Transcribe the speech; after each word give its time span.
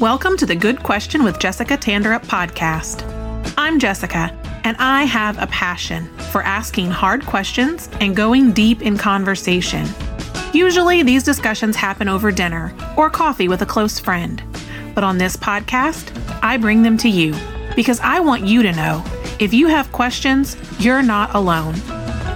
Welcome 0.00 0.36
to 0.36 0.46
the 0.46 0.54
Good 0.54 0.84
Question 0.84 1.24
with 1.24 1.40
Jessica 1.40 1.76
Tanderup 1.76 2.24
podcast. 2.24 3.02
I'm 3.58 3.80
Jessica, 3.80 4.32
and 4.62 4.76
I 4.78 5.02
have 5.02 5.42
a 5.42 5.48
passion 5.48 6.06
for 6.30 6.40
asking 6.40 6.92
hard 6.92 7.26
questions 7.26 7.88
and 8.00 8.14
going 8.14 8.52
deep 8.52 8.80
in 8.80 8.96
conversation. 8.96 9.88
Usually, 10.52 11.02
these 11.02 11.24
discussions 11.24 11.74
happen 11.74 12.08
over 12.08 12.30
dinner 12.30 12.72
or 12.96 13.10
coffee 13.10 13.48
with 13.48 13.62
a 13.62 13.66
close 13.66 13.98
friend. 13.98 14.40
But 14.94 15.02
on 15.02 15.18
this 15.18 15.36
podcast, 15.36 16.16
I 16.44 16.58
bring 16.58 16.82
them 16.82 16.96
to 16.98 17.08
you 17.08 17.34
because 17.74 17.98
I 17.98 18.20
want 18.20 18.44
you 18.44 18.62
to 18.62 18.70
know 18.70 19.04
if 19.40 19.52
you 19.52 19.66
have 19.66 19.90
questions, 19.90 20.56
you're 20.78 21.02
not 21.02 21.34
alone. 21.34 21.74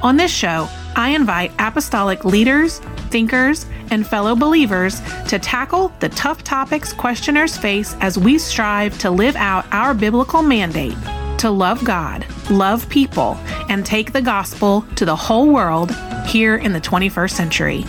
On 0.02 0.16
this 0.16 0.32
show, 0.32 0.68
I 0.96 1.10
invite 1.10 1.52
apostolic 1.60 2.24
leaders, 2.24 2.80
thinkers, 3.12 3.66
and 3.90 4.04
fellow 4.04 4.34
believers 4.34 5.00
to 5.28 5.38
tackle 5.38 5.92
the 6.00 6.08
tough 6.08 6.42
topics 6.42 6.92
questioners 6.92 7.56
face 7.56 7.94
as 8.00 8.18
we 8.18 8.38
strive 8.38 8.98
to 8.98 9.10
live 9.10 9.36
out 9.36 9.66
our 9.70 9.94
biblical 9.94 10.42
mandate 10.42 10.96
to 11.42 11.50
love 11.50 11.84
God, 11.84 12.24
love 12.50 12.88
people, 12.88 13.36
and 13.68 13.84
take 13.84 14.12
the 14.12 14.22
gospel 14.22 14.82
to 14.94 15.04
the 15.04 15.16
whole 15.16 15.52
world 15.52 15.92
here 16.24 16.54
in 16.54 16.72
the 16.72 16.80
21st 16.80 17.32
century. 17.32 17.84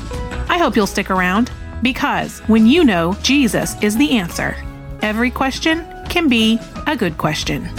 I 0.49 0.57
hope 0.57 0.75
you'll 0.75 0.87
stick 0.87 1.11
around 1.11 1.51
because 1.83 2.39
when 2.47 2.65
you 2.65 2.83
know 2.83 3.15
Jesus 3.21 3.79
is 3.83 3.95
the 3.95 4.17
answer, 4.17 4.55
every 5.03 5.29
question 5.29 5.85
can 6.09 6.27
be 6.27 6.59
a 6.87 6.97
good 6.97 7.19
question. 7.19 7.69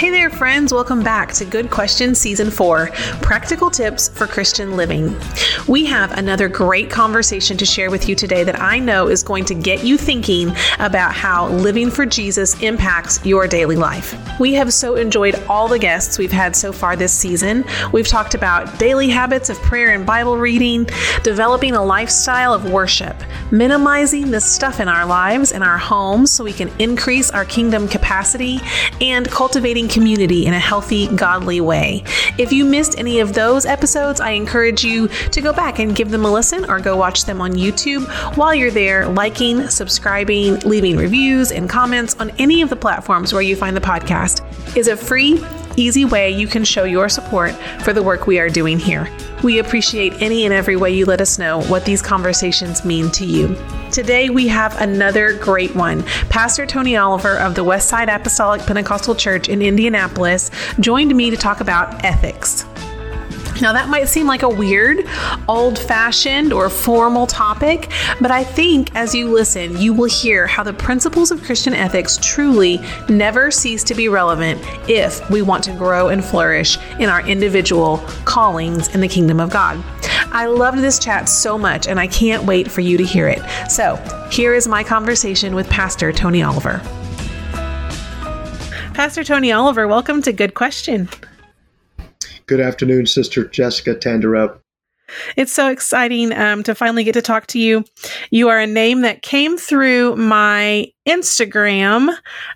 Hey 0.00 0.08
there, 0.08 0.30
friends. 0.30 0.72
Welcome 0.72 1.02
back 1.02 1.30
to 1.34 1.44
Good 1.44 1.70
Question 1.70 2.14
Season 2.14 2.50
4 2.50 2.88
Practical 3.20 3.68
Tips 3.68 4.08
for 4.08 4.26
Christian 4.26 4.74
Living. 4.74 5.14
We 5.68 5.84
have 5.84 6.12
another 6.12 6.48
great 6.48 6.88
conversation 6.88 7.58
to 7.58 7.66
share 7.66 7.90
with 7.90 8.08
you 8.08 8.14
today 8.14 8.42
that 8.44 8.58
I 8.58 8.78
know 8.78 9.08
is 9.08 9.22
going 9.22 9.44
to 9.44 9.54
get 9.54 9.84
you 9.84 9.98
thinking 9.98 10.54
about 10.78 11.12
how 11.12 11.48
living 11.48 11.90
for 11.90 12.06
Jesus 12.06 12.58
impacts 12.62 13.22
your 13.26 13.46
daily 13.46 13.76
life. 13.76 14.18
We 14.40 14.54
have 14.54 14.72
so 14.72 14.94
enjoyed 14.94 15.34
all 15.50 15.68
the 15.68 15.78
guests 15.78 16.16
we've 16.16 16.32
had 16.32 16.56
so 16.56 16.72
far 16.72 16.96
this 16.96 17.12
season. 17.12 17.66
We've 17.92 18.08
talked 18.08 18.34
about 18.34 18.78
daily 18.78 19.10
habits 19.10 19.50
of 19.50 19.58
prayer 19.58 19.90
and 19.90 20.06
Bible 20.06 20.38
reading, 20.38 20.88
developing 21.22 21.74
a 21.74 21.84
lifestyle 21.84 22.54
of 22.54 22.72
worship, 22.72 23.22
minimizing 23.50 24.30
the 24.30 24.40
stuff 24.40 24.80
in 24.80 24.88
our 24.88 25.04
lives 25.04 25.52
and 25.52 25.62
our 25.62 25.76
homes 25.76 26.30
so 26.30 26.42
we 26.42 26.54
can 26.54 26.70
increase 26.78 27.30
our 27.30 27.44
kingdom 27.44 27.86
capacity, 27.86 28.60
and 29.02 29.28
cultivating 29.28 29.89
community 29.90 30.46
in 30.46 30.54
a 30.54 30.58
healthy, 30.58 31.08
godly 31.08 31.60
way. 31.60 32.02
If 32.38 32.52
you 32.52 32.64
missed 32.64 32.98
any 32.98 33.20
of 33.20 33.34
those 33.34 33.66
episodes, 33.66 34.20
I 34.20 34.30
encourage 34.30 34.84
you 34.84 35.08
to 35.08 35.40
go 35.40 35.52
back 35.52 35.78
and 35.78 35.94
give 35.94 36.10
them 36.10 36.24
a 36.24 36.32
listen 36.32 36.68
or 36.70 36.80
go 36.80 36.96
watch 36.96 37.24
them 37.24 37.40
on 37.40 37.52
YouTube 37.52 38.06
while 38.36 38.54
you're 38.54 38.70
there, 38.70 39.08
liking, 39.08 39.68
subscribing, 39.68 40.60
leaving 40.60 40.96
reviews 40.96 41.52
and 41.52 41.68
comments 41.68 42.16
on 42.20 42.30
any 42.38 42.62
of 42.62 42.70
the 42.70 42.76
platforms 42.76 43.32
where 43.32 43.42
you 43.42 43.56
find 43.56 43.76
the 43.76 43.80
podcast. 43.80 44.46
Is 44.76 44.88
a 44.88 44.96
free, 44.96 45.42
easy 45.76 46.04
way 46.04 46.30
you 46.30 46.46
can 46.46 46.64
show 46.64 46.84
your 46.84 47.08
support 47.08 47.52
for 47.82 47.92
the 47.92 48.02
work 48.02 48.26
we 48.26 48.38
are 48.38 48.48
doing 48.48 48.78
here. 48.78 49.08
We 49.42 49.58
appreciate 49.58 50.20
any 50.20 50.44
and 50.44 50.52
every 50.52 50.76
way 50.76 50.90
you 50.92 51.06
let 51.06 51.20
us 51.20 51.38
know 51.38 51.62
what 51.62 51.84
these 51.84 52.02
conversations 52.02 52.84
mean 52.84 53.10
to 53.12 53.24
you. 53.24 53.56
Today 53.90 54.30
we 54.30 54.46
have 54.48 54.80
another 54.80 55.32
great 55.32 55.74
one. 55.74 56.02
Pastor 56.28 56.66
Tony 56.66 56.96
Oliver 56.96 57.36
of 57.38 57.54
the 57.54 57.64
Westside 57.64 58.14
Apostolic 58.14 58.62
Pentecostal 58.62 59.14
Church 59.14 59.48
in 59.48 59.62
Indianapolis 59.62 60.50
joined 60.78 61.14
me 61.16 61.30
to 61.30 61.36
talk 61.36 61.60
about 61.60 62.04
ethics. 62.04 62.64
Now, 63.60 63.74
that 63.74 63.90
might 63.90 64.08
seem 64.08 64.26
like 64.26 64.42
a 64.42 64.48
weird, 64.48 65.06
old 65.46 65.78
fashioned, 65.78 66.52
or 66.52 66.70
formal 66.70 67.26
topic, 67.26 67.90
but 68.20 68.30
I 68.30 68.42
think 68.42 68.94
as 68.94 69.14
you 69.14 69.30
listen, 69.30 69.76
you 69.76 69.92
will 69.92 70.08
hear 70.08 70.46
how 70.46 70.62
the 70.62 70.72
principles 70.72 71.30
of 71.30 71.42
Christian 71.42 71.74
ethics 71.74 72.18
truly 72.22 72.80
never 73.10 73.50
cease 73.50 73.84
to 73.84 73.94
be 73.94 74.08
relevant 74.08 74.60
if 74.88 75.28
we 75.28 75.42
want 75.42 75.62
to 75.64 75.72
grow 75.72 76.08
and 76.08 76.24
flourish 76.24 76.78
in 76.98 77.10
our 77.10 77.26
individual 77.26 77.98
callings 78.24 78.94
in 78.94 79.00
the 79.02 79.08
kingdom 79.08 79.40
of 79.40 79.50
God. 79.50 79.82
I 80.32 80.46
loved 80.46 80.78
this 80.78 80.98
chat 80.98 81.28
so 81.28 81.58
much, 81.58 81.86
and 81.86 82.00
I 82.00 82.06
can't 82.06 82.44
wait 82.44 82.70
for 82.70 82.80
you 82.80 82.96
to 82.96 83.04
hear 83.04 83.28
it. 83.28 83.42
So, 83.70 83.96
here 84.30 84.54
is 84.54 84.68
my 84.68 84.82
conversation 84.82 85.54
with 85.54 85.68
Pastor 85.68 86.12
Tony 86.12 86.42
Oliver. 86.42 86.80
Pastor 88.94 89.22
Tony 89.22 89.52
Oliver, 89.52 89.86
welcome 89.86 90.22
to 90.22 90.32
Good 90.32 90.54
Question. 90.54 91.08
Good 92.50 92.58
afternoon, 92.58 93.06
Sister 93.06 93.44
Jessica 93.44 93.94
Tanderup. 93.94 94.58
It's 95.36 95.52
so 95.52 95.68
exciting 95.70 96.32
um, 96.32 96.62
to 96.64 96.74
finally 96.74 97.04
get 97.04 97.12
to 97.12 97.22
talk 97.22 97.46
to 97.48 97.58
you. 97.58 97.84
You 98.30 98.48
are 98.48 98.58
a 98.58 98.66
name 98.66 99.02
that 99.02 99.22
came 99.22 99.56
through 99.56 100.16
my 100.16 100.90
Instagram 101.06 102.14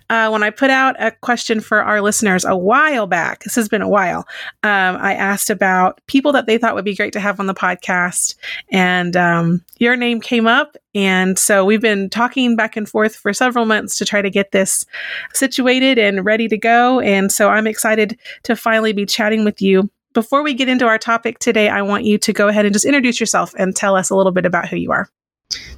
uh, 0.09 0.29
when 0.29 0.43
I 0.43 0.49
put 0.49 0.69
out 0.69 0.95
a 0.99 1.11
question 1.11 1.59
for 1.59 1.81
our 1.81 2.01
listeners 2.01 2.45
a 2.45 2.55
while 2.55 3.07
back. 3.07 3.43
This 3.43 3.55
has 3.55 3.67
been 3.67 3.81
a 3.81 3.89
while. 3.89 4.19
Um, 4.63 4.97
I 4.97 5.13
asked 5.13 5.49
about 5.49 5.99
people 6.07 6.31
that 6.31 6.45
they 6.45 6.57
thought 6.57 6.75
would 6.75 6.85
be 6.85 6.95
great 6.95 7.13
to 7.13 7.19
have 7.19 7.39
on 7.39 7.47
the 7.47 7.53
podcast, 7.53 8.35
and 8.71 9.17
um, 9.17 9.63
your 9.77 9.95
name 9.95 10.21
came 10.21 10.47
up. 10.47 10.77
And 10.93 11.37
so 11.37 11.65
we've 11.65 11.81
been 11.81 12.09
talking 12.09 12.55
back 12.55 12.77
and 12.77 12.87
forth 12.87 13.15
for 13.15 13.33
several 13.33 13.65
months 13.65 13.97
to 13.97 14.05
try 14.05 14.21
to 14.21 14.29
get 14.29 14.51
this 14.51 14.85
situated 15.33 15.97
and 15.97 16.23
ready 16.23 16.47
to 16.47 16.57
go. 16.57 17.01
And 17.01 17.31
so 17.31 17.49
I'm 17.49 17.67
excited 17.67 18.17
to 18.43 18.55
finally 18.55 18.93
be 18.93 19.05
chatting 19.05 19.43
with 19.43 19.61
you 19.61 19.89
before 20.15 20.41
we 20.41 20.55
get 20.55 20.67
into 20.67 20.87
our 20.87 20.97
topic 20.97 21.37
today, 21.37 21.69
I 21.69 21.83
want 21.83 22.05
you 22.05 22.17
to 22.17 22.33
go 22.33 22.47
ahead 22.47 22.65
and 22.65 22.73
just 22.73 22.85
introduce 22.85 23.19
yourself 23.19 23.53
and 23.59 23.75
tell 23.75 23.95
us 23.95 24.09
a 24.09 24.15
little 24.15 24.31
bit 24.31 24.45
about 24.47 24.67
who 24.67 24.77
you 24.77 24.91
are. 24.91 25.07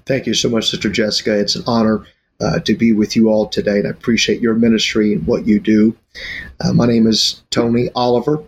Thank 0.06 0.28
you 0.28 0.34
so 0.34 0.48
much, 0.48 0.70
Sister 0.70 0.90
Jessica. 0.90 1.38
It's 1.38 1.56
an 1.58 1.64
honor 1.68 2.06
uh, 2.40 2.59
to 2.59 2.75
be 2.75 2.94
with 2.94 3.16
you 3.16 3.28
all 3.28 3.50
today, 3.50 3.80
and 3.80 3.88
I 3.88 3.90
appreciate 3.90 4.40
your 4.40 4.53
ministry 4.53 5.12
and 5.12 5.28
what 5.28 5.46
you 5.46 5.59
do. 5.59 5.98
Uh, 6.62 6.72
my 6.72 6.86
name 6.86 7.08
is 7.08 7.44
Tony 7.50 7.90
Oliver, 7.96 8.42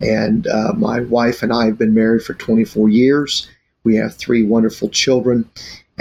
and 0.00 0.46
uh, 0.48 0.72
my 0.76 1.00
wife 1.00 1.42
and 1.42 1.52
I 1.52 1.66
have 1.66 1.78
been 1.78 1.94
married 1.94 2.22
for 2.22 2.34
24 2.34 2.90
years. 2.90 3.48
We 3.84 3.96
have 3.96 4.16
three 4.16 4.42
wonderful 4.42 4.88
children, 4.88 5.48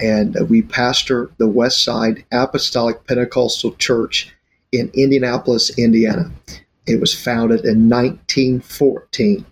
and 0.02 0.36
uh, 0.36 0.46
we 0.46 0.64
pastor 0.64 1.30
the 1.38 1.48
West 1.48 1.84
Side 1.84 2.26
Apostolic 2.34 3.06
Pentecostal 3.06 3.76
Church 3.76 4.34
in 4.72 4.90
Indianapolis, 4.96 5.78
Indiana. 5.78 6.32
It 6.88 7.00
was 7.00 7.14
founded 7.14 7.66
in 7.66 7.90
1914. 7.90 9.46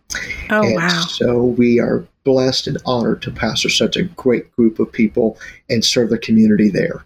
Oh, 0.49 0.63
and 0.63 0.75
wow. 0.75 1.05
So 1.07 1.43
we 1.43 1.79
are 1.79 2.05
blessed 2.23 2.67
and 2.67 2.77
honored 2.85 3.21
to 3.23 3.31
pastor 3.31 3.69
such 3.69 3.97
a 3.97 4.03
great 4.03 4.51
group 4.55 4.79
of 4.79 4.91
people 4.91 5.37
and 5.69 5.83
serve 5.83 6.09
the 6.09 6.17
community 6.17 6.69
there. 6.69 7.03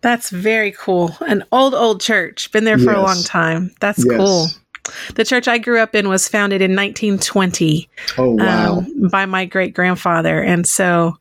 That's 0.00 0.30
very 0.30 0.72
cool. 0.72 1.16
An 1.20 1.44
old, 1.52 1.74
old 1.74 2.00
church. 2.00 2.50
Been 2.52 2.64
there 2.64 2.78
for 2.78 2.92
yes. 2.92 2.96
a 2.96 3.02
long 3.02 3.22
time. 3.22 3.74
That's 3.80 4.04
yes. 4.04 4.16
cool. 4.16 4.46
The 5.14 5.24
church 5.24 5.46
I 5.46 5.58
grew 5.58 5.78
up 5.78 5.94
in 5.94 6.08
was 6.08 6.26
founded 6.26 6.60
in 6.60 6.72
1920. 6.72 7.88
Oh 8.18 8.32
wow! 8.32 8.78
Um, 8.78 9.08
by 9.08 9.26
my 9.26 9.44
great 9.44 9.74
grandfather, 9.74 10.42
and 10.42 10.66
so 10.66 11.16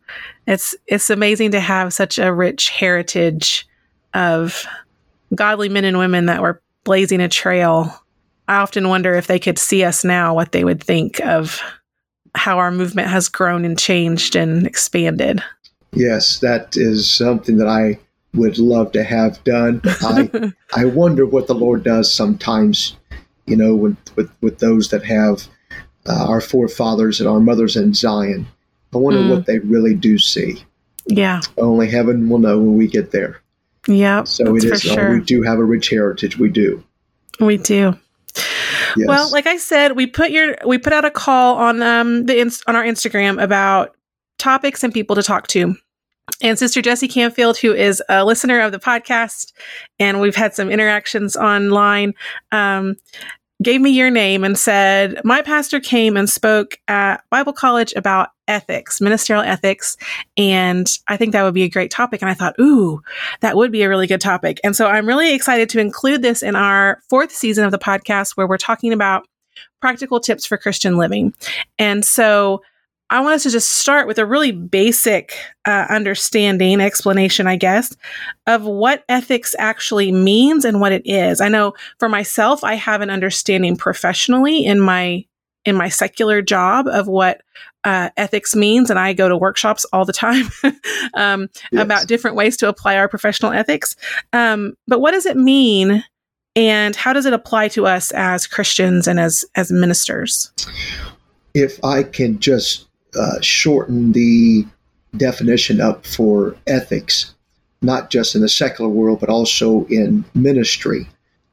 it's 0.48 0.74
it's 0.88 1.12
amazing 1.12 1.52
to 1.52 1.60
have 1.60 1.94
such 1.94 2.18
a 2.18 2.34
rich 2.34 2.70
heritage 2.70 3.68
of 4.16 4.66
godly 5.36 5.70
men 5.70 5.86
and 5.86 6.00
women 6.00 6.26
that 6.26 6.42
were 6.42 6.60
blazing 6.84 7.22
a 7.22 7.30
trail 7.30 8.01
I 8.52 8.58
often 8.58 8.90
wonder 8.90 9.14
if 9.14 9.28
they 9.28 9.40
could 9.40 9.58
see 9.58 9.86
us 9.86 10.04
now, 10.04 10.36
what 10.36 10.52
they 10.52 10.66
would 10.66 10.84
think 10.84 11.22
of 11.22 11.62
how 12.36 12.58
our 12.58 12.70
movement 12.70 13.08
has 13.08 13.30
grown 13.30 13.64
and 13.64 13.80
changed 13.80 14.36
and 14.36 14.68
expanded. 14.68 15.42
Yes, 15.94 16.40
that 16.40 16.76
is 16.76 17.10
something 17.10 17.56
that 17.60 17.70
I 17.70 17.98
would 18.34 18.58
love 18.58 18.92
to 18.92 19.06
have 19.06 19.42
done. 19.46 19.80
I 19.86 20.52
I 20.76 20.84
wonder 20.84 21.26
what 21.26 21.48
the 21.48 21.56
Lord 21.56 21.86
does 21.86 22.14
sometimes, 22.14 22.98
you 23.46 23.56
know, 23.56 23.74
with 23.74 23.96
with, 24.18 24.30
with 24.42 24.60
those 24.60 24.90
that 24.90 25.06
have 25.06 25.48
uh, 26.06 26.26
our 26.28 26.42
forefathers 26.42 27.22
and 27.22 27.30
our 27.30 27.40
mothers 27.40 27.78
in 27.78 27.94
Zion. 27.94 28.48
I 28.94 28.98
wonder 28.98 29.22
mm. 29.22 29.30
what 29.30 29.46
they 29.46 29.60
really 29.60 29.94
do 29.94 30.20
see. 30.20 30.62
Yeah. 31.08 31.40
Only 31.58 31.90
heaven 31.90 32.28
will 32.28 32.40
know 32.40 32.60
when 32.60 32.76
we 32.76 32.88
get 32.88 33.12
there. 33.12 33.42
Yeah. 33.88 34.26
So 34.26 34.58
it 34.58 34.66
is. 34.66 34.86
Uh, 34.86 34.94
sure. 34.94 35.14
we 35.14 35.22
do 35.22 35.42
have 35.42 35.58
a 35.58 35.64
rich 35.64 35.88
heritage. 35.88 36.38
We 36.38 36.50
do. 36.50 36.84
We 37.40 37.56
do. 37.56 37.98
Yes. 38.96 39.08
Well, 39.08 39.32
like 39.32 39.48
I 39.48 39.58
said, 39.58 39.96
we 39.96 40.08
put 40.08 40.32
your 40.32 40.58
we 40.66 40.78
put 40.78 40.94
out 40.94 41.06
a 41.06 41.12
call 41.12 41.56
on 41.58 41.82
um 41.82 42.26
the 42.26 42.42
on 42.68 42.76
our 42.76 42.84
Instagram 42.84 43.42
about 43.42 43.96
topics 44.38 44.84
and 44.84 44.94
people 44.94 45.16
to 45.16 45.24
talk 45.24 45.48
to. 45.48 45.76
And 46.42 46.58
Sister 46.58 46.82
Jessie 46.82 47.08
Canfield, 47.08 47.58
who 47.58 47.74
is 47.74 48.02
a 48.10 48.26
listener 48.26 48.62
of 48.62 48.72
the 48.72 48.80
podcast, 48.80 49.52
and 50.00 50.22
we've 50.22 50.36
had 50.36 50.56
some 50.56 50.70
interactions 50.70 51.36
online, 51.36 52.14
um, 52.52 52.96
gave 53.62 53.82
me 53.82 53.92
your 53.92 54.10
name 54.10 54.44
and 54.44 54.58
said, 54.58 55.22
My 55.24 55.42
pastor 55.42 55.80
came 55.80 56.18
and 56.18 56.30
spoke 56.30 56.78
at 56.88 57.24
Bible 57.30 57.54
college 57.54 57.94
about 57.96 58.30
ethics, 58.48 59.00
ministerial 59.00 59.44
ethics. 59.44 59.98
And 60.36 60.88
I 61.08 61.18
think 61.18 61.32
that 61.32 61.44
would 61.44 61.54
be 61.54 61.64
a 61.64 61.70
great 61.70 61.92
topic. 61.92 62.22
And 62.22 62.30
I 62.30 62.34
thought, 62.34 62.56
ooh, 62.60 63.02
that 63.40 63.56
would 63.56 63.72
be 63.72 63.84
a 63.84 63.90
really 63.90 64.08
good 64.08 64.22
topic. 64.22 64.60
And 64.64 64.76
so 64.76 64.88
I'm 64.88 65.08
really 65.08 65.34
excited 65.34 65.70
to 65.70 65.80
include 65.80 66.22
this 66.22 66.44
in 66.44 66.56
our 66.56 67.02
fourth 67.10 67.32
season 67.32 67.64
of 67.64 67.72
the 67.72 67.80
podcast 67.80 68.36
where 68.36 68.48
we're 68.48 68.58
talking 68.58 68.92
about 68.92 69.26
practical 69.80 70.20
tips 70.20 70.46
for 70.46 70.58
Christian 70.58 70.98
living. 70.98 71.34
And 71.80 72.04
so 72.04 72.62
I 73.12 73.20
want 73.20 73.36
us 73.36 73.44
to 73.44 73.50
just 73.50 73.70
start 73.70 74.08
with 74.08 74.18
a 74.18 74.26
really 74.26 74.54
basic 74.54 75.36
uh, 75.66 75.86
understanding, 75.90 76.80
explanation, 76.80 77.46
I 77.46 77.58
guess, 77.58 77.94
of 78.48 78.64
what 78.64 79.04
ethics 79.10 79.54
actually 79.60 80.14
means 80.14 80.64
and 80.64 80.80
what 80.80 80.94
it 80.94 81.02
is. 81.06 81.42
I 81.42 81.50
know 81.50 81.74
for 82.00 82.08
myself, 82.08 82.64
I 82.64 82.76
have 82.76 83.02
an 83.02 83.10
understanding 83.10 83.76
professionally 83.76 84.66
in 84.66 84.80
my 84.80 85.26
in 85.66 85.76
my 85.76 85.90
secular 85.90 86.42
job 86.42 86.88
of 86.88 87.08
what 87.08 87.42
uh, 87.84 88.10
ethics 88.16 88.56
means, 88.56 88.90
and 88.90 88.98
I 88.98 89.12
go 89.12 89.28
to 89.28 89.38
workshops 89.38 89.86
all 89.92 90.06
the 90.06 90.14
time 90.14 90.46
um, 91.14 91.50
yes. 91.72 91.84
about 91.84 92.08
different 92.08 92.38
ways 92.38 92.56
to 92.58 92.70
apply 92.70 92.96
our 92.96 93.10
professional 93.10 93.52
ethics. 93.52 93.96
Um, 94.32 94.76
but 94.88 95.02
what 95.02 95.12
does 95.12 95.26
it 95.26 95.36
mean, 95.36 96.04
and 96.56 96.96
how 96.96 97.12
does 97.12 97.26
it 97.26 97.34
apply 97.34 97.68
to 97.70 97.88
us 97.88 98.12
as 98.12 98.48
Christians 98.48 99.06
and 99.06 99.20
as 99.20 99.44
as 99.56 99.70
ministers? 99.70 100.50
If 101.54 101.84
I 101.84 102.04
can 102.04 102.40
just 102.40 102.88
uh, 103.16 103.40
shorten 103.42 104.12
the 104.12 104.66
definition 105.18 105.82
up 105.82 106.06
for 106.06 106.56
ethics, 106.68 107.34
not 107.82 108.10
just 108.10 108.36
in 108.36 108.42
the 108.42 108.50
secular 108.50 108.90
world, 108.90 109.20
but 109.20 109.30
also 109.30 109.86
in 109.86 110.24
ministry, 110.34 111.08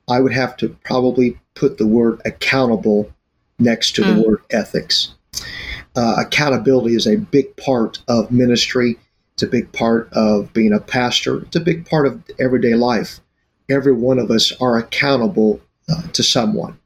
I 0.09 0.21
would 0.21 0.33
have 0.33 0.57
to 0.59 0.69
probably 0.85 1.39
put 1.55 1.79
the 1.79 1.87
word 1.87 2.21
accountable 2.25 3.11
next 3.59 3.95
to 3.97 4.03
mm. 4.03 4.15
the 4.15 4.29
word 4.29 4.43
ethics. 4.51 5.15
Uh, 5.97 6.17
accountability 6.19 6.95
is 6.95 7.07
a 7.07 7.17
big 7.17 7.57
part 7.57 7.99
of 8.09 8.31
ministry. 8.31 8.97
It's 9.35 9.43
a 9.43 9.49
big 9.49 9.73
part 9.73 10.09
of 10.13 10.53
being 10.53 10.73
a 10.73 10.81
pastor. 10.81 11.43
It's 11.43 11.57
a 11.57 11.61
big 11.61 11.89
part 11.89 12.07
of 12.07 12.23
everyday 12.39 12.75
life. 12.75 13.21
Every 13.71 13.93
one 13.93 14.19
of 14.19 14.31
us 14.31 14.53
are 14.61 14.79
accountable 14.79 15.61
uh, 15.89 16.03
to 16.13 16.23
someone. 16.23 16.79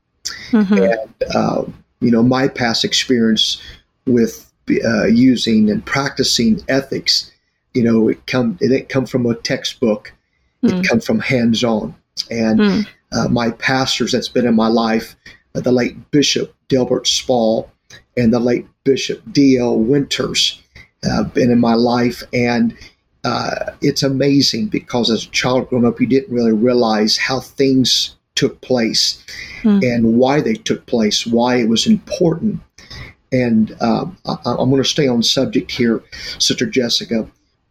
Mm-hmm. 0.51 0.75
And, 0.75 1.35
uh, 1.35 1.65
you 2.01 2.11
know, 2.11 2.23
my 2.23 2.49
past 2.49 2.85
experience 2.85 3.61
with 4.07 4.52
uh, 4.85 5.07
using 5.07 5.71
and 5.71 5.85
practicing 5.85 6.63
ethics, 6.69 7.31
you 7.75 7.83
know, 7.83 8.09
it 8.09 8.27
come 8.27 8.59
it 8.61 8.69
didn't 8.69 8.89
come 8.89 9.07
from 9.07 9.27
a 9.27 9.35
textbook. 9.35 10.13
Mm. 10.65 10.81
It 10.81 10.89
come 10.89 11.01
from 11.01 11.21
hands 11.21 11.65
on. 11.65 11.95
And 12.31 12.61
mm. 12.61 12.87
uh, 13.13 13.29
my 13.29 13.51
pastors 13.51 14.13
that's 14.13 14.29
been 14.29 14.47
in 14.47 14.55
my 14.55 14.69
life, 14.69 15.17
uh, 15.55 15.61
the 15.61 15.73
late 15.73 16.11
Bishop 16.11 16.55
Delbert 16.69 17.07
Spall 17.07 17.71
and 18.17 18.33
the 18.33 18.41
late 18.41 18.67
Bishop 18.85 19.23
D.L. 19.33 19.79
Winters, 19.79 20.63
uh, 21.05 21.25
been 21.25 21.51
in 21.51 21.59
my 21.59 21.75
life, 21.75 22.23
and 22.33 22.77
uh, 23.25 23.73
it's 23.81 24.03
amazing 24.03 24.69
because 24.69 25.11
as 25.11 25.27
a 25.27 25.31
child 25.31 25.69
growing 25.69 25.85
up, 25.85 26.01
you 26.01 26.07
didn't 26.07 26.33
really 26.33 26.53
realize 26.53 27.17
how 27.17 27.41
things 27.41 28.17
took 28.35 28.61
place 28.61 29.25
mm. 29.63 29.83
and 29.83 30.19
why 30.19 30.41
they 30.41 30.55
took 30.55 30.87
place, 30.87 31.27
why 31.27 31.57
it 31.57 31.69
was 31.69 31.87
important 31.87 32.61
and 33.33 33.75
um, 33.81 34.17
I, 34.27 34.37
am 34.45 34.71
going 34.71 34.83
to 34.83 34.89
stay 34.89 35.09
on 35.09 35.23
subject 35.23 35.71
here, 35.71 36.03
Sister 36.39 36.67
Jessica, 36.67 37.27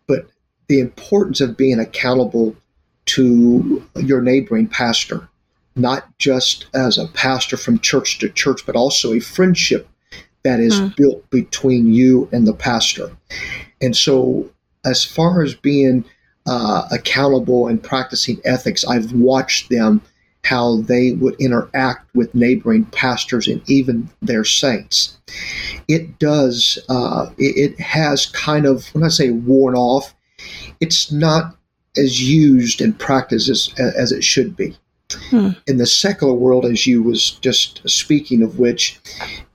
but 0.07 0.27
the 0.67 0.79
importance 0.79 1.39
of 1.39 1.55
being 1.55 1.79
accountable 1.79 2.55
to 3.05 3.87
your 3.95 4.21
neighboring 4.21 4.67
pastor, 4.67 5.29
not 5.75 6.17
just 6.17 6.65
as 6.73 6.97
a 6.97 7.07
pastor 7.07 7.57
from 7.57 7.79
church 7.79 8.17
to 8.19 8.29
church, 8.29 8.65
but 8.65 8.75
also 8.75 9.13
a 9.13 9.19
friendship 9.19 9.87
that 10.43 10.59
is 10.59 10.73
mm. 10.73 10.95
built 10.95 11.29
between 11.29 11.93
you 11.93 12.27
and 12.31 12.47
the 12.47 12.53
pastor. 12.53 13.15
And 13.81 13.95
so, 13.95 14.49
as 14.83 15.05
far 15.05 15.43
as 15.43 15.53
being 15.53 16.03
uh, 16.47 16.87
accountable 16.91 17.67
and 17.67 17.81
practicing 17.81 18.39
ethics, 18.45 18.83
I've 18.85 19.13
watched 19.13 19.69
them 19.69 20.01
how 20.43 20.77
they 20.81 21.11
would 21.13 21.35
interact 21.39 22.13
with 22.15 22.33
neighboring 22.33 22.85
pastors 22.85 23.47
and 23.47 23.61
even 23.69 24.09
their 24.21 24.43
saints. 24.43 25.17
It 25.87 26.19
does, 26.19 26.79
uh, 26.89 27.29
it, 27.37 27.71
it 27.71 27.79
has 27.79 28.25
kind 28.27 28.65
of, 28.65 28.87
when 28.87 29.03
I 29.03 29.09
say 29.09 29.29
worn 29.29 29.75
off, 29.75 30.15
it's 30.79 31.11
not 31.11 31.55
as 31.97 32.21
used 32.21 32.81
in 32.81 32.93
practice 32.93 33.49
as, 33.49 33.73
as 33.77 34.11
it 34.11 34.23
should 34.23 34.55
be. 34.55 34.75
Hmm. 35.29 35.49
In 35.67 35.77
the 35.77 35.85
secular 35.85 36.33
world, 36.33 36.65
as 36.65 36.87
you 36.87 37.03
was 37.03 37.31
just 37.41 37.81
speaking 37.89 38.41
of 38.41 38.59
which, 38.59 38.99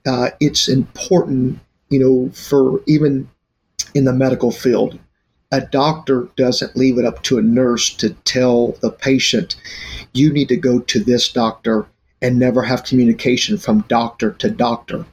uh, 0.05 0.29
it's 0.39 0.69
important, 0.69 1.59
you 1.89 1.99
know, 1.99 2.29
for 2.31 2.81
even 2.85 3.29
in 3.93 4.05
the 4.05 4.13
medical 4.13 4.51
field, 4.51 4.99
a 5.51 5.61
doctor 5.61 6.27
doesn't 6.35 6.75
leave 6.75 6.97
it 6.97 7.05
up 7.05 7.23
to 7.23 7.37
a 7.37 7.41
nurse 7.41 7.93
to 7.95 8.09
tell 8.25 8.73
the 8.81 8.91
patient, 8.91 9.55
you 10.13 10.31
need 10.31 10.49
to 10.49 10.57
go 10.57 10.79
to 10.79 10.99
this 10.99 11.31
doctor 11.31 11.87
and 12.21 12.37
never 12.37 12.63
have 12.63 12.83
communication 12.83 13.57
from 13.57 13.85
doctor 13.87 14.31
to 14.31 14.49
doctor. 14.49 15.05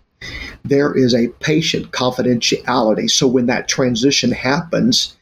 There 0.64 0.96
is 0.96 1.14
a 1.14 1.28
patient 1.40 1.92
confidentiality. 1.92 3.10
So 3.10 3.26
when 3.26 3.46
that 3.46 3.68
transition 3.68 4.32
happens, 4.32 5.14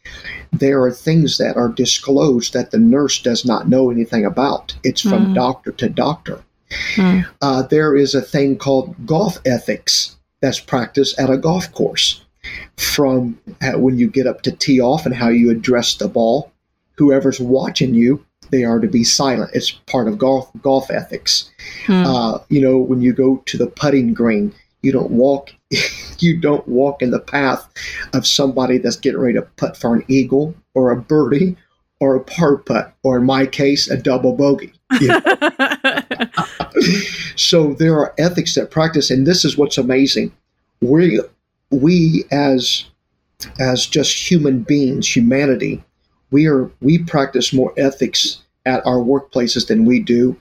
there 0.53 0.81
are 0.83 0.93
things 0.93 1.39
that 1.39 1.57
are 1.57 1.69
disclosed 1.69 2.53
that 2.53 2.71
the 2.71 2.79
nurse 2.79 3.21
does 3.21 3.45
not 3.45 3.69
know 3.69 3.91
anything 3.91 4.25
about. 4.25 4.75
It's 4.85 5.01
from 5.01 5.29
mm. 5.29 5.35
doctor 5.35 5.73
to 5.73 5.89
doctor. 5.89 6.45
Mm. 6.95 7.27
Uh, 7.41 7.63
there 7.63 7.97
is 7.97 8.15
a 8.15 8.23
thing 8.23 8.57
called 8.57 8.95
golf 9.05 9.39
ethics 9.45 10.17
that's 10.41 10.61
practiced 10.61 11.19
at 11.19 11.31
a 11.31 11.37
golf 11.37 11.71
course 11.73 12.23
from 12.77 13.39
when 13.75 13.99
you 13.99 14.09
get 14.09 14.27
up 14.27 14.43
to 14.43 14.53
tee 14.53 14.81
off 14.81 15.07
and 15.07 15.15
how 15.15 15.29
you 15.29 15.51
address 15.51 15.95
the 15.95 16.09
ball. 16.09 16.51
Whoever's 16.97 17.41
watching 17.41 17.95
you, 17.95 18.25
they 18.51 18.65
are 18.65 18.79
to 18.79 18.87
be 18.87 19.03
silent. 19.03 19.51
It's 19.55 19.71
part 19.71 20.09
of 20.09 20.19
golf 20.19 20.51
golf 20.63 20.91
ethics. 20.91 21.51
Hmm. 21.87 22.05
Uh, 22.05 22.39
you 22.49 22.61
know, 22.61 22.79
when 22.79 23.01
you 23.01 23.13
go 23.13 23.39
to 23.47 23.57
the 23.57 23.67
putting 23.67 24.15
green, 24.15 24.55
you 24.83 24.93
don't 24.93 25.11
walk 25.11 25.51
you 26.19 26.41
don't 26.41 26.67
walk 26.69 27.03
in 27.03 27.11
the 27.11 27.21
path 27.21 27.69
of 28.13 28.27
somebody 28.27 28.79
that's 28.79 28.97
getting 28.97 29.21
ready 29.21 29.35
to 29.35 29.43
putt 29.57 29.77
for 29.77 29.95
an 29.95 30.05
eagle 30.09 30.55
or 30.75 30.91
a 30.91 30.97
birdie 30.97 31.57
or 32.03 32.17
a 32.17 32.21
par 32.21 32.57
putt, 32.57 32.93
or 33.05 33.19
in 33.19 33.25
my 33.25 33.47
case, 33.47 33.89
a 33.89 33.97
double 33.97 34.35
bogey. 34.35 34.73
You 35.01 35.07
know? 35.07 35.21
so 37.37 37.75
there 37.75 37.97
are 37.97 38.13
ethics 38.19 38.57
that 38.57 38.73
practice, 38.73 39.09
and 39.09 39.25
this 39.25 39.45
is 39.45 39.57
what's 39.57 39.79
amazing. 39.79 40.33
We 40.81 41.21
we 41.73 42.25
as 42.31 42.85
as 43.59 43.87
just 43.87 44.31
human 44.31 44.63
beings, 44.63 45.17
humanity, 45.17 45.83
we 46.31 46.47
are 46.47 46.71
we 46.81 46.99
practice 46.99 47.53
more 47.53 47.73
ethics 47.77 48.43
at 48.65 48.85
our 48.87 48.99
workplaces 48.99 49.67
than 49.67 49.85
we 49.85 50.01
do 50.01 50.37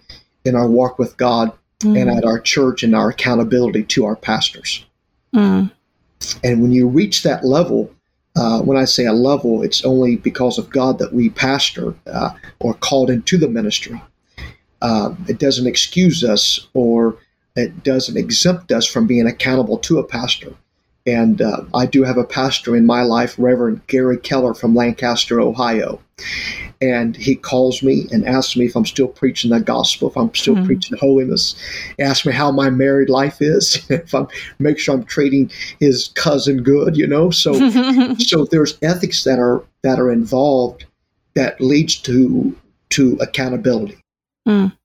in 0.46 0.56
our 0.56 0.68
walk 0.68 1.00
with 1.00 1.18
God 1.18 1.52
mm. 1.80 2.00
and 2.00 2.10
at 2.10 2.26
our 2.26 2.40
church 2.40 2.84
and 2.84 2.96
our 2.96 3.10
accountability 3.10 3.84
to 3.84 4.06
our 4.06 4.16
pastors. 4.16 4.86
Mm. 5.34 5.72
And 6.44 6.62
when 6.62 6.72
you 6.72 6.88
reach 6.88 7.24
that 7.24 7.44
level, 7.44 7.92
uh, 8.36 8.62
when 8.62 8.78
I 8.78 8.86
say 8.86 9.06
a 9.06 9.14
level, 9.14 9.64
it's 9.64 9.84
only 9.84 10.16
because 10.16 10.58
of 10.58 10.70
God 10.70 11.00
that 11.00 11.14
we 11.14 11.30
pastor 11.30 11.96
uh, 12.08 12.32
or 12.60 12.74
called 12.76 13.10
into 13.10 13.38
the 13.38 13.48
ministry. 13.48 14.02
Uh, 14.82 15.14
it 15.28 15.40
doesn't 15.40 15.68
excuse 15.68 16.24
us 16.24 16.68
or 16.74 17.18
it 17.56 17.84
doesn't 17.84 18.18
exempt 18.18 18.72
us 18.72 18.86
from 18.86 19.08
being 19.08 19.28
accountable 19.28 19.78
to 19.80 20.00
a 20.00 20.04
pastor. 20.04 20.54
And 21.06 21.42
uh, 21.42 21.64
I 21.74 21.88
do 21.88 22.04
have 22.04 22.18
a 22.18 22.24
pastor 22.24 22.76
in 22.76 22.86
my 22.86 23.02
life, 23.02 23.36
Reverend 23.38 23.86
Gary 23.88 24.18
Keller 24.18 24.54
from 24.54 24.76
Lancaster, 24.76 25.42
Ohio. 25.42 26.00
And 26.80 27.16
he 27.16 27.36
calls 27.36 27.82
me 27.82 28.08
and 28.12 28.28
asks 28.28 28.56
me 28.56 28.66
if 28.66 28.76
I'm 28.76 28.86
still 28.86 29.08
preaching 29.08 29.50
the 29.50 29.60
gospel, 29.60 30.10
if 30.10 30.18
I'm 30.18 30.34
still 30.36 30.56
mm-hmm. 30.56 30.66
preaching 30.66 30.98
holiness. 30.98 31.56
He 31.98 32.04
asks 32.04 32.26
me 32.26 32.34
how 32.34 32.52
my 32.52 32.70
married 32.70 33.10
life 33.10 33.42
is, 33.42 33.84
if 33.90 34.14
I'm 34.14 34.28
make 34.60 34.78
sure 34.78 34.96
I'm 34.96 35.04
treating 35.04 35.52
his 35.80 36.10
cousin 36.10 36.62
good, 36.62 36.96
you 36.98 37.08
know. 37.08 37.32
So, 37.32 37.54
so 38.20 38.46
there's 38.46 38.78
ethics 38.82 39.24
that 39.24 39.40
are 39.40 39.64
that 39.84 40.00
are 40.00 40.12
involved 40.12 40.86
that 41.36 41.60
leads 41.62 41.98
to 42.02 42.56
to 42.92 43.18
accountability. 43.22 43.98
Mm. 44.48 44.76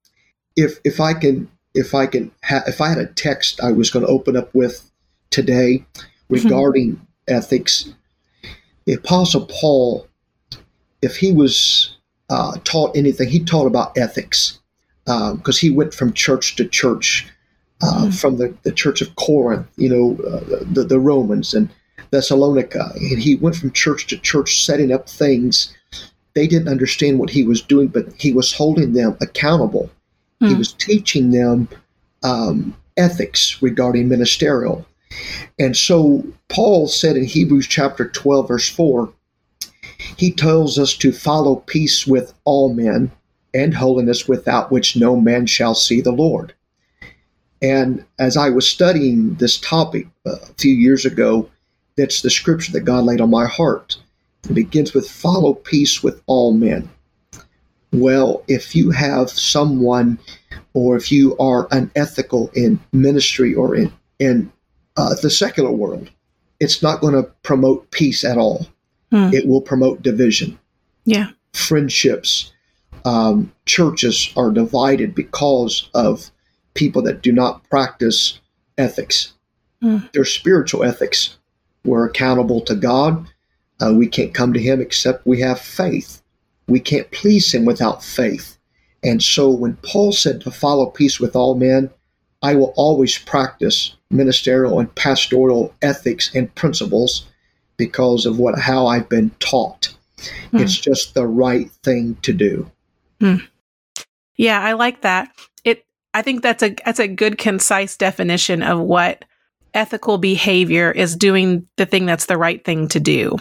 If 0.55 0.79
if 0.85 1.01
I 1.01 1.13
can 1.15 1.51
if 1.75 1.95
I 1.95 2.07
can 2.07 2.31
ha- 2.45 2.65
if 2.67 2.81
I 2.81 2.89
had 2.89 2.99
a 2.99 3.07
text 3.07 3.61
I 3.63 3.73
was 3.73 3.91
going 3.91 4.05
to 4.05 4.11
open 4.11 4.37
up 4.37 4.55
with 4.55 4.91
today 5.31 5.85
regarding 6.29 6.93
mm-hmm. 6.93 7.35
ethics. 7.35 7.93
The 8.85 8.95
Apostle 8.95 9.47
Paul, 9.47 10.07
if 11.03 11.17
he 11.17 11.33
was 11.33 11.97
uh, 12.31 12.59
taught 12.65 12.97
anything, 12.97 13.29
he 13.29 13.45
taught 13.45 13.67
about 13.67 13.97
ethics 13.97 14.59
because 15.05 15.57
um, 15.57 15.61
he 15.61 15.71
went 15.71 15.95
from 15.95 16.13
church 16.13 16.57
to 16.57 16.67
church, 16.67 17.27
uh, 17.83 18.03
mm-hmm. 18.03 18.11
from 18.11 18.39
the, 18.39 18.55
the 18.63 18.73
church 18.73 19.01
of 19.01 19.15
Corinth, 19.17 19.67
you 19.77 19.89
know, 19.89 20.25
uh, 20.25 20.65
the, 20.73 20.85
the 20.85 20.99
Romans 20.99 21.55
and 21.55 21.69
Thessalonica. 22.11 22.93
And 22.97 23.21
he 23.21 23.37
went 23.37 23.57
from 23.57 23.71
church 23.71 24.09
to 24.09 24.19
church 24.19 24.65
setting 24.65 24.93
up 24.93 25.09
things. 25.09 25.73
They 26.35 26.47
didn't 26.49 26.69
understand 26.69 27.19
what 27.19 27.31
he 27.31 27.45
was 27.45 27.63
doing, 27.63 27.89
but 27.89 28.07
he 28.19 28.33
was 28.33 28.53
holding 28.53 28.95
them 28.95 29.17
accountable. 29.21 29.91
Mm-hmm. 30.41 30.47
He 30.47 30.53
hmm. 30.53 30.59
was 30.59 30.73
teaching 30.73 31.31
them 31.31 31.69
um, 32.23 32.77
ethics 32.97 33.63
regarding 33.63 34.09
ministerial. 34.09 34.85
And 35.59 35.77
so 35.77 36.25
Paul 36.49 36.89
said 36.89 37.17
in 37.17 37.25
Hebrews 37.25 37.67
chapter 37.67 38.09
12, 38.09 38.49
verse 38.49 38.69
4, 38.69 39.13
he 40.17 40.33
tells 40.33 40.79
us 40.79 40.95
to 40.97 41.13
follow 41.13 41.57
peace 41.57 42.07
with 42.07 42.35
all 42.45 42.73
men 42.73 43.11
and 43.55 43.75
holiness 43.75 44.29
without 44.29 44.71
which 44.71 44.97
no 44.97 45.17
man 45.17 45.47
shall 45.47 45.75
see 45.75 46.01
the 46.01 46.13
Lord. 46.13 46.53
And 47.63 48.05
as 48.19 48.37
I 48.37 48.51
was 48.51 48.69
studying 48.69 49.35
this 49.37 49.59
topic 49.59 50.07
uh, 50.27 50.33
a 50.43 50.55
few 50.59 50.75
years 50.75 51.07
ago, 51.07 51.49
That's 51.97 52.21
the 52.21 52.31
scripture 52.31 52.73
that 52.73 52.83
God 52.83 53.05
laid 53.05 53.21
on 53.21 53.31
my 53.31 53.47
heart. 53.47 53.97
It 54.45 54.55
begins 54.55 54.93
with 54.93 55.11
follow 55.11 55.55
peace 55.55 56.03
with 56.03 56.23
all 56.27 56.53
men. 56.53 56.91
Well, 57.93 58.43
if 58.49 58.75
you 58.77 58.91
have 58.91 59.31
someone 59.31 60.19
or 60.75 60.97
if 60.97 61.11
you 61.11 61.37
are 61.39 61.69
unethical 61.71 62.51
in 62.55 62.79
ministry 62.93 63.55
or 63.55 63.75
in, 63.75 63.91
in 64.19 64.53
uh, 64.97 65.15
the 65.23 65.31
secular 65.31 65.71
world, 65.71 66.11
it's 66.61 66.83
not 66.83 67.01
going 67.01 67.15
to 67.15 67.31
promote 67.43 67.91
peace 67.91 68.25
at 68.25 68.39
all. 68.39 68.67
Hmm. 69.11 69.31
It 69.33 69.47
will 69.47 69.61
promote 69.61 70.03
division. 70.03 70.59
Yeah. 71.05 71.31
Friendships, 71.53 72.53
um, 73.05 73.53
churches 73.67 74.33
are 74.37 74.51
divided 74.51 75.15
because 75.15 75.89
of 75.95 76.31
people 76.75 77.03
that 77.03 77.23
do 77.23 77.33
not 77.33 77.69
practice 77.71 78.41
ethics. 78.79 79.33
Hmm. 79.81 79.99
They're 80.13 80.25
spiritual 80.25 80.85
ethics. 80.85 81.37
We're 81.85 82.07
accountable 82.07 82.61
to 82.63 82.75
God. 82.75 83.27
Uh, 83.81 83.93
we 83.95 84.09
can't 84.09 84.35
come 84.35 84.53
to 84.53 84.61
Him 84.61 84.81
except 84.81 85.27
we 85.27 85.41
have 85.41 85.61
faith. 85.61 86.23
We 86.67 86.81
can't 86.81 87.11
please 87.11 87.53
Him 87.55 87.65
without 87.65 88.03
faith. 88.03 88.59
And 89.05 89.23
so 89.23 89.51
when 89.51 89.77
Paul 89.85 90.13
said 90.13 90.41
to 90.41 90.51
follow 90.51 90.87
peace 90.87 91.21
with 91.21 91.37
all 91.37 91.55
men, 91.55 91.91
I 92.43 92.55
will 92.55 92.73
always 92.77 93.19
practice 93.19 93.96
ministerial 94.11 94.79
and 94.79 94.95
pastoral 94.95 95.75
ethics 95.83 96.35
and 96.35 96.55
principles 96.55 97.27
because 97.77 98.27
of 98.27 98.39
what 98.39 98.59
how 98.59 98.87
I've 98.87 99.09
been 99.09 99.31
taught. 99.41 99.95
Hmm. 100.51 100.59
It's 100.59 100.79
just 100.79 101.15
the 101.15 101.27
right 101.27 101.71
thing 101.83 102.17
to 102.23 102.33
do. 102.33 102.71
Hmm. 103.21 103.37
Yeah, 104.37 104.61
I 104.61 104.73
like 104.73 105.03
that. 105.03 105.31
It 105.65 105.85
I 106.15 106.23
think 106.23 106.43
that's 106.43 106.63
a 106.63 106.75
that's 106.85 107.01
a 107.01 107.09
good 107.09 107.39
concise 107.39 107.97
definition 107.97 108.63
of 108.63 108.81
what 108.81 109.25
ethical 109.75 110.19
behavior 110.19 110.91
is 110.91 111.17
doing 111.17 111.67
the 111.77 111.87
thing 111.87 112.07
that's 112.07 112.27
the 112.27 112.39
right 112.39 112.65
thing 112.65 112.89
to 112.89 113.01
do. 113.01 113.37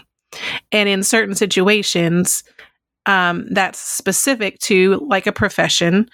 And 0.72 0.90
in 0.90 1.02
certain 1.04 1.36
situations, 1.36 2.44
um, 3.06 3.48
that's 3.52 3.80
specific 3.80 4.60
to 4.60 4.96
like 5.08 5.28
a 5.28 5.32
profession. 5.32 6.10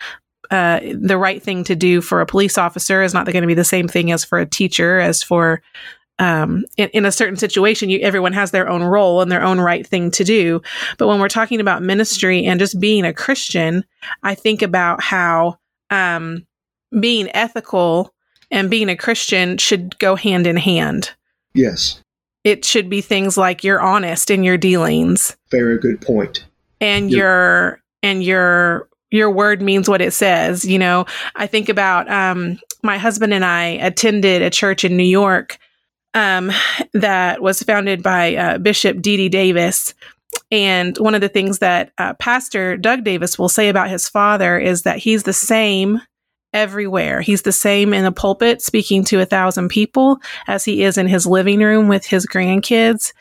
Uh, 0.51 0.81
the 0.93 1.17
right 1.17 1.41
thing 1.41 1.63
to 1.63 1.75
do 1.75 2.01
for 2.01 2.19
a 2.19 2.25
police 2.25 2.57
officer 2.57 3.01
is 3.01 3.13
not 3.13 3.25
going 3.25 3.41
to 3.41 3.47
be 3.47 3.53
the 3.53 3.63
same 3.63 3.87
thing 3.87 4.11
as 4.11 4.25
for 4.25 4.37
a 4.37 4.45
teacher, 4.45 4.99
as 4.99 5.23
for 5.23 5.61
um, 6.19 6.65
in, 6.77 6.89
in, 6.89 7.05
a 7.05 7.11
certain 7.11 7.37
situation, 7.37 7.89
you, 7.89 7.99
everyone 7.99 8.33
has 8.33 8.51
their 8.51 8.69
own 8.69 8.83
role 8.83 9.21
and 9.21 9.31
their 9.31 9.41
own 9.41 9.59
right 9.59 9.87
thing 9.87 10.11
to 10.11 10.23
do. 10.23 10.61
But 10.99 11.07
when 11.07 11.19
we're 11.19 11.29
talking 11.29 11.59
about 11.59 11.81
ministry 11.81 12.45
and 12.45 12.59
just 12.59 12.79
being 12.79 13.05
a 13.05 13.13
Christian, 13.13 13.83
I 14.21 14.35
think 14.35 14.61
about 14.61 15.01
how 15.01 15.57
um, 15.89 16.45
being 16.99 17.29
ethical 17.33 18.13
and 18.51 18.69
being 18.69 18.87
a 18.89 18.95
Christian 18.95 19.57
should 19.57 19.97
go 19.97 20.15
hand 20.15 20.45
in 20.45 20.57
hand. 20.57 21.11
Yes. 21.53 22.03
It 22.43 22.65
should 22.65 22.89
be 22.89 23.01
things 23.01 23.37
like 23.37 23.63
you're 23.63 23.81
honest 23.81 24.29
in 24.29 24.43
your 24.43 24.57
dealings. 24.57 25.35
Very 25.49 25.79
good 25.79 26.01
point. 26.01 26.45
And 26.79 27.09
you're, 27.09 27.19
your 27.19 27.83
and 28.03 28.23
your 28.23 28.89
your 29.11 29.29
word 29.29 29.61
means 29.61 29.87
what 29.87 30.01
it 30.01 30.13
says. 30.13 30.65
You 30.65 30.79
know, 30.79 31.05
I 31.35 31.47
think 31.47 31.69
about 31.69 32.09
um, 32.09 32.59
my 32.81 32.97
husband 32.97 33.33
and 33.33 33.45
I 33.45 33.65
attended 33.65 34.41
a 34.41 34.49
church 34.49 34.83
in 34.83 34.97
New 34.97 35.03
York 35.03 35.57
um, 36.13 36.51
that 36.93 37.41
was 37.41 37.61
founded 37.61 38.01
by 38.01 38.35
uh, 38.35 38.57
Bishop 38.57 39.01
D.D. 39.01 39.29
Davis. 39.29 39.93
And 40.49 40.97
one 40.97 41.15
of 41.15 41.21
the 41.21 41.29
things 41.29 41.59
that 41.59 41.91
uh, 41.97 42.13
Pastor 42.15 42.77
Doug 42.77 43.03
Davis 43.03 43.37
will 43.37 43.49
say 43.49 43.69
about 43.69 43.89
his 43.89 44.09
father 44.09 44.57
is 44.57 44.83
that 44.83 44.97
he's 44.97 45.23
the 45.23 45.33
same 45.33 46.01
everywhere. 46.53 47.21
He's 47.21 47.43
the 47.43 47.51
same 47.51 47.93
in 47.93 48.03
the 48.03 48.11
pulpit 48.11 48.61
speaking 48.61 49.03
to 49.05 49.21
a 49.21 49.25
thousand 49.25 49.69
people 49.69 50.19
as 50.47 50.65
he 50.65 50.83
is 50.83 50.97
in 50.97 51.07
his 51.07 51.25
living 51.25 51.59
room 51.59 51.87
with 51.87 52.05
his 52.05 52.25
grandkids. 52.25 53.13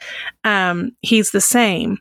Um, 0.43 0.97
he's 1.01 1.31
the 1.31 1.41
same. 1.41 1.99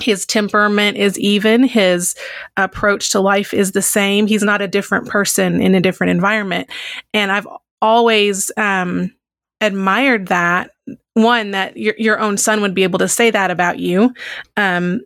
His 0.00 0.26
temperament 0.26 0.96
is 0.96 1.18
even. 1.18 1.64
His 1.64 2.14
approach 2.56 3.10
to 3.12 3.20
life 3.20 3.52
is 3.52 3.72
the 3.72 3.82
same. 3.82 4.26
He's 4.26 4.42
not 4.42 4.62
a 4.62 4.68
different 4.68 5.08
person 5.08 5.60
in 5.60 5.74
a 5.74 5.80
different 5.80 6.10
environment. 6.10 6.70
And 7.12 7.32
I've 7.32 7.46
always 7.80 8.50
um, 8.56 9.12
admired 9.60 10.28
that 10.28 10.70
one 11.14 11.50
that 11.50 11.76
your 11.76 11.94
your 11.98 12.20
own 12.20 12.36
son 12.36 12.60
would 12.60 12.74
be 12.74 12.84
able 12.84 12.98
to 12.98 13.08
say 13.08 13.30
that 13.30 13.50
about 13.50 13.78
you 13.78 14.14
um, 14.56 15.00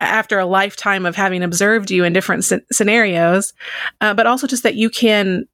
after 0.00 0.38
a 0.38 0.46
lifetime 0.46 1.04
of 1.04 1.16
having 1.16 1.42
observed 1.42 1.90
you 1.90 2.04
in 2.04 2.12
different 2.12 2.44
scenarios 2.72 3.52
uh, 4.00 4.14
but 4.14 4.26
also 4.26 4.46
just 4.46 4.62
that 4.62 4.76
you 4.76 4.88
can 4.88 5.44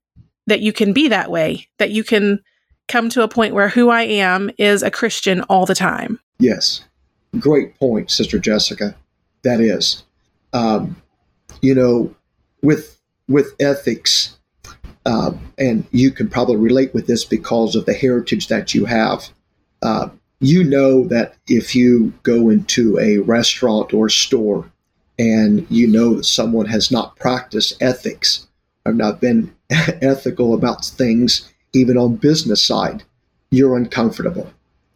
that 0.46 0.60
you 0.60 0.72
can 0.72 0.92
be 0.92 1.08
that 1.08 1.30
way 1.30 1.66
that 1.78 1.90
you 1.90 2.04
can 2.04 2.38
come 2.88 3.08
to 3.08 3.22
a 3.22 3.28
point 3.28 3.54
where 3.54 3.68
who 3.68 3.88
i 3.88 4.02
am 4.02 4.50
is 4.58 4.82
a 4.82 4.90
christian 4.90 5.40
all 5.42 5.64
the 5.64 5.74
time 5.74 6.20
yes 6.38 6.84
great 7.38 7.78
point 7.78 8.10
sister 8.10 8.38
jessica 8.38 8.96
that 9.42 9.60
is 9.60 10.04
um, 10.52 10.96
you 11.62 11.74
know 11.74 12.14
with 12.62 13.00
with 13.28 13.54
ethics 13.60 14.36
uh, 15.06 15.32
and 15.58 15.86
you 15.92 16.10
can 16.10 16.28
probably 16.28 16.56
relate 16.56 16.92
with 16.92 17.06
this 17.06 17.24
because 17.24 17.74
of 17.74 17.86
the 17.86 17.94
heritage 17.94 18.48
that 18.48 18.74
you 18.74 18.84
have. 18.84 19.28
Uh, 19.82 20.08
you 20.40 20.64
know 20.64 21.06
that 21.06 21.36
if 21.48 21.74
you 21.74 22.12
go 22.22 22.50
into 22.50 22.98
a 22.98 23.18
restaurant 23.18 23.92
or 23.92 24.08
store 24.08 24.70
and 25.18 25.66
you 25.70 25.86
know 25.86 26.14
that 26.14 26.24
someone 26.24 26.66
has 26.66 26.90
not 26.90 27.16
practiced 27.16 27.80
ethics, 27.82 28.46
have 28.86 28.96
not 28.96 29.20
been 29.20 29.54
ethical 29.70 30.54
about 30.54 30.84
things, 30.84 31.50
even 31.72 31.96
on 31.96 32.16
business 32.16 32.64
side, 32.64 33.02
you're 33.50 33.76
uncomfortable. 33.76 34.50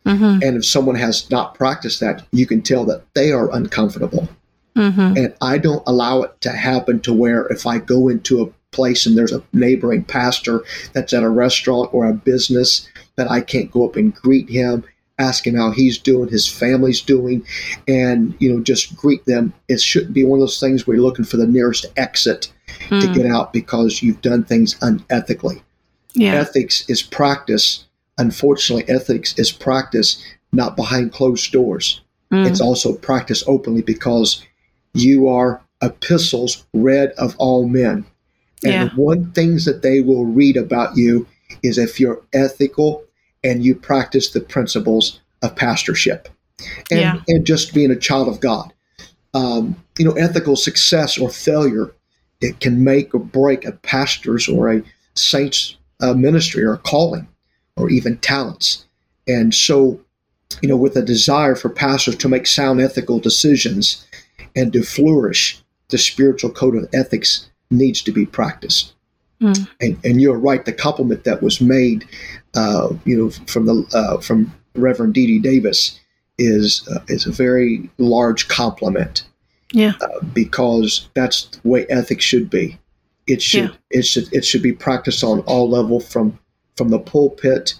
Mm-hmm. 0.07 0.43
And 0.43 0.57
if 0.57 0.67
someone 0.67 0.97
has 0.97 1.31
not 1.31 1.55
practiced 1.55 2.01
that, 2.01 2.27
you 2.31 2.47
can 2.47 2.63
tell 2.63 2.85
that 2.87 3.03
they 3.15 3.33
are 3.33 3.55
uncomfortable. 3.55 4.29
Mm-hmm. 4.77 5.17
And 5.17 5.35
I 5.41 5.59
don't 5.59 5.83
allow 5.87 6.23
it 6.23 6.41
to 6.43 6.51
happen 6.51 7.01
to 7.01 7.13
where 7.13 7.47
if 7.47 7.67
I 7.67 7.79
go 7.79 8.09
into 8.09 8.43
a 8.43 8.51
place 8.75 9.07
and 9.07 9.17
there's 9.17 9.33
a 9.33 9.43
neighboring 9.53 10.05
pastor 10.05 10.65
that's 10.93 11.13
at 11.13 11.23
a 11.23 11.29
restaurant 11.29 11.95
or 11.95 12.07
a 12.07 12.13
business 12.13 12.89
that 13.17 13.31
I 13.31 13.41
can't 13.41 13.71
go 13.71 13.89
up 13.89 13.97
and 13.97 14.15
greet 14.15 14.51
him, 14.51 14.85
ask 15.19 15.47
him 15.47 15.55
how 15.55 15.71
he's 15.71 15.97
doing, 15.97 16.29
his 16.29 16.49
family's 16.49 17.01
doing, 17.01 17.47
and 17.87 18.35
you 18.41 18.53
know 18.53 18.61
just 18.63 18.97
greet 18.97 19.25
them. 19.27 19.55
It 19.69 19.81
shouldn't 19.81 20.13
be 20.13 20.25
one 20.25 20.39
of 20.39 20.43
those 20.43 20.61
things 20.61 20.87
where 20.87 20.97
you're 20.97 21.05
looking 21.05 21.25
for 21.25 21.37
the 21.37 21.47
nearest 21.47 21.87
exit 21.97 22.53
mm. 22.89 23.01
to 23.01 23.15
get 23.15 23.31
out 23.31 23.53
because 23.53 24.03
you've 24.03 24.23
done 24.23 24.45
things 24.45 24.75
unethically. 24.81 25.63
Yeah. 26.15 26.35
Ethics 26.35 26.89
is 26.89 27.03
practice. 27.03 27.85
Unfortunately, 28.19 28.89
ethics 28.89 29.37
is 29.39 29.51
practice 29.51 30.23
not 30.53 30.77
behind 30.77 31.13
closed 31.13 31.51
doors. 31.53 32.01
Mm. 32.33 32.49
It's 32.49 32.61
also 32.61 32.95
practice 32.95 33.45
openly 33.47 33.83
because 33.83 34.45
you 34.93 35.29
are 35.29 35.61
epistles 35.83 36.65
read 36.73 37.11
of 37.19 37.35
all 37.39 37.69
men. 37.69 38.07
And 38.63 38.73
yeah. 38.73 38.89
one 38.97 39.33
things 39.33 39.65
that 39.65 39.83
they 39.83 40.01
will 40.01 40.25
read 40.25 40.57
about 40.57 40.97
you 40.97 41.27
is 41.63 41.77
if 41.77 42.01
you're 42.01 42.23
ethical 42.33 43.05
and 43.43 43.65
you 43.65 43.75
practice 43.75 44.31
the 44.31 44.41
principles 44.41 45.21
of 45.43 45.55
pastorship 45.57 46.29
and, 46.91 47.01
yeah. 47.01 47.21
and 47.29 47.45
just 47.45 47.75
being 47.75 47.91
a 47.91 47.97
child 47.97 48.29
of 48.29 48.41
God. 48.41 48.73
Um, 49.35 49.77
you 49.99 50.05
know, 50.05 50.13
ethical 50.13 50.57
success 50.57 51.19
or 51.19 51.29
failure, 51.29 51.93
it 52.41 52.61
can 52.61 52.85
make 52.85 53.15
or 53.15 53.19
break 53.19 53.65
a 53.65 53.73
pastor's 53.73 54.49
or 54.49 54.73
a 54.73 54.83
saint's 55.15 55.77
uh, 56.01 56.15
ministry 56.15 56.65
or 56.65 56.77
calling 56.79 57.27
or 57.77 57.91
even 57.91 58.19
talents. 58.19 58.85
And 59.27 59.55
so, 59.55 60.01
you 60.63 60.69
know, 60.69 60.77
with 60.77 60.97
a 60.97 61.03
desire 61.03 61.55
for 61.55 61.69
pastors 61.69 62.17
to 62.17 62.29
make 62.29 62.47
sound 62.47 62.81
ethical 62.81 63.19
decisions 63.19 64.07
and 64.55 64.73
to 64.73 64.83
flourish, 64.83 65.61
the 65.89 65.99
spiritual 65.99 66.51
code 66.51 66.77
of 66.77 66.89
ethics 66.93 67.51
needs 67.71 68.03
to 68.03 68.13
be 68.13 68.27
practiced. 68.27 68.93
Mm. 69.41 69.69
And, 69.81 70.05
and 70.05 70.21
you're 70.21 70.39
right. 70.39 70.65
The 70.65 70.73
compliment 70.73 71.25
that 71.25 71.43
was 71.43 71.61
made, 71.61 72.07
uh, 72.55 72.95
you 73.05 73.17
know, 73.17 73.31
from 73.47 73.67
the 73.67 73.85
uh, 73.93 74.21
from 74.21 74.53
Reverend 74.75 75.15
D.D. 75.15 75.41
Davis 75.41 75.99
is 76.39 76.87
uh, 76.89 77.01
is 77.09 77.27
a 77.27 77.33
very 77.33 77.91
large 77.99 78.49
compliment. 78.49 79.25
Yeah. 79.73 79.95
Uh, 80.01 80.25
because 80.33 81.09
that's 81.15 81.45
the 81.47 81.69
way 81.69 81.85
ethics 81.89 82.25
should 82.25 82.49
be. 82.49 82.79
It 83.27 83.43
should 83.43 83.71
yeah. 83.71 83.77
it 83.91 84.03
should 84.03 84.33
it 84.33 84.45
should 84.45 84.63
be 84.63 84.73
practiced 84.73 85.25
on 85.25 85.41
all 85.41 85.69
level 85.69 85.99
from 85.99 86.39
from 86.77 86.89
the 86.89 86.99
pulpit 86.99 87.75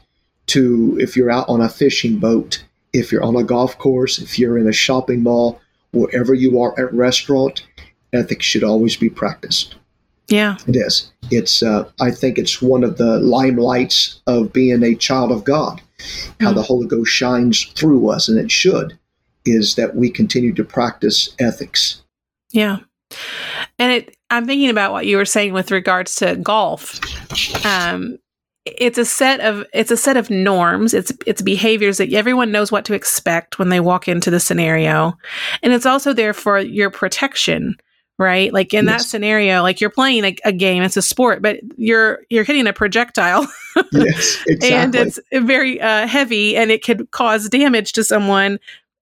to 0.47 0.99
if 1.01 1.17
you're 1.17 1.31
out 1.31 1.49
on 1.49 1.61
a 1.61 1.69
fishing 1.69 2.19
boat, 2.19 2.63
if 2.93 3.11
you're 3.11 3.25
on 3.25 3.37
a 3.37 3.45
golf 3.45 3.77
course, 3.79 4.19
if 4.19 4.39
you're 4.39 4.59
in 4.59 4.69
a 4.69 4.73
shopping 4.73 5.23
mall, 5.23 5.61
wherever 5.93 6.35
you 6.35 6.61
are 6.61 6.79
at 6.79 6.93
restaurant, 6.93 7.67
ethics 8.13 8.45
should 8.45 8.65
always 8.65 8.97
be 8.97 9.11
practiced. 9.11 9.77
Yeah, 10.29 10.57
it 10.67 10.77
is. 10.77 11.13
It's. 11.31 11.63
Uh, 11.63 11.91
I 12.01 12.11
think 12.11 12.39
it's 12.39 12.63
one 12.63 12.83
of 12.83 12.97
the 12.97 13.21
limelights 13.21 14.21
of 14.27 14.53
being 14.53 14.83
a 14.83 14.95
child 14.95 15.31
of 15.31 15.45
God. 15.45 15.83
How 16.41 16.53
mm. 16.53 16.55
the 16.55 16.63
Holy 16.63 16.87
Ghost 16.87 17.13
shines 17.13 17.65
through 17.65 18.09
us, 18.09 18.29
and 18.29 18.39
it 18.39 18.51
should, 18.51 18.99
is 19.45 19.75
that 19.75 19.97
we 19.97 20.11
continue 20.11 20.55
to 20.55 20.65
practice 20.65 21.35
ethics. 21.39 22.03
Yeah, 22.53 22.79
and 23.79 23.93
it. 23.93 24.17
I'm 24.31 24.47
thinking 24.47 24.71
about 24.71 24.93
what 24.93 25.07
you 25.07 25.19
were 25.19 25.27
saying 25.27 25.53
with 25.53 25.71
regards 25.71 26.17
to 26.17 26.37
golf. 26.37 26.99
Um, 27.65 28.19
it's 28.65 28.99
a 28.99 29.05
set 29.05 29.41
of 29.41 29.65
it's 29.75 29.91
a 29.91 29.97
set 29.97 30.17
of 30.17 30.31
norms. 30.31 30.95
It's 30.95 31.13
it's 31.27 31.43
behaviors 31.43 31.99
that 31.99 32.13
everyone 32.13 32.51
knows 32.51 32.73
what 32.73 32.85
to 32.87 32.95
expect 32.95 33.59
when 33.59 33.69
they 33.69 33.81
walk 33.81 34.09
into 34.09 34.31
the 34.31 34.41
scenario. 34.41 35.17
And 35.63 35.73
it's 35.73 35.87
also 35.87 36.13
there 36.13 36.33
for 36.33 36.59
your 36.59 36.91
protection 36.91 37.77
right? 38.19 38.53
Like 38.53 38.73
in 38.73 38.85
yes. 38.85 39.03
that 39.03 39.09
scenario 39.09 39.63
like 39.63 39.81
you're 39.81 39.91
playing 39.91 40.25
a, 40.25 40.37
a, 40.45 40.53
game 40.53 40.83
it's 40.83 40.97
a 40.97 41.03
sport 41.03 41.43
but 41.43 41.59
you're 41.77 42.21
you're 42.31 42.45
hitting 42.45 42.67
a 42.67 42.73
projectile. 42.73 43.47
Yes 43.93 44.41
exactly. 44.47 44.71
and 44.71 44.95
it's 44.95 45.19
very 45.33 45.81
uh, 45.81 46.07
heavy 46.07 46.57
and 46.57 46.71
it 46.71 46.85
could 46.85 47.11
cause 47.11 47.49
damage 47.49 47.93
to 47.95 48.05
someone 48.05 48.61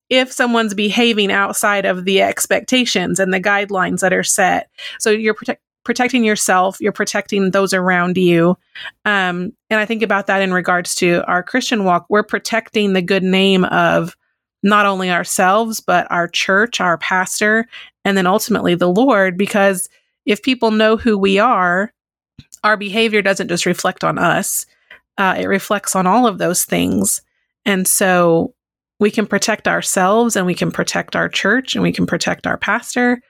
if 0.08 0.32
someone's 0.32 0.72
behaving 0.72 1.30
outside 1.30 1.84
of 1.84 2.06
the 2.06 2.22
expectations 2.22 3.20
and 3.20 3.34
the 3.34 3.40
guidelines 3.40 4.00
that 4.00 4.14
are 4.14 4.22
set. 4.22 4.70
So 4.98 5.10
you're 5.10 5.34
protect 5.34 5.62
protecting 5.84 6.24
yourself, 6.24 6.80
you're 6.80 6.92
protecting 6.92 7.50
those 7.50 7.74
around 7.74 8.16
you. 8.16 8.56
Um, 9.04 9.52
and 9.70 9.80
I 9.80 9.84
think 9.84 10.02
about 10.02 10.26
that 10.26 10.42
in 10.42 10.52
regards 10.52 10.94
to 10.96 11.24
our 11.26 11.42
Christian 11.42 11.84
walk. 11.84 12.06
We're 12.08 12.22
protecting 12.22 12.92
the 12.92 13.02
good 13.02 13.22
name 13.22 13.64
of 13.64 14.16
not 14.62 14.86
only 14.86 15.10
ourselves, 15.10 15.80
but 15.80 16.06
our 16.10 16.28
church, 16.28 16.80
our 16.80 16.98
pastor, 16.98 17.66
and 18.04 18.16
then 18.16 18.26
ultimately 18.26 18.74
the 18.74 18.88
Lord. 18.88 19.36
Because 19.36 19.88
if 20.24 20.42
people 20.42 20.70
know 20.70 20.96
who 20.96 21.18
we 21.18 21.38
are, 21.38 21.92
our 22.62 22.76
behavior 22.76 23.22
doesn't 23.22 23.48
just 23.48 23.66
reflect 23.66 24.04
on 24.04 24.18
us, 24.18 24.66
uh, 25.18 25.34
it 25.38 25.46
reflects 25.46 25.96
on 25.96 26.06
all 26.06 26.26
of 26.26 26.38
those 26.38 26.64
things. 26.64 27.22
And 27.64 27.88
so 27.88 28.54
we 29.00 29.10
can 29.10 29.26
protect 29.26 29.66
ourselves 29.66 30.36
and 30.36 30.46
we 30.46 30.54
can 30.54 30.70
protect 30.70 31.16
our 31.16 31.28
church 31.28 31.74
and 31.74 31.82
we 31.82 31.92
can 31.92 32.06
protect 32.06 32.46
our 32.46 32.56
pastor 32.56 33.20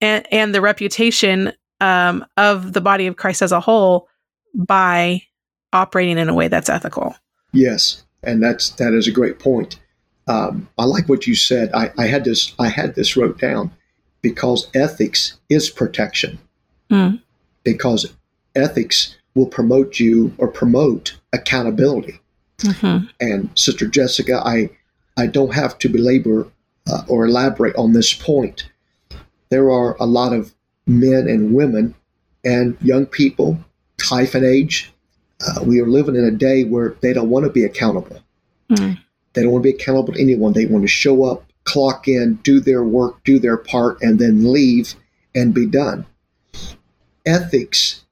and, 0.00 0.26
and 0.30 0.54
the 0.54 0.60
reputation 0.60 1.52
um, 1.80 2.24
of 2.36 2.72
the 2.72 2.80
body 2.80 3.06
of 3.06 3.16
Christ 3.16 3.42
as 3.42 3.52
a 3.52 3.60
whole 3.60 4.08
by 4.54 5.22
operating 5.72 6.18
in 6.18 6.28
a 6.28 6.34
way 6.34 6.48
that's 6.48 6.68
ethical. 6.68 7.14
Yes, 7.52 8.04
and 8.22 8.42
that's 8.42 8.70
that 8.70 8.94
is 8.94 9.08
a 9.08 9.12
great 9.12 9.38
point. 9.38 9.80
Um, 10.28 10.68
I 10.78 10.84
like 10.84 11.08
what 11.08 11.26
you 11.26 11.34
said. 11.34 11.70
I, 11.74 11.90
I, 11.98 12.06
had 12.06 12.24
this 12.24 12.54
I 12.58 12.68
had 12.68 12.94
this 12.94 13.16
wrote 13.16 13.38
down 13.38 13.72
because 14.22 14.68
ethics 14.74 15.38
is 15.48 15.70
protection. 15.70 16.38
Mm. 16.90 17.20
Because 17.64 18.12
ethics 18.54 19.16
will 19.34 19.46
promote 19.46 19.98
you 19.98 20.34
or 20.38 20.48
promote 20.48 21.16
accountability. 21.32 22.20
Mm-hmm. 22.58 23.06
And 23.20 23.50
Sister 23.58 23.86
Jessica, 23.86 24.42
I 24.44 24.70
I 25.16 25.26
don't 25.26 25.54
have 25.54 25.78
to 25.78 25.88
belabor 25.88 26.48
uh, 26.86 27.02
or 27.08 27.26
elaborate 27.26 27.76
on 27.76 27.92
this 27.92 28.12
point. 28.12 28.70
There 29.48 29.70
are 29.70 29.96
a 29.98 30.06
lot 30.06 30.32
of 30.32 30.54
men 30.86 31.28
and 31.28 31.54
women 31.54 31.94
and 32.44 32.76
young 32.80 33.06
people, 33.06 33.58
typhon 33.98 34.44
age. 34.44 34.92
Uh, 35.40 35.62
we 35.64 35.80
are 35.80 35.86
living 35.86 36.16
in 36.16 36.24
a 36.24 36.30
day 36.30 36.64
where 36.64 36.96
they 37.00 37.12
don't 37.12 37.30
want 37.30 37.44
to 37.44 37.50
be 37.50 37.64
accountable. 37.64 38.20
Mm. 38.70 38.98
They 39.32 39.42
don't 39.42 39.52
want 39.52 39.64
to 39.64 39.70
be 39.70 39.74
accountable 39.74 40.12
to 40.12 40.20
anyone. 40.20 40.52
They 40.52 40.66
want 40.66 40.84
to 40.84 40.88
show 40.88 41.24
up, 41.24 41.44
clock 41.64 42.08
in, 42.08 42.34
do 42.36 42.60
their 42.60 42.84
work, 42.84 43.22
do 43.24 43.38
their 43.38 43.56
part, 43.56 44.00
and 44.02 44.18
then 44.18 44.52
leave 44.52 44.94
and 45.34 45.54
be 45.54 45.66
done. 45.66 46.04
Ethics, 47.26 48.04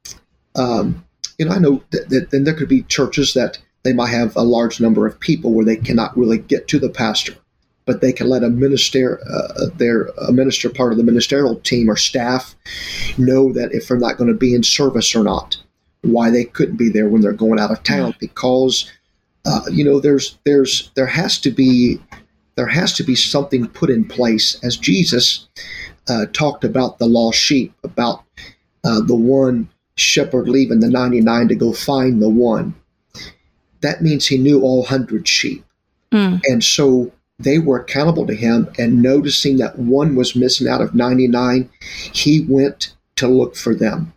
um, 0.55 1.05
you 1.39 1.47
know, 1.47 1.53
I 1.53 1.59
know 1.59 1.83
that, 1.91 2.09
that 2.11 2.31
then 2.31 2.45
there 2.45 2.55
could 2.55 2.69
be 2.69 2.83
churches 2.83 3.35
that 3.35 3.59
they 3.83 3.93
might 3.93 4.11
have 4.11 4.37
a 4.37 4.43
large 4.43 4.81
number 4.81 5.07
of 5.07 5.19
people 5.21 5.53
where 5.53 5.65
they 5.65 5.77
cannot 5.77 6.17
really 6.17 6.39
get 6.39 6.69
to 6.69 6.79
the 6.79 6.91
pastor 6.91 7.35
but 7.89 8.03
they 8.03 8.13
can 8.13 8.29
let 8.29 8.45
a 8.45 8.51
minister, 8.51 9.19
uh, 9.27 9.65
their 9.77 10.11
a 10.19 10.31
minister 10.31 10.69
part 10.69 10.93
of 10.93 10.99
the 10.99 11.05
ministerial 11.05 11.57
team 11.61 11.91
or 11.91 11.97
staff, 11.97 12.55
know 13.17 13.51
that 13.51 13.73
if 13.73 13.89
they're 13.89 13.97
not 13.97 14.19
going 14.19 14.31
to 14.31 14.37
be 14.37 14.55
in 14.55 14.63
service 14.63 15.17
or 15.17 15.25
not, 15.25 15.57
why 16.03 16.29
they 16.29 16.45
couldn't 16.45 16.77
be 16.77 16.91
there 16.91 17.09
when 17.09 17.23
they're 17.23 17.33
going 17.33 17.59
out 17.59 17.71
of 17.71 17.83
town 17.85 18.15
because, 18.21 18.93
uh, 19.47 19.63
you 19.73 19.83
know, 19.83 20.01
there's 20.01 20.37
there's 20.45 20.91
there 20.97 21.07
has 21.07 21.39
to 21.39 21.51
be 21.51 21.99
there 22.57 22.67
has 22.67 22.93
to 22.93 23.03
be 23.03 23.15
something 23.15 23.67
put 23.69 23.89
in 23.89 24.05
place 24.05 24.63
as 24.63 24.77
Jesus 24.77 25.49
uh, 26.11 26.27
talked 26.35 26.65
about 26.65 26.99
the 26.99 27.07
lost 27.07 27.39
sheep, 27.39 27.73
about 27.85 28.23
uh, 28.85 29.01
the 29.01 29.17
one 29.17 29.67
shepherd 29.95 30.47
leaving 30.47 30.81
the 30.81 30.91
99 30.91 31.49
to 31.49 31.55
go 31.55 31.73
find 31.73 32.21
the 32.21 32.29
one. 32.29 32.75
That 33.81 34.03
means 34.03 34.27
he 34.27 34.37
knew 34.37 34.61
all 34.61 34.85
hundred 34.85 35.27
sheep. 35.27 35.65
Mm. 36.13 36.43
And 36.45 36.63
so 36.63 37.13
they 37.39 37.59
were 37.59 37.81
accountable 37.81 38.27
to 38.27 38.35
him. 38.35 38.69
And 38.79 39.03
noticing 39.03 39.59
that 39.59 39.79
one 39.79 40.15
was 40.15 40.37
missing 40.37 40.69
out 40.69 40.81
of 40.81 40.95
99, 40.95 41.71
he 42.13 42.45
went 42.49 42.95
to 43.17 43.29
look 43.29 43.57
for 43.57 43.75
them. 43.75 44.13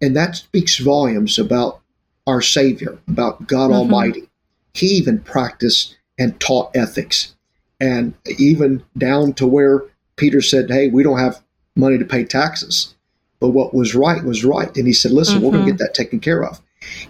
And 0.00 0.16
that 0.16 0.36
speaks 0.36 0.78
volumes 0.78 1.38
about 1.38 1.80
our 2.26 2.42
Savior, 2.42 2.98
about 3.08 3.46
God 3.46 3.70
mm-hmm. 3.70 3.78
Almighty. 3.78 4.28
He 4.74 4.86
even 4.86 5.20
practiced 5.20 5.96
and 6.18 6.38
taught 6.40 6.76
ethics. 6.76 7.34
And 7.80 8.14
even 8.38 8.82
down 8.96 9.34
to 9.34 9.46
where 9.46 9.84
Peter 10.16 10.40
said, 10.40 10.70
Hey, 10.70 10.88
we 10.88 11.02
don't 11.02 11.18
have 11.18 11.42
money 11.76 11.98
to 11.98 12.04
pay 12.04 12.24
taxes. 12.24 12.94
But 13.38 13.50
what 13.50 13.74
was 13.74 13.94
right 13.94 14.24
was 14.24 14.44
right. 14.44 14.74
And 14.76 14.86
he 14.86 14.92
said, 14.92 15.12
Listen, 15.12 15.36
mm-hmm. 15.36 15.44
we're 15.44 15.52
going 15.52 15.64
to 15.66 15.72
get 15.72 15.78
that 15.78 15.94
taken 15.94 16.20
care 16.20 16.44
of. 16.44 16.60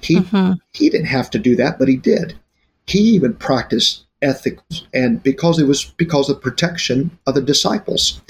He, 0.00 0.16
mm-hmm. 0.16 0.55
he 0.72 0.90
didn't 0.90 1.07
have 1.07 1.31
to 1.31 1.38
do 1.38 1.57
that, 1.57 1.79
but 1.79 1.88
he 1.88 1.96
did. 1.96 2.38
He 2.87 3.00
even 3.00 3.35
practiced 3.35 4.05
ethics 4.26 4.82
and 4.92 5.22
because 5.22 5.58
it 5.58 5.66
was 5.66 5.84
because 5.96 6.28
of 6.28 6.42
protection 6.42 7.16
of 7.26 7.34
the 7.34 7.42
disciples. 7.42 8.20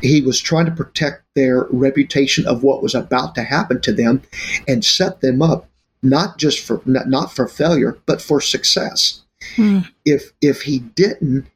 He 0.00 0.22
was 0.22 0.40
trying 0.40 0.66
to 0.66 0.72
protect 0.72 1.22
their 1.34 1.66
reputation 1.70 2.46
of 2.46 2.62
what 2.62 2.82
was 2.82 2.94
about 2.94 3.34
to 3.34 3.42
happen 3.42 3.80
to 3.82 3.92
them 3.92 4.22
and 4.66 4.84
set 4.84 5.20
them 5.20 5.42
up 5.42 5.68
not 6.02 6.38
just 6.38 6.58
for 6.60 6.80
not 6.86 7.32
for 7.32 7.46
failure 7.46 7.98
but 8.06 8.20
for 8.20 8.40
success. 8.40 9.20
Hmm. 9.56 9.80
if 10.04 10.32
if 10.40 10.62
he 10.62 10.78
didn't 10.78 11.46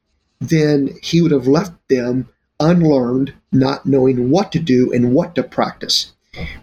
then 0.40 0.90
he 1.02 1.22
would 1.22 1.30
have 1.30 1.46
left 1.46 1.72
them 1.88 2.28
unlearned 2.58 3.32
not 3.52 3.86
knowing 3.86 4.28
what 4.30 4.50
to 4.52 4.58
do 4.58 4.92
and 4.92 5.14
what 5.14 5.34
to 5.34 5.42
practice. 5.42 6.12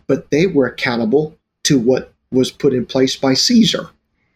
But 0.06 0.32
they 0.32 0.48
were 0.48 0.68
accountable 0.68 1.38
to 1.64 1.80
what 1.80 2.14
was 2.32 2.52
put 2.52 2.74
in 2.74 2.86
place 2.86 3.16
by 3.16 3.34
caesar 3.36 3.90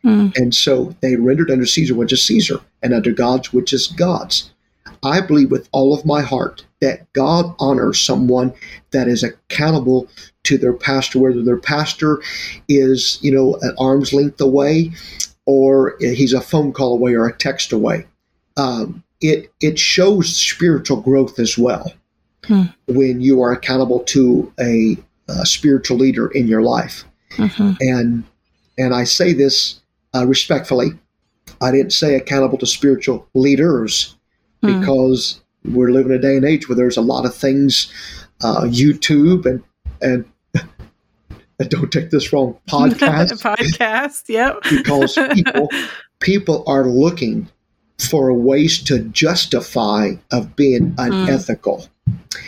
Mm. 0.07 0.35
And 0.37 0.55
so 0.55 0.95
they 1.01 1.17
rendered 1.17 1.51
under 1.51 1.65
Caesar, 1.65 1.93
which 1.93 2.13
is 2.13 2.23
Caesar, 2.23 2.61
and 2.81 2.93
under 2.93 3.11
God's, 3.11 3.51
which 3.51 3.73
is 3.73 3.87
God's. 3.87 4.51
I 5.03 5.21
believe 5.21 5.51
with 5.51 5.67
all 5.73 5.93
of 5.93 6.05
my 6.05 6.21
heart 6.21 6.65
that 6.79 7.11
God 7.13 7.53
honors 7.59 7.99
someone 7.99 8.53
that 8.91 9.07
is 9.07 9.21
accountable 9.21 10.07
to 10.43 10.57
their 10.57 10.73
pastor, 10.73 11.19
whether 11.19 11.43
their 11.43 11.57
pastor 11.57 12.21
is, 12.69 13.19
you 13.21 13.31
know, 13.31 13.55
an 13.61 13.75
arm's 13.77 14.13
length 14.13 14.39
away 14.39 14.93
or 15.45 15.97
he's 15.99 16.33
a 16.33 16.41
phone 16.41 16.71
call 16.71 16.93
away 16.93 17.13
or 17.13 17.27
a 17.27 17.37
text 17.37 17.73
away. 17.73 18.05
Um, 18.55 19.03
it 19.19 19.51
it 19.61 19.77
shows 19.77 20.35
spiritual 20.35 21.01
growth 21.01 21.39
as 21.39 21.57
well 21.57 21.91
hmm. 22.45 22.63
when 22.87 23.19
you 23.19 23.41
are 23.41 23.51
accountable 23.51 24.01
to 24.01 24.53
a, 24.59 24.97
a, 25.27 25.45
spiritual 25.45 25.97
leader 25.97 26.27
in 26.27 26.47
your 26.47 26.61
life. 26.61 27.03
Mm-hmm. 27.31 27.73
And 27.81 28.23
and 28.77 28.93
I 28.93 29.03
say 29.03 29.33
this 29.33 29.79
uh, 30.15 30.25
respectfully. 30.25 30.91
I 31.61 31.71
didn't 31.71 31.93
say 31.93 32.15
accountable 32.15 32.57
to 32.59 32.65
spiritual 32.65 33.27
leaders 33.33 34.15
mm. 34.61 34.79
because 34.79 35.41
we're 35.65 35.91
living 35.91 36.11
a 36.11 36.19
day 36.19 36.35
and 36.35 36.45
age 36.45 36.67
where 36.69 36.75
there's 36.75 36.97
a 36.97 37.01
lot 37.01 37.25
of 37.25 37.35
things, 37.35 37.91
uh, 38.41 38.61
YouTube 38.63 39.45
and 39.45 39.63
and 40.01 40.25
don't 41.69 41.91
take 41.91 42.11
this 42.11 42.31
wrong, 42.31 42.57
podcast, 42.69 43.41
podcast, 43.41 44.23
yep. 44.27 44.61
because 44.69 45.17
people 45.33 45.69
people 46.19 46.63
are 46.67 46.85
looking 46.85 47.47
for 47.99 48.31
ways 48.31 48.83
to 48.83 48.99
justify 49.05 50.11
of 50.31 50.55
being 50.55 50.91
hmm. 50.91 50.99
unethical, 50.99 51.87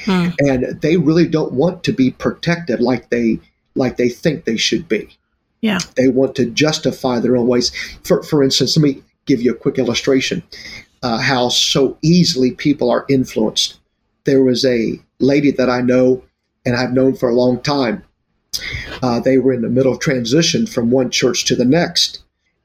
mm. 0.05 0.33
and 0.39 0.79
they 0.81 0.97
really 0.97 1.27
don't 1.27 1.53
want 1.53 1.83
to 1.83 1.91
be 1.91 2.11
protected 2.11 2.79
like 2.79 3.09
they 3.09 3.39
like 3.75 3.97
they 3.97 4.09
think 4.09 4.45
they 4.45 4.57
should 4.57 4.87
be. 4.87 5.09
Yeah. 5.61 5.79
They 5.95 6.07
want 6.07 6.35
to 6.35 6.45
justify 6.45 7.19
their 7.19 7.35
own 7.35 7.47
ways. 7.47 7.71
For, 8.03 8.23
for 8.23 8.43
instance, 8.43 8.77
let 8.77 8.83
me 8.83 9.03
give 9.25 9.41
you 9.41 9.51
a 9.51 9.55
quick 9.55 9.77
illustration 9.77 10.43
uh, 11.03 11.17
how 11.17 11.49
so 11.49 11.97
easily 12.01 12.51
people 12.51 12.89
are 12.89 13.05
influenced. 13.09 13.79
There 14.25 14.43
was 14.43 14.65
a 14.65 14.99
lady 15.19 15.51
that 15.51 15.69
I 15.69 15.81
know 15.81 16.23
and 16.65 16.75
I've 16.75 16.93
known 16.93 17.15
for 17.15 17.29
a 17.29 17.35
long 17.35 17.61
time. 17.61 18.03
Uh, 19.01 19.19
they 19.19 19.37
were 19.37 19.53
in 19.53 19.61
the 19.61 19.69
middle 19.69 19.93
of 19.93 19.99
transition 19.99 20.65
from 20.65 20.91
one 20.91 21.09
church 21.09 21.45
to 21.45 21.55
the 21.55 21.65
next, 21.65 22.19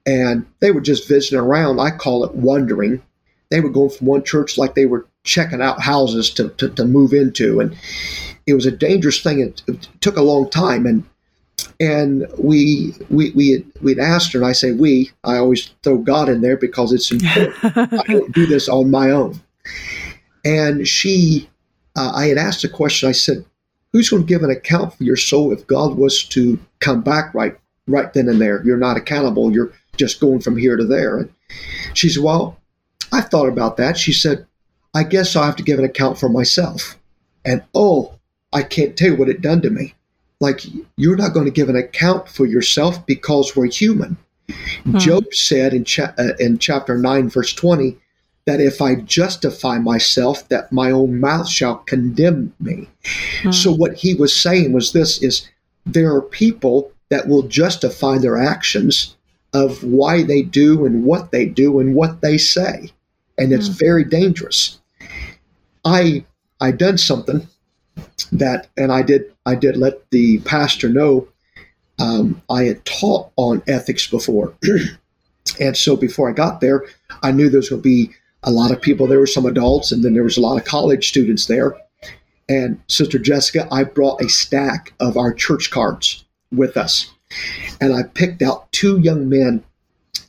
and 0.06 0.46
they 0.60 0.70
were 0.70 0.80
just 0.80 1.08
visiting 1.08 1.38
around. 1.38 1.78
I 1.78 1.90
call 1.90 2.24
it 2.24 2.34
wandering. 2.34 3.02
They 3.50 3.60
were 3.60 3.70
going 3.70 3.90
from 3.90 4.06
one 4.06 4.24
church 4.24 4.58
like 4.58 4.74
they 4.74 4.86
were 4.86 5.06
checking 5.22 5.62
out 5.62 5.80
houses 5.80 6.30
to, 6.30 6.48
to, 6.50 6.68
to 6.70 6.84
move 6.84 7.12
into, 7.12 7.60
and 7.60 7.76
it 8.46 8.54
was 8.54 8.66
a 8.66 8.72
dangerous 8.72 9.22
thing. 9.22 9.40
It, 9.40 9.62
it 9.66 9.88
took 10.00 10.16
a 10.16 10.22
long 10.22 10.50
time, 10.50 10.86
and 10.86 11.04
and 11.80 12.26
we 12.38 12.94
we 13.10 13.30
we 13.32 13.50
had, 13.50 13.64
we'd 13.82 13.98
asked 13.98 14.32
her, 14.32 14.38
and 14.38 14.46
I 14.46 14.52
say 14.52 14.72
we. 14.72 15.10
I 15.24 15.36
always 15.36 15.70
throw 15.82 15.98
God 15.98 16.28
in 16.28 16.40
there 16.40 16.56
because 16.56 16.92
it's 16.92 17.10
important. 17.10 17.54
I 18.00 18.12
don't 18.12 18.32
do 18.32 18.46
this 18.46 18.68
on 18.68 18.90
my 18.90 19.10
own. 19.10 19.40
And 20.44 20.86
she, 20.86 21.48
uh, 21.96 22.12
I 22.14 22.26
had 22.26 22.38
asked 22.38 22.64
a 22.64 22.68
question. 22.68 23.08
I 23.08 23.12
said, 23.12 23.44
"Who's 23.92 24.10
going 24.10 24.22
to 24.22 24.28
give 24.28 24.42
an 24.42 24.50
account 24.50 24.94
for 24.94 25.04
your 25.04 25.16
soul 25.16 25.52
if 25.52 25.66
God 25.66 25.96
was 25.96 26.22
to 26.24 26.58
come 26.80 27.02
back 27.02 27.34
right 27.34 27.56
right 27.86 28.12
then 28.12 28.28
and 28.28 28.40
there. 28.40 28.62
You're 28.64 28.76
not 28.76 28.96
accountable. 28.96 29.52
You're 29.52 29.72
just 29.96 30.20
going 30.20 30.40
from 30.40 30.56
here 30.56 30.76
to 30.76 30.84
there. 30.84 31.18
And 31.18 31.32
she 31.94 32.08
said, 32.08 32.22
Well, 32.22 32.58
I 33.12 33.20
thought 33.20 33.48
about 33.48 33.76
that. 33.76 33.96
She 33.96 34.12
said, 34.12 34.46
I 34.94 35.02
guess 35.02 35.34
I'll 35.34 35.44
have 35.44 35.56
to 35.56 35.62
give 35.62 35.78
an 35.78 35.84
account 35.84 36.18
for 36.18 36.28
myself. 36.28 36.98
And 37.44 37.62
oh, 37.74 38.18
I 38.52 38.62
can't 38.62 38.96
tell 38.96 39.10
you 39.10 39.16
what 39.16 39.28
it 39.28 39.40
done 39.40 39.60
to 39.62 39.70
me. 39.70 39.94
Like, 40.40 40.60
you're 40.96 41.16
not 41.16 41.32
going 41.32 41.46
to 41.46 41.52
give 41.52 41.68
an 41.68 41.76
account 41.76 42.28
for 42.28 42.46
yourself 42.46 43.04
because 43.06 43.54
we're 43.54 43.66
human. 43.66 44.16
Hmm. 44.82 44.98
Job 44.98 45.32
said 45.32 45.72
in, 45.72 45.84
cha- 45.84 46.14
uh, 46.18 46.32
in 46.38 46.58
chapter 46.58 46.98
9, 46.98 47.30
verse 47.30 47.52
20, 47.52 47.96
that 48.46 48.60
if 48.60 48.82
I 48.82 48.96
justify 48.96 49.78
myself, 49.78 50.48
that 50.48 50.70
my 50.70 50.90
own 50.90 51.18
mouth 51.18 51.48
shall 51.48 51.76
condemn 51.76 52.52
me. 52.60 52.88
Hmm. 53.42 53.52
So 53.52 53.72
what 53.72 53.94
he 53.94 54.14
was 54.14 54.36
saying 54.36 54.72
was 54.72 54.92
this 54.92 55.22
is 55.22 55.48
there 55.86 56.14
are 56.14 56.22
people 56.22 56.92
that 57.10 57.28
will 57.28 57.42
justify 57.42 58.18
their 58.18 58.36
actions 58.36 59.16
of 59.52 59.82
why 59.84 60.22
they 60.22 60.42
do 60.42 60.84
and 60.84 61.04
what 61.04 61.30
they 61.30 61.46
do 61.46 61.78
and 61.78 61.94
what 61.94 62.20
they 62.20 62.36
say. 62.36 62.90
And 63.38 63.52
it's 63.52 63.68
hmm. 63.68 63.74
very 63.74 64.04
dangerous. 64.04 64.80
I 65.84 66.24
I 66.60 66.70
done 66.70 66.98
something 66.98 67.46
that 68.32 68.68
and 68.76 68.92
I 68.92 69.02
did 69.02 69.32
I 69.46 69.54
did 69.54 69.76
let 69.76 70.10
the 70.10 70.38
pastor 70.40 70.88
know 70.88 71.28
um, 71.98 72.42
I 72.50 72.64
had 72.64 72.84
taught 72.84 73.30
on 73.36 73.62
ethics 73.66 74.06
before. 74.06 74.54
and 75.60 75.76
so 75.76 75.96
before 75.96 76.28
I 76.28 76.32
got 76.32 76.60
there, 76.60 76.84
I 77.22 77.30
knew 77.30 77.48
there 77.48 77.58
was 77.58 77.68
going 77.68 77.82
to 77.82 77.88
be 77.88 78.10
a 78.42 78.50
lot 78.50 78.70
of 78.70 78.80
people. 78.80 79.06
There 79.06 79.20
were 79.20 79.26
some 79.26 79.46
adults, 79.46 79.92
and 79.92 80.04
then 80.04 80.14
there 80.14 80.24
was 80.24 80.36
a 80.36 80.40
lot 80.40 80.58
of 80.58 80.64
college 80.64 81.08
students 81.08 81.46
there. 81.46 81.76
And 82.48 82.80
Sister 82.88 83.18
Jessica, 83.18 83.66
I 83.70 83.84
brought 83.84 84.20
a 84.20 84.28
stack 84.28 84.92
of 85.00 85.16
our 85.16 85.32
church 85.32 85.70
cards 85.70 86.24
with 86.52 86.76
us. 86.76 87.10
And 87.80 87.94
I 87.94 88.02
picked 88.02 88.42
out 88.42 88.70
two 88.72 88.98
young 88.98 89.28
men 89.28 89.64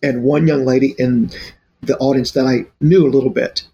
and 0.01 0.23
one 0.23 0.47
young 0.47 0.65
lady 0.65 0.95
in 0.97 1.31
the 1.81 1.97
audience 1.97 2.31
that 2.31 2.45
I 2.45 2.65
knew 2.79 3.05
a 3.05 3.11
little 3.11 3.29
bit. 3.29 3.67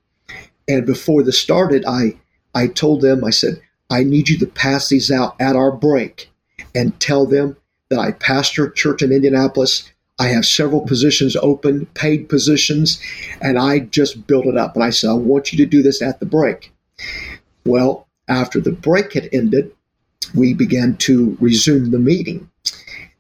And 0.68 0.86
before 0.86 1.24
this 1.24 1.40
started, 1.40 1.86
I, 1.88 2.18
I 2.56 2.68
told 2.68 3.02
them, 3.02 3.24
I 3.24 3.30
said, 3.30 3.62
I 3.92 4.04
need 4.04 4.30
you 4.30 4.40
to 4.40 4.48
pass 4.48 4.90
these 4.90 5.12
out 5.12 5.36
at 5.40 5.56
our 5.56 5.72
break 5.72 6.32
and 6.74 7.00
tell 7.00 7.26
them 7.28 7.58
that 7.90 8.00
I 8.00 8.14
pastor 8.14 8.66
a 8.66 8.74
church 8.74 9.02
in 9.02 9.12
Indianapolis 9.12 9.92
I 10.22 10.28
have 10.28 10.46
several 10.46 10.82
positions 10.82 11.36
open, 11.38 11.88
paid 11.96 12.30
positions, 12.30 13.02
and 13.42 13.58
I 13.58 13.80
just 13.80 14.28
built 14.28 14.46
it 14.46 14.56
up. 14.56 14.76
And 14.76 14.84
I 14.84 14.92
said, 14.92 15.10
I 15.10 15.14
want 15.14 15.52
you 15.52 15.58
to 15.58 15.66
do 15.66 15.82
this 15.82 16.00
at 16.00 16.20
the 16.20 16.28
break. 16.28 16.72
Well, 17.66 18.08
after 18.28 18.60
the 18.60 18.72
break 18.72 19.14
had 19.14 19.30
ended, 19.34 19.72
we 20.36 20.54
began 20.54 20.96
to 20.98 21.36
resume 21.42 21.90
the 21.90 21.98
meeting. 21.98 22.48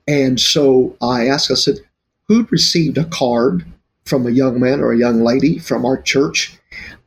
And 0.08 0.40
so 0.40 0.96
I 1.02 1.28
asked, 1.28 1.50
I 1.50 1.56
said, 1.56 1.80
who'd 2.28 2.52
received 2.52 3.00
a 3.00 3.06
card 3.06 3.66
from 4.06 4.28
a 4.28 4.32
young 4.32 4.60
man 4.60 4.80
or 4.80 4.92
a 4.92 4.98
young 5.00 5.24
lady 5.24 5.58
from 5.58 5.86
our 5.86 6.00
church, 6.00 6.56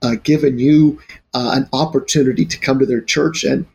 uh, 0.02 0.16
giving 0.24 0.58
you 0.58 0.98
uh, 1.34 1.52
an 1.54 1.68
opportunity 1.72 2.44
to 2.44 2.58
come 2.58 2.78
to 2.78 2.86
their 2.86 3.00
church 3.00 3.44
and 3.44 3.66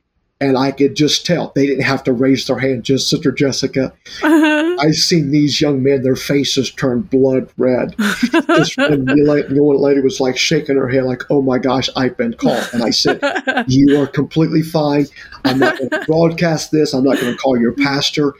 and 0.42 0.58
I 0.58 0.72
could 0.72 0.96
just 0.96 1.26
tell 1.26 1.52
they 1.54 1.68
didn't 1.68 1.84
have 1.84 2.04
to 2.06 2.14
raise 2.14 2.48
their 2.48 2.60
hand. 2.60 2.86
Just 2.86 3.10
Sister 3.10 3.32
Jessica, 3.32 3.94
uh-huh. 4.24 4.78
I 4.80 4.92
seen 4.92 5.32
these 5.32 5.60
young 5.60 5.84
men; 5.84 6.02
their 6.02 6.16
faces 6.16 6.72
turn 6.72 7.02
blood 7.02 7.50
red. 7.58 7.96
this 7.98 8.78
one, 8.78 9.06
the 9.06 9.78
lady 9.80 10.02
was 10.02 10.20
like 10.20 10.38
shaking 10.38 10.78
her 10.78 10.88
head, 10.88 11.04
like, 11.04 11.24
"Oh 11.30 11.42
my 11.42 11.58
gosh, 11.58 11.90
I've 11.96 12.16
been 12.16 12.34
called." 12.34 12.68
And 12.72 12.84
I 12.84 12.92
said, 12.92 13.22
"You 13.68 14.02
are 14.02 14.08
completely 14.08 14.62
fine. 14.62 15.08
I'm 15.44 15.60
not 15.60 15.78
going 15.78 15.90
to 15.90 16.06
broadcast 16.06 16.72
this. 16.72 16.94
I'm 16.94 17.04
not 17.04 17.20
going 17.20 17.34
to 17.34 17.38
call 17.38 17.60
your 17.60 17.74
pastor." 17.74 18.34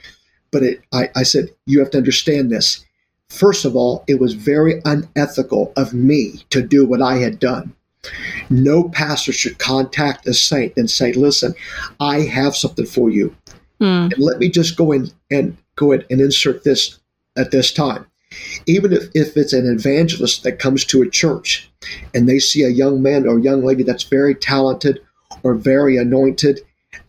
But 0.52 0.62
it, 0.62 0.82
I, 0.92 1.10
I 1.14 1.22
said, 1.22 1.50
"You 1.66 1.80
have 1.80 1.90
to 1.90 1.98
understand 1.98 2.50
this. 2.50 2.84
First 3.28 3.64
of 3.64 3.76
all, 3.76 4.04
it 4.08 4.18
was 4.18 4.32
very 4.32 4.80
unethical 4.84 5.72
of 5.76 5.92
me 5.92 6.44
to 6.50 6.62
do 6.62 6.86
what 6.86 7.02
I 7.02 7.16
had 7.16 7.38
d." 7.38 7.48
No 8.48 8.88
pastor 8.88 9.32
should 9.32 9.58
contact 9.58 10.26
a 10.26 10.34
saint 10.34 10.72
and 10.76 10.90
say, 10.90 11.12
"Listen, 11.12 11.54
I 11.98 12.20
have 12.20 12.56
something 12.56 12.86
for 12.86 13.10
you, 13.10 13.34
mm. 13.80 14.12
and 14.12 14.18
let 14.18 14.38
me 14.38 14.48
just 14.48 14.76
go 14.76 14.92
in 14.92 15.10
and 15.30 15.56
go 15.76 15.92
ahead 15.92 16.06
and 16.10 16.20
insert 16.20 16.64
this 16.64 16.98
at 17.36 17.50
this 17.50 17.72
time." 17.72 18.06
Even 18.66 18.92
if, 18.92 19.04
if 19.14 19.36
it's 19.36 19.52
an 19.52 19.66
evangelist 19.66 20.44
that 20.44 20.60
comes 20.60 20.84
to 20.84 21.02
a 21.02 21.10
church 21.10 21.70
and 22.14 22.28
they 22.28 22.38
see 22.38 22.62
a 22.62 22.68
young 22.68 23.02
man 23.02 23.26
or 23.26 23.38
young 23.38 23.64
lady 23.64 23.82
that's 23.82 24.04
very 24.04 24.34
talented 24.34 25.00
or 25.42 25.54
very 25.54 25.96
anointed, 25.96 26.60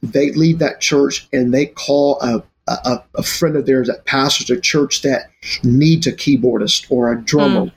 they 0.02 0.32
leave 0.32 0.60
that 0.60 0.82
church 0.82 1.28
and 1.32 1.54
they 1.54 1.68
call 1.68 2.20
a, 2.22 2.44
a, 2.68 3.04
a 3.16 3.24
friend 3.24 3.56
of 3.56 3.66
theirs 3.66 3.88
that 3.88 4.06
pastors 4.06 4.50
a 4.50 4.60
church 4.60 5.04
that 5.04 5.30
needs 5.64 6.08
a 6.08 6.12
keyboardist 6.12 6.88
or 6.90 7.12
a 7.12 7.22
drummer, 7.22 7.66
mm. 7.66 7.72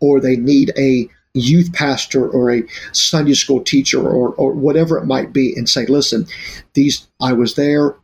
or 0.00 0.20
they 0.20 0.36
need 0.36 0.72
a 0.76 1.08
youth 1.34 1.72
pastor 1.72 2.28
or 2.28 2.50
a 2.50 2.62
Sunday 2.92 3.34
school 3.34 3.62
teacher 3.62 4.00
or, 4.00 4.34
or 4.34 4.52
whatever 4.52 4.98
it 4.98 5.06
might 5.06 5.32
be 5.32 5.54
and 5.56 5.68
say, 5.68 5.86
listen, 5.86 6.26
these, 6.74 7.06
I 7.20 7.32
was 7.32 7.54
there. 7.54 7.94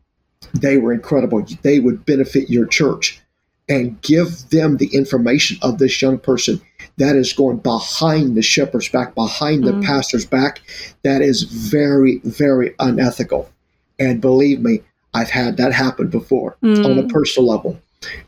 They 0.53 0.79
were 0.79 0.93
incredible. 0.93 1.45
They 1.63 1.81
would 1.81 2.05
benefit 2.05 2.51
your 2.51 2.67
church 2.67 3.21
and 3.69 4.01
give 4.03 4.51
them 4.51 4.77
the 4.77 4.95
information 4.95 5.57
of 5.63 5.79
this 5.79 6.01
young 6.01 6.19
person 6.19 6.61
that 6.99 7.17
is 7.17 7.33
going 7.33 7.59
behind 7.59 8.37
the 8.37 8.43
shepherd's 8.43 8.89
back, 8.89 9.15
behind 9.15 9.65
the 9.65 9.73
mm. 9.73 9.85
pastor's 9.85 10.27
back. 10.27 10.61
That 11.03 11.23
is 11.23 11.43
very, 11.43 12.21
very 12.25 12.75
unethical. 12.79 13.51
And 13.99 14.21
believe 14.21 14.61
me, 14.61 14.83
I've 15.15 15.31
had 15.31 15.57
that 15.57 15.73
happen 15.73 16.09
before 16.09 16.57
mm. 16.63 16.85
on 16.85 16.99
a 16.99 17.09
personal 17.09 17.49
level 17.49 17.81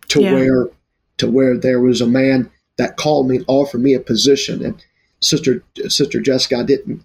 to 0.08 0.22
yeah. 0.22 0.32
where 0.32 0.68
to 1.18 1.30
where 1.30 1.56
there 1.56 1.80
was 1.80 2.00
a 2.00 2.06
man 2.06 2.50
that 2.78 2.96
called 2.96 3.28
me 3.28 3.36
and 3.36 3.44
offered 3.48 3.82
me 3.82 3.94
a 3.94 4.00
position 4.00 4.64
and 4.64 4.84
sister 5.20 5.62
sister 5.88 6.20
Jessica, 6.20 6.56
I 6.58 6.62
didn't 6.62 7.04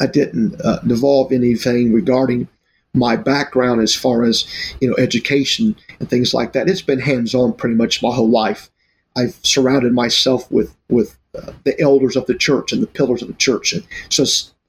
I 0.00 0.06
didn't 0.06 0.60
uh, 0.62 0.78
devolve 0.80 1.32
anything 1.32 1.92
regarding 1.92 2.48
my 2.94 3.16
background 3.16 3.80
as 3.80 3.94
far 3.94 4.22
as 4.22 4.46
you 4.80 4.88
know 4.88 4.96
education 4.96 5.76
and 5.98 6.08
things 6.08 6.34
like 6.34 6.52
that. 6.52 6.68
It's 6.68 6.82
been 6.82 7.00
hands 7.00 7.34
on 7.34 7.54
pretty 7.54 7.74
much 7.74 8.02
my 8.02 8.14
whole 8.14 8.30
life. 8.30 8.70
I've 9.16 9.38
surrounded 9.42 9.92
myself 9.92 10.50
with 10.50 10.74
with 10.88 11.16
uh, 11.36 11.52
the 11.64 11.78
elders 11.80 12.16
of 12.16 12.26
the 12.26 12.34
church 12.34 12.72
and 12.72 12.82
the 12.82 12.86
pillars 12.86 13.22
of 13.22 13.28
the 13.28 13.34
church, 13.34 13.72
and 13.72 13.84
so 14.08 14.24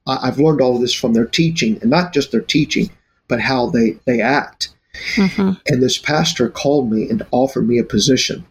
I've 0.07 0.39
learned 0.39 0.61
all 0.61 0.75
of 0.75 0.81
this 0.81 0.93
from 0.93 1.13
their 1.13 1.25
teaching, 1.25 1.79
and 1.81 1.89
not 1.89 2.13
just 2.13 2.31
their 2.31 2.41
teaching, 2.41 2.89
but 3.27 3.39
how 3.39 3.69
they 3.69 3.97
they 4.05 4.21
act. 4.21 4.69
Mm-hmm. 5.15 5.51
And 5.67 5.81
this 5.81 5.97
pastor 5.97 6.49
called 6.49 6.91
me 6.91 7.09
and 7.09 7.25
offered 7.31 7.67
me 7.67 7.79
a 7.79 7.83
position, 7.83 8.45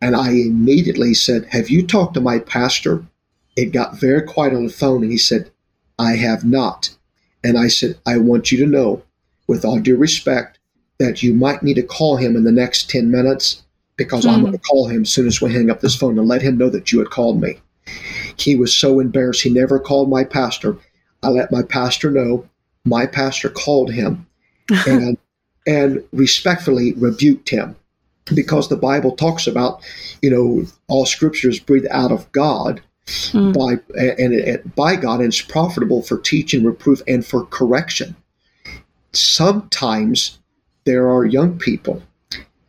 and 0.00 0.16
I 0.16 0.30
immediately 0.30 1.14
said, 1.14 1.46
"Have 1.50 1.70
you 1.70 1.86
talked 1.86 2.14
to 2.14 2.20
my 2.20 2.38
pastor?" 2.38 3.04
It 3.56 3.66
got 3.66 4.00
very 4.00 4.22
quiet 4.22 4.52
on 4.52 4.66
the 4.66 4.72
phone, 4.72 5.02
and 5.02 5.12
he 5.12 5.18
said, 5.18 5.50
I 5.98 6.16
have 6.16 6.44
not. 6.44 6.90
And 7.42 7.58
I 7.58 7.68
said, 7.68 7.98
I 8.06 8.18
want 8.18 8.50
you 8.50 8.58
to 8.58 8.66
know, 8.66 9.02
with 9.46 9.64
all 9.64 9.78
due 9.78 9.96
respect, 9.96 10.58
that 10.98 11.22
you 11.22 11.34
might 11.34 11.62
need 11.62 11.74
to 11.74 11.82
call 11.82 12.16
him 12.16 12.36
in 12.36 12.44
the 12.44 12.52
next 12.52 12.90
10 12.90 13.10
minutes 13.10 13.62
because 13.96 14.24
mm. 14.24 14.30
I'm 14.30 14.36
hmm. 14.36 14.46
going 14.46 14.52
to 14.52 14.58
call 14.58 14.88
him 14.88 15.02
as 15.02 15.10
soon 15.10 15.26
as 15.26 15.40
we 15.40 15.52
hang 15.52 15.70
up 15.70 15.80
this 15.80 15.96
phone 15.96 16.18
and 16.18 16.28
let 16.28 16.42
him 16.42 16.56
know 16.56 16.70
that 16.70 16.90
you 16.90 16.98
had 16.98 17.10
called 17.10 17.40
me. 17.40 17.60
He 18.36 18.56
was 18.56 18.74
so 18.74 18.98
embarrassed. 18.98 19.42
He 19.42 19.50
never 19.50 19.78
called 19.78 20.08
my 20.08 20.24
pastor. 20.24 20.76
I 21.22 21.28
let 21.28 21.52
my 21.52 21.62
pastor 21.62 22.10
know. 22.10 22.48
My 22.84 23.06
pastor 23.06 23.50
called 23.50 23.92
him 23.92 24.26
and 24.86 25.16
and 25.66 26.04
respectfully 26.12 26.92
rebuked 26.94 27.48
him 27.48 27.76
because 28.32 28.68
the 28.68 28.76
Bible 28.76 29.16
talks 29.16 29.46
about, 29.46 29.82
you 30.22 30.30
know, 30.30 30.66
all 30.88 31.06
scriptures 31.06 31.60
breathed 31.60 31.88
out 31.90 32.12
of 32.12 32.30
God 32.32 32.80
mm. 33.06 33.52
by 33.52 33.72
and 33.98 34.32
it, 34.32 34.74
by 34.74 34.96
God, 34.96 35.20
and 35.20 35.28
it's 35.28 35.42
profitable 35.42 36.02
for 36.02 36.18
teaching, 36.18 36.64
reproof, 36.64 37.02
and 37.06 37.24
for 37.24 37.44
correction. 37.46 38.16
Sometimes 39.12 40.38
there 40.84 41.10
are 41.10 41.24
young 41.24 41.58
people, 41.58 42.02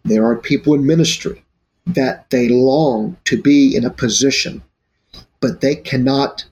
there 0.03 0.25
are 0.25 0.35
people 0.35 0.73
in 0.73 0.85
ministry 0.85 1.43
that 1.87 2.29
they 2.29 2.49
long 2.49 3.17
to 3.25 3.41
be 3.41 3.75
in 3.75 3.85
a 3.85 3.89
position, 3.89 4.61
but 5.39 5.61
they 5.61 5.75
cannot. 5.75 6.45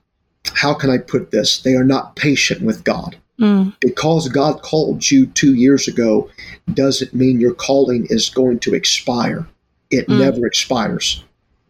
How 0.55 0.73
can 0.73 0.89
I 0.89 0.97
put 0.97 1.31
this? 1.31 1.61
They 1.61 1.73
are 1.73 1.85
not 1.85 2.15
patient 2.15 2.61
with 2.61 2.83
God. 2.83 3.17
Mm. 3.43 3.75
Because 3.81 4.29
God 4.29 4.61
called 4.61 5.11
you 5.11 5.25
two 5.25 5.53
years 5.53 5.87
ago 5.89 6.29
doesn't 6.73 7.13
mean 7.13 7.41
your 7.41 7.53
calling 7.53 8.07
is 8.09 8.29
going 8.29 8.59
to 8.59 8.73
expire. 8.73 9.45
It 9.91 10.07
mm. 10.07 10.17
never 10.17 10.47
expires. 10.47 11.21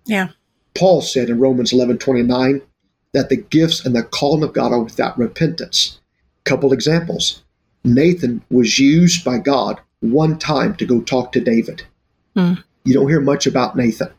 Yeah. 0.06 0.30
Paul 0.78 1.02
said 1.02 1.30
in 1.30 1.40
Romans 1.40 1.74
11 1.74 1.98
29 1.98 2.62
that 3.14 3.30
the 3.30 3.38
gifts 3.38 3.84
and 3.84 3.96
the 3.96 4.04
calling 4.04 4.44
of 4.44 4.54
God 4.54 4.72
are 4.72 4.84
without 4.84 5.18
repentance. 5.18 6.00
Couple 6.44 6.74
examples. 6.74 7.42
Nathan 7.84 8.44
was 8.52 8.78
used 8.78 9.26
by 9.26 9.40
God 9.40 9.80
one 10.02 10.38
time 10.38 10.76
to 10.76 10.86
go 10.86 11.02
talk 11.02 11.32
to 11.32 11.42
David. 11.42 11.84
Mm. 12.36 12.64
You 12.84 12.94
don't 12.94 13.10
hear 13.10 13.22
much 13.22 13.48
about 13.48 13.76
Nathan. 13.76 14.10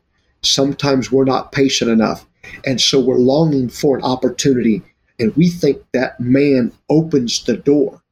Sometimes 0.42 1.12
we're 1.12 1.24
not 1.24 1.52
patient 1.52 1.90
enough. 1.90 2.26
And 2.66 2.80
so 2.80 3.00
we're 3.00 3.16
longing 3.16 3.68
for 3.68 3.96
an 3.96 4.02
opportunity. 4.02 4.82
And 5.18 5.34
we 5.36 5.48
think 5.48 5.82
that 5.92 6.18
man 6.18 6.72
opens 6.88 7.44
the 7.44 7.56
door. 7.56 8.02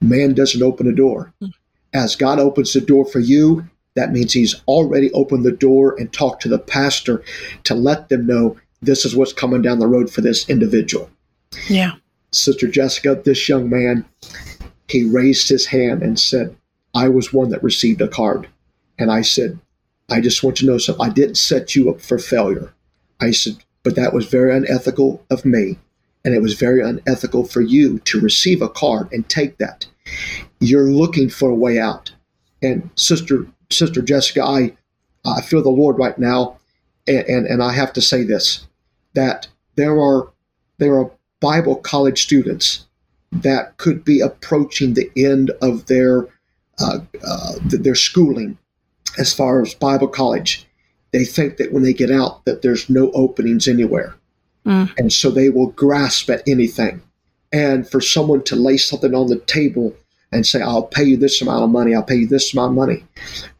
Man 0.00 0.34
doesn't 0.34 0.62
open 0.62 0.86
a 0.88 0.92
door. 0.92 1.32
As 1.92 2.16
God 2.16 2.38
opens 2.38 2.72
the 2.72 2.80
door 2.80 3.04
for 3.04 3.20
you, 3.20 3.68
that 3.96 4.12
means 4.12 4.32
he's 4.32 4.62
already 4.66 5.12
opened 5.12 5.44
the 5.44 5.52
door 5.52 5.96
and 5.98 6.12
talked 6.12 6.42
to 6.42 6.48
the 6.48 6.58
pastor 6.58 7.22
to 7.64 7.74
let 7.74 8.08
them 8.08 8.26
know 8.26 8.56
this 8.80 9.04
is 9.04 9.14
what's 9.14 9.32
coming 9.32 9.60
down 9.60 9.78
the 9.78 9.86
road 9.86 10.10
for 10.10 10.20
this 10.20 10.48
individual. 10.48 11.10
Yeah. 11.68 11.92
Sister 12.32 12.68
Jessica, 12.68 13.20
this 13.24 13.48
young 13.48 13.68
man, 13.68 14.06
he 14.88 15.04
raised 15.04 15.48
his 15.48 15.66
hand 15.66 16.02
and 16.02 16.18
said, 16.18 16.56
I 16.94 17.08
was 17.08 17.32
one 17.32 17.50
that 17.50 17.62
received 17.62 18.00
a 18.00 18.08
card. 18.08 18.48
And 18.98 19.10
I 19.10 19.22
said, 19.22 19.58
I 20.08 20.20
just 20.20 20.42
want 20.42 20.60
you 20.60 20.66
to 20.66 20.72
know 20.72 20.78
something. 20.78 21.04
I 21.04 21.12
didn't 21.12 21.36
set 21.36 21.74
you 21.74 21.90
up 21.90 22.00
for 22.00 22.18
failure. 22.18 22.72
I 23.20 23.32
said, 23.32 23.56
but 23.82 23.96
that 23.96 24.12
was 24.12 24.26
very 24.26 24.56
unethical 24.56 25.24
of 25.30 25.44
me. 25.44 25.78
And 26.24 26.34
it 26.34 26.42
was 26.42 26.54
very 26.54 26.82
unethical 26.82 27.44
for 27.44 27.60
you 27.60 27.98
to 28.00 28.20
receive 28.20 28.60
a 28.60 28.68
card 28.68 29.10
and 29.12 29.28
take 29.28 29.58
that. 29.58 29.86
You're 30.60 30.90
looking 30.90 31.30
for 31.30 31.50
a 31.50 31.54
way 31.54 31.78
out. 31.78 32.12
And 32.62 32.90
Sister 32.94 33.46
Sister 33.70 34.02
Jessica, 34.02 34.42
I 34.42 34.76
I 35.24 35.40
feel 35.40 35.62
the 35.62 35.70
Lord 35.70 35.98
right 35.98 36.18
now, 36.18 36.58
and, 37.06 37.24
and, 37.26 37.46
and 37.46 37.62
I 37.62 37.72
have 37.72 37.92
to 37.94 38.02
say 38.02 38.22
this 38.22 38.66
that 39.14 39.48
there 39.76 39.98
are 39.98 40.30
there 40.78 40.98
are 40.98 41.10
Bible 41.40 41.76
college 41.76 42.22
students 42.22 42.86
that 43.32 43.76
could 43.76 44.04
be 44.04 44.20
approaching 44.20 44.94
the 44.94 45.10
end 45.16 45.50
of 45.62 45.86
their 45.86 46.28
uh, 46.78 46.98
uh, 47.26 47.52
their 47.64 47.94
schooling 47.94 48.58
as 49.18 49.32
far 49.32 49.62
as 49.62 49.74
Bible 49.74 50.08
college. 50.08 50.66
They 51.12 51.24
think 51.24 51.56
that 51.56 51.72
when 51.72 51.82
they 51.82 51.92
get 51.92 52.10
out 52.10 52.44
that 52.44 52.62
there's 52.62 52.88
no 52.88 53.10
openings 53.12 53.66
anywhere, 53.66 54.14
mm. 54.66 54.90
and 54.98 55.12
so 55.12 55.30
they 55.30 55.48
will 55.48 55.68
grasp 55.68 56.30
at 56.30 56.46
anything. 56.46 57.02
And 57.52 57.88
for 57.88 58.00
someone 58.00 58.42
to 58.44 58.56
lay 58.56 58.76
something 58.76 59.14
on 59.14 59.26
the 59.26 59.40
table 59.40 59.94
and 60.32 60.46
say, 60.46 60.60
"I'll 60.60 60.84
pay 60.84 61.04
you 61.04 61.16
this 61.16 61.42
amount 61.42 61.64
of 61.64 61.70
money," 61.70 61.94
"I'll 61.94 62.02
pay 62.02 62.16
you 62.16 62.28
this 62.28 62.52
amount 62.52 62.70
of 62.70 62.76
money," 62.76 63.04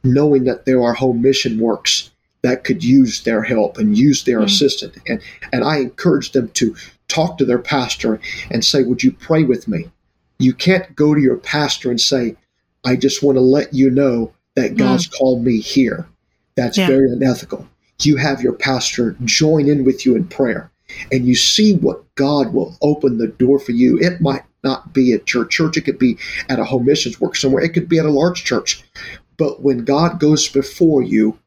knowing 0.05 0.45
that 0.45 0.65
there 0.65 0.83
are 0.83 0.93
home 0.93 1.21
mission 1.21 1.59
works 1.59 2.11
that 2.43 2.65
could 2.65 2.83
use 2.83 3.23
their 3.23 3.43
help 3.43 3.77
and 3.79 3.99
use 3.99 4.25
their 4.25 4.41
mm. 4.41 4.45
assistance, 4.45 4.97
and 5.09 5.21
and 5.53 5.65
I 5.65 5.79
encourage 5.79 6.33
them 6.33 6.49
to 6.55 6.77
talk 7.11 7.37
to 7.39 7.45
their 7.45 7.59
pastor 7.59 8.21
and 8.51 8.65
say, 8.65 8.83
Would 8.83 9.03
you 9.03 9.13
pray 9.13 9.45
with 9.45 9.69
me? 9.69 9.91
You 10.39 10.55
can't 10.55 10.97
go 10.97 11.15
to 11.15 11.21
your 11.21 11.37
pastor 11.37 11.91
and 11.91 12.01
say, 12.01 12.37
I 12.85 12.97
just 12.97 13.23
want 13.23 13.37
to 13.37 13.43
let 13.43 13.75
you 13.75 13.91
know 13.91 14.33
that 14.55 14.77
God's 14.77 15.07
mm. 15.07 15.19
called 15.19 15.45
me 15.45 15.61
here. 15.61 16.07
That's 16.57 16.79
yeah. 16.79 16.87
very 16.87 17.11
unethical. 17.11 17.69
You 18.01 18.17
have 18.17 18.41
your 18.41 18.55
pastor 18.55 19.17
join 19.25 19.69
in 19.69 19.85
with 19.85 20.07
you 20.07 20.17
in 20.17 20.27
prayer 20.27 20.70
and 21.13 21.27
you 21.27 21.35
see 21.35 21.75
what 21.75 22.15
God 22.15 22.53
will 22.53 22.77
open 22.83 23.19
the 23.19 23.29
door 23.29 23.59
for 23.59 23.73
you. 23.73 23.99
It 23.99 24.21
might 24.21 24.45
not 24.63 24.93
be 24.93 25.13
at 25.13 25.33
your 25.33 25.45
church, 25.45 25.77
it 25.77 25.83
could 25.83 25.99
be 25.99 26.19
at 26.49 26.59
a 26.59 26.65
home 26.65 26.85
missions 26.85 27.21
work 27.21 27.37
somewhere, 27.37 27.63
it 27.63 27.75
could 27.75 27.89
be 27.89 27.99
at 27.99 28.07
a 28.07 28.11
large 28.11 28.45
church. 28.45 28.83
But 29.37 29.63
when 29.63 29.85
God 29.85 30.21
goes 30.21 30.49
before 30.49 31.03
you, 31.03 31.39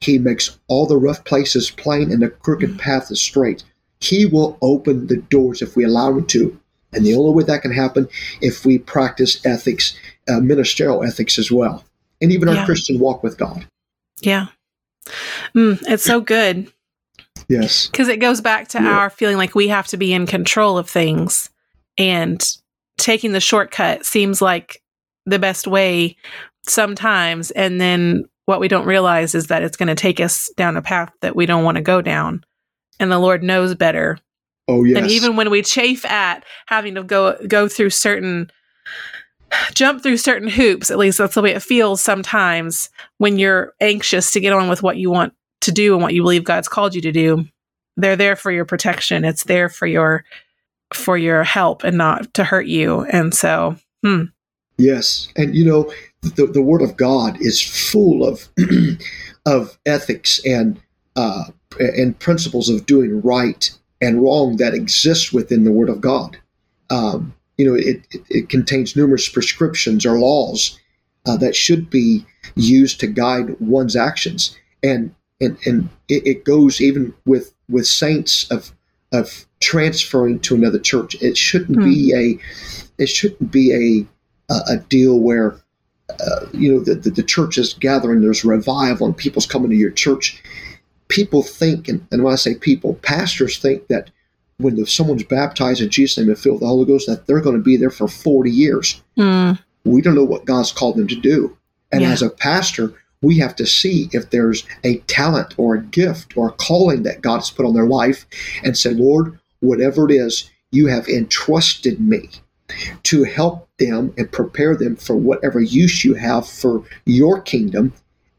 he 0.00 0.18
makes 0.18 0.58
all 0.68 0.86
the 0.86 0.96
rough 0.96 1.24
places 1.24 1.70
plain 1.70 2.12
and 2.12 2.22
the 2.22 2.28
crooked 2.28 2.78
path 2.78 3.10
is 3.10 3.20
straight. 3.20 3.64
He 4.00 4.26
will 4.26 4.58
open 4.62 5.06
the 5.06 5.16
doors 5.16 5.62
if 5.62 5.76
we 5.76 5.84
allow 5.84 6.10
Him 6.10 6.26
to. 6.26 6.58
And 6.92 7.04
the 7.04 7.14
only 7.14 7.32
way 7.32 7.44
that 7.44 7.62
can 7.62 7.72
happen 7.72 8.08
if 8.40 8.64
we 8.64 8.78
practice 8.78 9.44
ethics, 9.44 9.98
uh, 10.28 10.40
ministerial 10.40 11.04
ethics 11.04 11.38
as 11.38 11.50
well, 11.50 11.84
and 12.20 12.32
even 12.32 12.48
yeah. 12.48 12.56
our 12.60 12.64
Christian 12.64 12.98
walk 12.98 13.22
with 13.22 13.36
God. 13.36 13.66
Yeah. 14.20 14.46
Mm, 15.54 15.82
it's 15.86 16.04
so 16.04 16.20
good. 16.20 16.72
Yes. 17.48 17.88
Because 17.88 18.08
it 18.08 18.20
goes 18.20 18.40
back 18.40 18.68
to 18.68 18.82
yeah. 18.82 18.98
our 18.98 19.10
feeling 19.10 19.36
like 19.36 19.54
we 19.54 19.68
have 19.68 19.86
to 19.88 19.96
be 19.96 20.12
in 20.12 20.26
control 20.26 20.78
of 20.78 20.88
things. 20.88 21.50
And 21.96 22.44
taking 22.98 23.32
the 23.32 23.40
shortcut 23.40 24.04
seems 24.04 24.42
like 24.42 24.82
the 25.26 25.38
best 25.38 25.66
way 25.66 26.16
sometimes. 26.68 27.50
And 27.52 27.80
then 27.80 28.24
what 28.44 28.60
we 28.60 28.68
don't 28.68 28.86
realize 28.86 29.34
is 29.34 29.46
that 29.48 29.62
it's 29.62 29.76
going 29.76 29.88
to 29.88 29.94
take 29.94 30.20
us 30.20 30.50
down 30.56 30.76
a 30.76 30.82
path 30.82 31.12
that 31.20 31.36
we 31.36 31.46
don't 31.46 31.64
want 31.64 31.76
to 31.76 31.82
go 31.82 32.00
down 32.02 32.44
and 33.00 33.10
the 33.10 33.18
Lord 33.18 33.42
knows 33.42 33.74
better. 33.74 34.18
Oh 34.66 34.84
yes. 34.84 34.98
And 34.98 35.10
even 35.10 35.36
when 35.36 35.50
we 35.50 35.62
chafe 35.62 36.04
at 36.04 36.44
having 36.66 36.94
to 36.96 37.02
go 37.02 37.36
go 37.46 37.68
through 37.68 37.90
certain 37.90 38.50
jump 39.72 40.02
through 40.02 40.18
certain 40.18 40.48
hoops, 40.48 40.90
at 40.90 40.98
least 40.98 41.18
that's 41.18 41.34
the 41.34 41.42
way 41.42 41.52
it 41.52 41.62
feels 41.62 42.00
sometimes 42.00 42.90
when 43.16 43.38
you're 43.38 43.72
anxious 43.80 44.32
to 44.32 44.40
get 44.40 44.52
on 44.52 44.68
with 44.68 44.82
what 44.82 44.98
you 44.98 45.10
want 45.10 45.32
to 45.62 45.72
do 45.72 45.94
and 45.94 46.02
what 46.02 46.14
you 46.14 46.22
believe 46.22 46.44
God's 46.44 46.68
called 46.68 46.94
you 46.94 47.00
to 47.02 47.12
do. 47.12 47.44
They're 47.96 48.16
there 48.16 48.36
for 48.36 48.50
your 48.50 48.64
protection. 48.64 49.24
It's 49.24 49.44
there 49.44 49.68
for 49.68 49.86
your 49.86 50.24
for 50.94 51.18
your 51.18 51.44
help 51.44 51.84
and 51.84 51.98
not 51.98 52.32
to 52.34 52.44
hurt 52.44 52.66
you. 52.66 53.02
And 53.02 53.34
so, 53.34 53.76
hmm. 54.02 54.24
Yes. 54.78 55.28
And 55.36 55.54
you 55.54 55.64
know, 55.64 55.92
the, 56.22 56.46
the 56.46 56.62
word 56.62 56.82
of 56.82 56.96
God 56.96 57.36
is 57.40 57.60
full 57.60 58.26
of 58.26 58.48
of 59.46 59.78
ethics 59.86 60.40
and 60.44 60.80
uh, 61.16 61.44
and 61.78 62.18
principles 62.18 62.68
of 62.68 62.86
doing 62.86 63.20
right 63.22 63.70
and 64.00 64.22
wrong 64.22 64.56
that 64.56 64.74
exist 64.74 65.32
within 65.32 65.64
the 65.64 65.72
Word 65.72 65.88
of 65.88 66.00
God. 66.00 66.38
Um, 66.90 67.34
you 67.56 67.66
know, 67.66 67.74
it, 67.74 68.06
it, 68.12 68.22
it, 68.30 68.48
contains 68.48 68.94
numerous 68.94 69.28
prescriptions 69.28 70.06
or 70.06 70.18
laws 70.18 70.78
uh, 71.26 71.36
that 71.38 71.56
should 71.56 71.90
be 71.90 72.24
used 72.54 73.00
to 73.00 73.06
guide 73.06 73.58
one's 73.60 73.96
actions, 73.96 74.56
and 74.82 75.14
and 75.40 75.58
and 75.66 75.88
it, 76.08 76.26
it, 76.26 76.44
goes 76.44 76.80
even 76.80 77.14
with 77.26 77.54
with 77.68 77.86
saints 77.86 78.50
of 78.50 78.72
of 79.12 79.46
transferring 79.60 80.40
to 80.40 80.54
another 80.54 80.78
church. 80.78 81.14
It 81.22 81.36
shouldn't 81.36 81.78
hmm. 81.78 81.84
be 81.84 82.14
a 82.14 83.02
it 83.02 83.08
shouldn't 83.08 83.50
be 83.50 84.06
a 84.50 84.52
a, 84.52 84.60
a 84.72 84.76
deal 84.76 85.18
where. 85.20 85.56
Uh, 86.20 86.46
you 86.54 86.72
know 86.72 86.80
the, 86.80 86.94
the, 86.94 87.10
the 87.10 87.22
church 87.22 87.58
is 87.58 87.74
gathering. 87.74 88.22
There's 88.22 88.42
revival, 88.42 89.06
and 89.06 89.14
people's 89.14 89.44
coming 89.44 89.68
to 89.68 89.76
your 89.76 89.90
church, 89.90 90.42
people 91.08 91.42
think, 91.42 91.86
and, 91.86 92.06
and 92.10 92.22
when 92.22 92.32
I 92.32 92.36
say 92.36 92.54
people, 92.54 92.94
pastors 93.02 93.58
think 93.58 93.88
that 93.88 94.10
when 94.58 94.84
someone's 94.86 95.24
baptized 95.24 95.80
in 95.80 95.88
Jesus' 95.88 96.18
name 96.18 96.28
and 96.28 96.38
filled 96.38 96.56
with 96.56 96.60
the 96.62 96.66
Holy 96.66 96.84
Ghost, 96.84 97.06
that 97.06 97.26
they're 97.26 97.40
going 97.40 97.56
to 97.56 97.62
be 97.62 97.76
there 97.76 97.90
for 97.90 98.08
40 98.08 98.50
years. 98.50 99.02
Mm. 99.16 99.58
We 99.84 100.02
don't 100.02 100.14
know 100.14 100.24
what 100.24 100.44
God's 100.44 100.72
called 100.72 100.96
them 100.96 101.08
to 101.08 101.16
do. 101.16 101.56
And 101.92 102.02
yeah. 102.02 102.10
as 102.10 102.22
a 102.22 102.30
pastor, 102.30 102.92
we 103.22 103.38
have 103.38 103.56
to 103.56 103.66
see 103.66 104.08
if 104.12 104.30
there's 104.30 104.64
a 104.84 104.98
talent 105.00 105.54
or 105.56 105.74
a 105.74 105.82
gift 105.82 106.36
or 106.36 106.48
a 106.48 106.52
calling 106.52 107.02
that 107.02 107.20
God 107.20 107.38
has 107.38 107.50
put 107.50 107.66
on 107.66 107.74
their 107.74 107.86
life 107.86 108.26
and 108.62 108.76
say, 108.76 108.90
Lord, 108.90 109.38
whatever 109.60 110.08
it 110.08 110.14
is, 110.14 110.50
you 110.70 110.86
have 110.86 111.08
entrusted 111.08 112.00
me 112.00 112.28
to 113.04 113.24
help 113.24 113.68
them 113.78 114.12
and 114.18 114.30
prepare 114.30 114.76
them 114.76 114.96
for 114.96 115.16
whatever 115.16 115.60
use 115.60 116.04
you 116.04 116.14
have 116.14 116.46
for 116.48 116.84
your 117.06 117.40
kingdom 117.40 117.92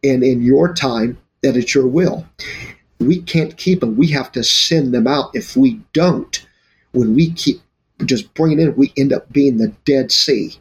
and 0.03 0.23
in 0.23 0.41
your 0.41 0.73
time 0.73 1.17
that 1.41 1.57
it's 1.57 1.73
your 1.73 1.87
will. 1.87 2.25
We 2.99 3.21
can't 3.21 3.57
keep 3.57 3.79
them. 3.79 3.95
We 3.95 4.07
have 4.07 4.31
to 4.33 4.43
send 4.43 4.93
them 4.93 5.07
out. 5.07 5.31
If 5.33 5.55
we 5.55 5.81
don't, 5.93 6.45
when 6.91 7.15
we 7.15 7.31
keep 7.31 7.61
just 8.05 8.33
bringing 8.33 8.59
in, 8.59 8.75
we 8.75 8.93
end 8.97 9.13
up 9.13 9.31
being 9.31 9.57
the 9.57 9.69
Dead 9.85 10.11
Sea. 10.11 10.57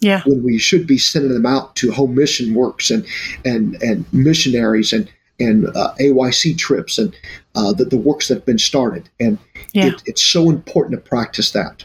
Yeah. 0.00 0.22
When 0.26 0.44
we 0.44 0.58
should 0.58 0.86
be 0.86 0.98
sending 0.98 1.32
them 1.32 1.46
out 1.46 1.74
to 1.76 1.90
home 1.90 2.14
mission 2.14 2.54
works 2.54 2.90
and 2.90 3.06
and 3.44 3.80
and 3.82 4.04
missionaries 4.12 4.92
and 4.92 5.10
and 5.40 5.66
uh, 5.76 5.94
AYC 6.00 6.58
trips 6.58 6.98
and 6.98 7.14
uh, 7.54 7.72
the, 7.72 7.84
the 7.84 7.96
works 7.96 8.28
that 8.28 8.34
have 8.34 8.46
been 8.46 8.58
started. 8.58 9.08
And 9.20 9.38
yeah. 9.72 9.86
it, 9.86 10.02
it's 10.06 10.22
so 10.22 10.50
important 10.50 10.92
to 11.02 11.08
practice 11.08 11.52
that. 11.52 11.84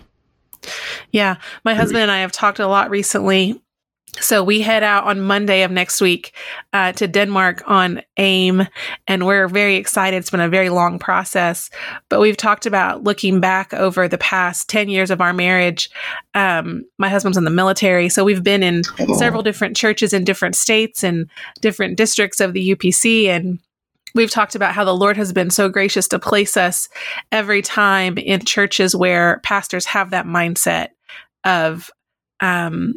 Yeah. 1.11 1.35
My 1.63 1.73
husband 1.73 2.01
and 2.01 2.11
I 2.11 2.19
have 2.19 2.31
talked 2.31 2.59
a 2.59 2.67
lot 2.67 2.89
recently 2.89 3.61
so 4.19 4.43
we 4.43 4.61
head 4.61 4.83
out 4.83 5.05
on 5.05 5.21
Monday 5.21 5.63
of 5.63 5.71
next 5.71 5.99
week 5.99 6.33
uh, 6.71 6.91
to 6.93 7.07
Denmark 7.07 7.63
on 7.65 8.01
AIM, 8.17 8.67
and 9.07 9.25
we're 9.25 9.47
very 9.47 9.75
excited. 9.75 10.17
It's 10.17 10.29
been 10.29 10.39
a 10.39 10.49
very 10.49 10.69
long 10.69 10.99
process, 10.99 11.69
but 12.09 12.19
we've 12.19 12.37
talked 12.37 12.65
about 12.65 13.03
looking 13.03 13.39
back 13.39 13.73
over 13.73 14.07
the 14.07 14.17
past 14.17 14.69
ten 14.69 14.89
years 14.89 15.09
of 15.09 15.19
our 15.19 15.33
marriage. 15.33 15.89
Um, 16.33 16.85
my 16.97 17.09
husband's 17.09 17.37
in 17.37 17.43
the 17.43 17.49
military, 17.49 18.07
so 18.09 18.23
we've 18.23 18.43
been 18.43 18.63
in 18.63 18.83
oh. 18.99 19.17
several 19.17 19.41
different 19.41 19.75
churches 19.75 20.13
in 20.13 20.23
different 20.23 20.55
states 20.55 21.03
and 21.03 21.29
different 21.61 21.97
districts 21.97 22.39
of 22.39 22.53
the 22.53 22.75
UPC, 22.75 23.27
and 23.27 23.59
we've 24.15 24.31
talked 24.31 24.55
about 24.55 24.73
how 24.73 24.85
the 24.85 24.95
Lord 24.95 25.17
has 25.17 25.33
been 25.33 25.49
so 25.49 25.69
gracious 25.69 26.07
to 26.09 26.19
place 26.19 26.55
us 26.55 26.87
every 27.31 27.61
time 27.61 28.17
in 28.17 28.45
churches 28.45 28.95
where 28.95 29.39
pastors 29.43 29.85
have 29.85 30.11
that 30.11 30.25
mindset 30.25 30.89
of 31.43 31.89
um, 32.39 32.93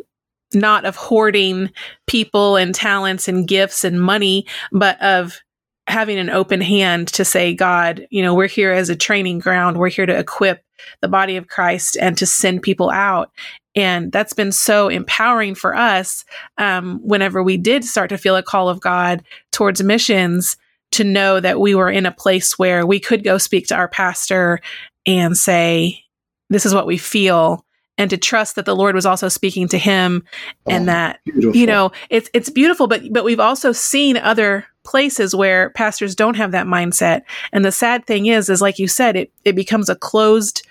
not 0.57 0.85
of 0.85 0.97
hoarding 0.97 1.71
people 2.07 2.57
and 2.57 2.75
talents 2.75 3.29
and 3.29 3.47
gifts 3.47 3.85
and 3.85 4.01
money, 4.01 4.47
but 4.73 5.01
of 5.03 5.41
having 5.87 6.19
an 6.19 6.31
open 6.31 6.61
hand 6.61 7.09
to 7.09 7.25
say, 7.25 7.55
God, 7.55 8.07
you 8.11 8.23
know, 8.23 8.35
we're 8.35 8.49
here 8.49 8.73
as 8.73 8.89
a 8.89 8.97
training 8.97 9.39
ground. 9.39 9.77
We're 9.77 9.89
here 9.89 10.07
to 10.07 10.19
equip 10.19 10.63
the 11.01 11.09
body 11.09 11.37
of 11.37 11.49
Christ 11.49 11.97
and 12.01 12.19
to 12.19 12.27
send 12.27 12.63
people 12.63 12.91
out. 12.91 13.31
And 13.75 14.11
that's 14.11 14.33
been 14.33 14.53
so 14.53 14.89
empowering 14.89 15.55
for 15.55 15.77
us 15.77 16.25
um, 16.59 16.99
whenever 17.03 17.43
we 17.43 17.57
did 17.57 17.85
start 17.85 18.09
to 18.09 18.19
feel 18.19 18.37
a 18.37 18.43
call 18.43 18.69
of 18.69 18.81
God 18.81 19.23
towards 19.53 19.83
missions 19.83 20.57
to 20.93 21.05
know 21.05 21.41
that 21.41 21.61
we 21.61 21.75
were 21.75 21.91
in 21.91 22.07
a 22.07 22.13
place 22.13 22.59
where 22.59 22.87
we 22.87 22.99
could 22.99 23.23
go 23.23 23.39
speak 23.39 23.67
to 23.69 23.75
our 23.75 23.89
pastor 23.89 24.61
and 25.05 25.37
say, 25.37 26.03
This 26.49 26.65
is 26.65 26.75
what 26.75 26.87
we 26.87 26.97
feel 26.97 27.66
and 27.99 28.11
to 28.11 28.17
trust 28.17 28.57
that 28.57 28.65
the 28.67 28.77
Lord 28.77 28.95
was 28.95 29.07
also 29.07 29.29
speaking 29.29 29.69
to 29.69 29.79
him 29.79 30.25
and 30.67 30.85
Oh, 30.85 30.87
that 30.87 31.21
beautiful. 31.25 31.57
you 31.57 31.67
know 31.67 31.93
it's 32.11 32.29
it's 32.35 32.51
beautiful 32.51 32.87
but 32.87 33.03
but 33.13 33.25
we've 33.25 33.41
also 33.41 33.73
seen 33.73 34.17
other 34.17 34.67
places 34.85 35.35
where 35.35 35.71
pastors 35.71 36.15
don't 36.15 36.37
have 36.37 36.53
that 36.53 36.67
mindset. 36.67 37.23
And 37.53 37.65
the 37.65 37.73
sad 37.73 38.07
thing 38.07 38.27
is 38.27 38.49
is 38.49 38.61
like 38.63 38.79
you 38.79 38.87
said 38.89 39.17
it 39.17 39.33
it 39.45 39.57
becomes 39.57 39.89
a 39.89 39.97
closed 39.97 40.67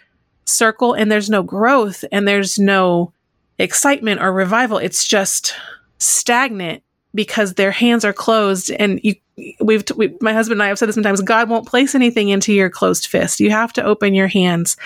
circle 0.46 0.94
and 0.94 1.12
there's 1.12 1.30
no 1.30 1.44
growth 1.44 2.06
and 2.12 2.28
there's 2.28 2.58
no 2.60 3.12
excitement 3.60 4.22
or 4.22 4.32
revival. 4.32 4.78
It's 4.78 5.08
just 5.08 5.54
stagnant 6.00 6.84
because 7.14 7.54
their 7.56 7.72
hands 7.72 8.06
are 8.06 8.14
closed. 8.14 8.72
And 8.72 9.00
you 9.04 9.16
we've 9.60 9.84
we, 9.98 10.16
my 10.22 10.32
husband 10.34 10.62
and 10.62 10.64
I 10.64 10.68
have 10.68 10.80
said 10.80 10.88
this 10.88 10.96
sometimes 10.96 11.22
God 11.22 11.50
won't 11.50 11.68
place 11.68 11.96
anything 11.96 12.30
into 12.30 12.54
your 12.54 12.70
closed 12.70 13.08
fist. 13.08 13.40
You 13.40 13.52
have 13.52 13.74
to 13.74 13.84
open 13.84 14.14
your 14.14 14.28
hands. 14.28 14.78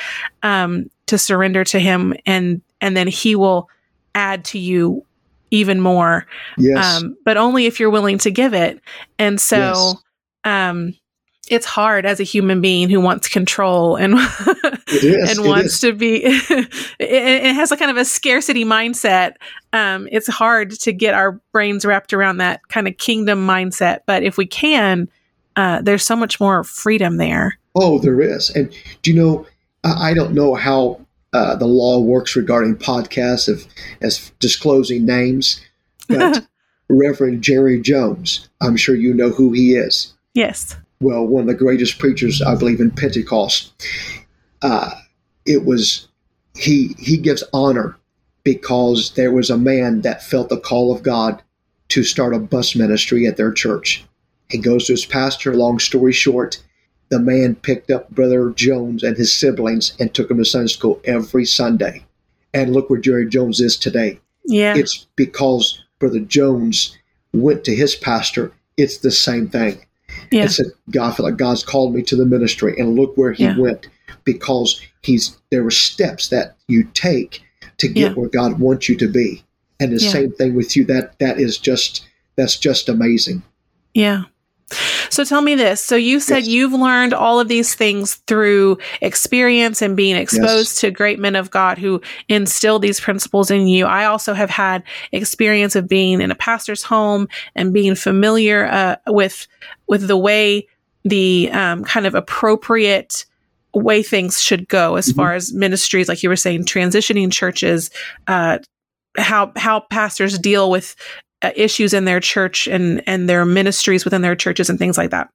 Um, 0.43 0.89
to 1.09 1.17
surrender 1.17 1.63
to 1.65 1.79
him 1.79 2.13
and 2.25 2.61
and 2.81 2.95
then 2.95 3.07
he 3.07 3.35
will 3.35 3.69
add 4.15 4.45
to 4.45 4.57
you 4.59 5.05
even 5.51 5.81
more. 5.81 6.25
Yes. 6.57 7.01
um, 7.01 7.17
but 7.25 7.35
only 7.35 7.65
if 7.65 7.79
you're 7.79 7.89
willing 7.89 8.17
to 8.19 8.31
give 8.31 8.53
it. 8.53 8.79
And 9.17 9.41
so 9.41 9.57
Yes. 9.57 9.95
um, 10.45 10.95
it's 11.49 11.65
hard 11.65 12.05
as 12.05 12.19
a 12.19 12.23
human 12.23 12.61
being 12.61 12.89
who 12.89 13.01
wants 13.01 13.27
control 13.27 13.95
and 13.95 14.13
is, 14.87 15.37
and 15.37 15.47
wants 15.47 15.79
to 15.81 15.93
be 15.93 16.17
it, 16.23 16.69
it 16.99 17.55
has 17.55 17.71
a 17.71 17.77
kind 17.77 17.89
of 17.91 17.97
a 17.97 18.05
scarcity 18.05 18.63
mindset. 18.63 19.33
Um, 19.73 20.07
it's 20.11 20.27
hard 20.27 20.71
to 20.71 20.93
get 20.93 21.15
our 21.15 21.41
brains 21.51 21.85
wrapped 21.85 22.13
around 22.13 22.37
that 22.37 22.61
kind 22.69 22.87
of 22.87 22.97
kingdom 22.97 23.47
mindset. 23.47 24.01
But 24.05 24.23
if 24.23 24.37
we 24.37 24.45
can 24.45 25.09
uh, 25.55 25.81
there's 25.81 26.03
so 26.03 26.15
much 26.15 26.39
more 26.39 26.63
freedom 26.63 27.17
there. 27.17 27.57
Oh, 27.75 27.99
there 27.99 28.21
is. 28.21 28.49
And 28.51 28.73
do 29.01 29.11
you 29.11 29.17
know, 29.19 29.45
I 29.83 30.13
don't 30.13 30.33
know 30.33 30.55
how 30.55 31.01
uh, 31.33 31.55
the 31.55 31.67
law 31.67 31.99
works 31.99 32.35
regarding 32.35 32.75
podcasts 32.75 33.47
of 33.47 33.65
as 34.01 34.31
disclosing 34.39 35.05
names, 35.05 35.61
but 36.07 36.45
Reverend 36.89 37.43
Jerry 37.43 37.79
Jones, 37.79 38.49
I'm 38.61 38.75
sure 38.75 38.95
you 38.95 39.13
know 39.13 39.29
who 39.29 39.51
he 39.51 39.75
is. 39.75 40.13
yes 40.33 40.75
Well, 41.01 41.25
one 41.25 41.41
of 41.41 41.47
the 41.47 41.53
greatest 41.53 41.99
preachers, 41.99 42.41
I 42.41 42.55
believe, 42.55 42.81
in 42.81 42.91
Pentecost. 42.91 43.71
Uh, 44.61 44.91
it 45.45 45.65
was 45.65 46.07
he. 46.57 46.95
He 46.97 47.17
gives 47.17 47.43
honor 47.53 47.97
because 48.43 49.13
there 49.13 49.31
was 49.31 49.49
a 49.49 49.57
man 49.57 50.01
that 50.01 50.23
felt 50.23 50.49
the 50.49 50.59
call 50.59 50.93
of 50.93 51.03
God 51.03 51.41
to 51.89 52.03
start 52.03 52.33
a 52.33 52.39
bus 52.39 52.75
ministry 52.75 53.25
at 53.27 53.37
their 53.37 53.51
church. 53.51 54.03
He 54.49 54.57
goes 54.57 54.87
to 54.87 54.93
his 54.93 55.05
pastor. 55.05 55.53
Long 55.53 55.79
story 55.79 56.11
short, 56.11 56.61
the 57.09 57.19
man 57.19 57.55
picked 57.55 57.89
up 57.91 58.09
Brother 58.11 58.51
Jones 58.51 59.03
and 59.03 59.17
his 59.17 59.33
siblings 59.33 59.93
and 59.99 60.13
took 60.13 60.29
him 60.29 60.37
to 60.37 60.45
Sunday 60.45 60.67
school 60.67 61.01
every 61.05 61.45
Sunday. 61.45 62.05
And 62.53 62.73
look 62.73 62.89
where 62.89 62.99
Jerry 62.99 63.27
Jones 63.27 63.59
is 63.59 63.77
today. 63.77 64.19
yeah 64.45 64.75
It's 64.75 65.05
because 65.15 65.83
Brother 65.99 66.19
Jones 66.19 66.97
went 67.33 67.63
to 67.65 67.75
his 67.75 67.95
pastor. 67.95 68.51
It's 68.77 68.97
the 68.99 69.11
same 69.11 69.47
thing. 69.49 69.85
yeah 70.31 70.41
And 70.43 70.51
said, 70.51 70.65
God, 70.91 71.13
I 71.13 71.15
feel 71.15 71.25
like 71.25 71.37
God's 71.37 71.63
called 71.63 71.93
me 71.93 72.01
to 72.03 72.15
the 72.15 72.25
ministry. 72.25 72.73
And 72.77 72.95
look 72.95 73.15
where 73.17 73.33
he 73.33 73.43
Yeah. 73.43 73.57
went 73.57 73.87
because 74.23 74.79
he's 75.01 75.37
there 75.51 75.63
were 75.63 75.71
steps 75.71 76.29
that 76.29 76.55
you 76.67 76.83
take 76.93 77.41
to 77.77 77.87
get 77.87 78.11
Yeah. 78.11 78.13
where 78.13 78.29
God 78.29 78.59
wants 78.59 78.89
you 78.89 78.97
to 78.97 79.07
be. 79.07 79.43
And 79.79 79.91
the 79.97 80.03
Yeah. 80.03 80.11
same 80.11 80.31
thing 80.31 80.55
with 80.55 80.75
you. 80.75 80.85
That 80.85 81.17
that 81.19 81.39
is 81.39 81.57
just 81.57 82.03
that's 82.35 82.57
just 82.57 82.89
amazing. 82.89 83.43
Yeah. 83.93 84.23
So 85.09 85.23
tell 85.23 85.41
me 85.41 85.55
this. 85.55 85.83
So 85.83 85.95
you 85.95 86.19
said 86.19 86.39
Yes. 86.39 86.47
you've 86.47 86.73
learned 86.73 87.13
all 87.13 87.39
of 87.39 87.47
these 87.47 87.73
things 87.73 88.15
through 88.27 88.77
experience 89.01 89.81
and 89.81 89.97
being 89.97 90.15
exposed 90.15 90.77
to 90.79 90.91
great 90.91 91.19
men 91.19 91.35
of 91.35 91.49
God 91.49 91.77
who 91.77 92.01
instilled 92.27 92.81
these 92.83 92.99
principles 92.99 93.49
in 93.49 93.67
you. 93.67 93.85
I 93.85 94.05
also 94.05 94.33
have 94.33 94.49
had 94.51 94.83
experience 95.11 95.75
of 95.75 95.87
being 95.87 96.21
in 96.21 96.29
a 96.31 96.35
pastor's 96.35 96.83
home 96.83 97.27
and 97.55 97.73
being 97.73 97.95
familiar 97.95 98.67
uh, 98.67 98.95
with 99.07 99.47
with 99.87 100.07
the 100.07 100.17
way 100.17 100.67
the 101.03 101.49
um, 101.51 101.83
kind 101.83 102.05
of 102.05 102.13
appropriate 102.13 103.25
way 103.73 104.03
things 104.03 104.41
should 104.41 104.67
go 104.67 104.95
as 104.95 105.11
Mhm. 105.11 105.15
far 105.15 105.33
as 105.33 105.53
ministries, 105.53 106.07
like 106.09 106.21
you 106.23 106.29
were 106.29 106.35
saying, 106.35 106.65
transitioning 106.65 107.31
churches, 107.31 107.89
uh, 108.27 108.57
how 109.17 109.51
how 109.55 109.79
pastors 109.79 110.37
deal 110.37 110.69
with 110.69 110.95
uh, 111.41 111.51
issues 111.55 111.93
in 111.93 112.05
their 112.05 112.19
church 112.19 112.67
and 112.67 113.01
and 113.07 113.29
their 113.29 113.45
ministries 113.45 114.03
within 114.03 114.21
their 114.21 114.35
churches 114.35 114.69
and 114.69 114.79
things 114.79 114.97
like 114.97 115.11
that. 115.11 115.29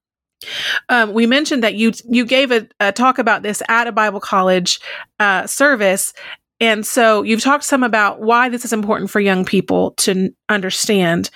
Um, 0.89 1.13
we 1.13 1.27
mentioned 1.27 1.63
that 1.63 1.75
you 1.75 1.93
you 2.09 2.25
gave 2.25 2.51
a, 2.51 2.69
a 2.81 2.93
talk 2.93 3.19
about 3.19 3.43
this 3.43 3.63
at 3.69 3.87
a 3.87 3.93
Bible 3.93 4.21
college 4.21 4.81
uh, 5.19 5.47
service, 5.47 6.13
and 6.61 6.87
so 6.87 7.23
you've 7.23 7.43
talked 7.43 7.65
some 7.65 7.83
about 7.83 8.21
why 8.21 8.49
this 8.49 8.65
is 8.65 8.73
important 8.73 9.11
for 9.11 9.21
young 9.21 9.45
people 9.45 9.93
to 9.93 10.11
n- 10.11 10.37
understand. 10.49 11.31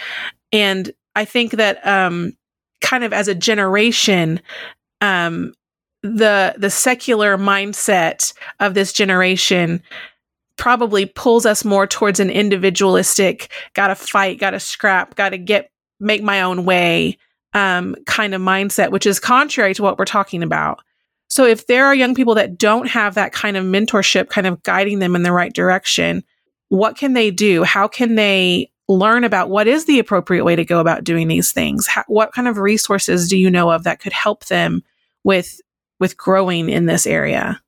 And 0.53 0.91
I 1.17 1.25
think 1.25 1.53
that 1.53 1.85
um, 1.87 2.33
kind 2.81 3.05
of 3.05 3.13
as 3.13 3.29
a 3.29 3.35
generation, 3.35 4.41
um, 5.01 5.55
the 6.03 6.55
the 6.57 6.71
secular 6.71 7.37
mindset 7.37 8.33
of 8.61 8.75
this 8.75 8.93
generation 8.93 9.83
probably 10.59 11.07
pulls 11.07 11.47
us 11.47 11.65
more 11.65 11.87
towards 11.87 12.21
an 12.21 12.31
individualistic 12.31 13.51
gotta 13.75 13.95
fight 13.95 14.39
gotta 14.39 14.61
scrap 14.61 15.15
gotta 15.15 15.39
get 15.39 15.71
make 16.01 16.23
my 16.23 16.43
own 16.43 16.65
way 16.65 17.17
um, 17.55 17.97
kind 18.07 18.35
of 18.35 18.43
mindset 18.43 18.91
which 18.91 19.07
is 19.07 19.19
contrary 19.19 19.75
to 19.75 19.83
what 19.83 19.99
we're 19.99 20.05
talking 20.05 20.43
about. 20.43 20.81
So 21.31 21.45
if 21.45 21.67
there 21.67 21.87
are 21.87 21.95
young 21.95 22.15
people 22.15 22.35
that 22.37 22.59
don't 22.59 22.89
have 22.89 23.15
that 23.15 23.33
kind 23.33 23.57
of 23.57 23.65
mentorship 23.65 24.29
kind 24.29 24.47
of 24.47 24.63
guiding 24.63 24.99
them 24.99 25.15
in 25.15 25.23
the 25.23 25.33
right 25.33 25.53
direction 25.53 26.25
what 26.69 26.97
can 26.97 27.15
they 27.15 27.31
do? 27.31 27.65
How 27.65 27.89
can 27.89 28.15
they 28.15 28.71
learn 28.89 29.25
about 29.25 29.51
what 29.51 29.67
is 29.67 29.85
the 29.85 29.99
appropriate 29.99 30.45
way 30.45 30.57
to 30.57 30.65
go 30.65 30.81
about 30.81 31.05
doing 31.05 31.29
these 31.29 31.53
things? 31.53 31.87
How, 31.87 32.05
what 32.07 32.33
kind 32.33 32.49
of 32.49 32.59
resources 32.59 33.29
do 33.29 33.37
you 33.37 33.51
know 33.51 33.71
of 33.71 33.85
that 33.85 34.01
could 34.01 34.13
help 34.13 34.47
them 34.47 34.83
with 35.25 35.61
with 36.01 36.17
growing 36.17 36.69
in 36.69 36.87
this 36.87 37.07
area 37.07 37.61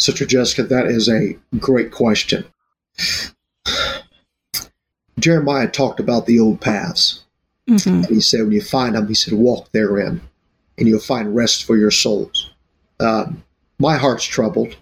Sister 0.00 0.24
Jessica, 0.24 0.62
that 0.62 0.86
is 0.86 1.08
a 1.08 1.36
great 1.58 1.90
question. 1.90 2.44
Jeremiah 5.18 5.68
talked 5.68 6.00
about 6.00 6.24
the 6.24 6.40
old 6.40 6.60
paths. 6.60 7.24
mm-hmm. 7.68 8.04
And 8.04 8.06
he 8.06 8.20
said, 8.20 8.40
when 8.40 8.52
you 8.52 8.62
find 8.62 8.94
them, 8.94 9.08
he 9.08 9.14
said, 9.14 9.34
walk 9.34 9.70
therein, 9.72 10.22
and 10.78 10.88
you'll 10.88 11.00
find 11.00 11.36
rest 11.36 11.64
for 11.64 11.76
your 11.76 11.90
souls. 11.90 12.50
Um, 12.98 13.44
my 13.78 13.96
heart's 13.96 14.24
troubled. 14.24 14.76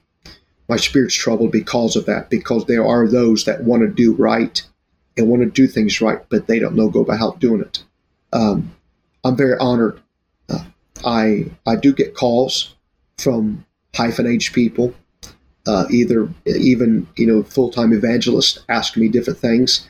My 0.68 0.76
spirit's 0.76 1.14
troubled 1.14 1.50
because 1.50 1.96
of 1.96 2.06
that, 2.06 2.30
because 2.30 2.66
there 2.66 2.86
are 2.86 3.08
those 3.08 3.44
that 3.46 3.64
want 3.64 3.82
to 3.82 3.88
do 3.88 4.14
right 4.14 4.62
and 5.16 5.28
want 5.28 5.42
to 5.42 5.50
do 5.50 5.66
things 5.66 6.00
right, 6.00 6.20
but 6.28 6.46
they 6.46 6.58
don't 6.58 6.76
know 6.76 6.88
go 6.88 7.00
about 7.00 7.40
doing 7.40 7.60
it. 7.60 7.82
Um, 8.32 8.74
I'm 9.24 9.36
very 9.36 9.58
honored. 9.58 10.00
Uh, 10.48 10.64
I 11.04 11.50
I 11.66 11.76
do 11.76 11.92
get 11.92 12.14
calls 12.14 12.74
from 13.16 13.64
hyphen 13.94 14.26
age 14.26 14.52
people, 14.52 14.94
uh, 15.68 15.84
either 15.90 16.28
even 16.46 17.06
you 17.16 17.26
know 17.26 17.42
full 17.42 17.70
time 17.70 17.92
evangelists 17.92 18.58
ask 18.68 18.96
me 18.96 19.08
different 19.08 19.38
things, 19.38 19.86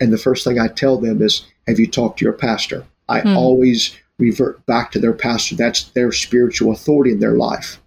and 0.00 0.12
the 0.12 0.18
first 0.18 0.44
thing 0.44 0.58
I 0.58 0.68
tell 0.68 0.98
them 0.98 1.22
is, 1.22 1.46
"Have 1.68 1.78
you 1.78 1.86
talked 1.86 2.18
to 2.18 2.24
your 2.24 2.34
pastor?" 2.34 2.84
I 3.08 3.20
Hmm. 3.20 3.36
always 3.36 3.96
revert 4.18 4.64
back 4.66 4.90
to 4.92 4.98
their 4.98 5.12
pastor. 5.14 5.54
That's 5.56 5.84
their 5.84 6.12
spiritual 6.12 6.72
authority 6.72 7.12
in 7.12 7.20
their 7.20 7.36
life. 7.36 7.80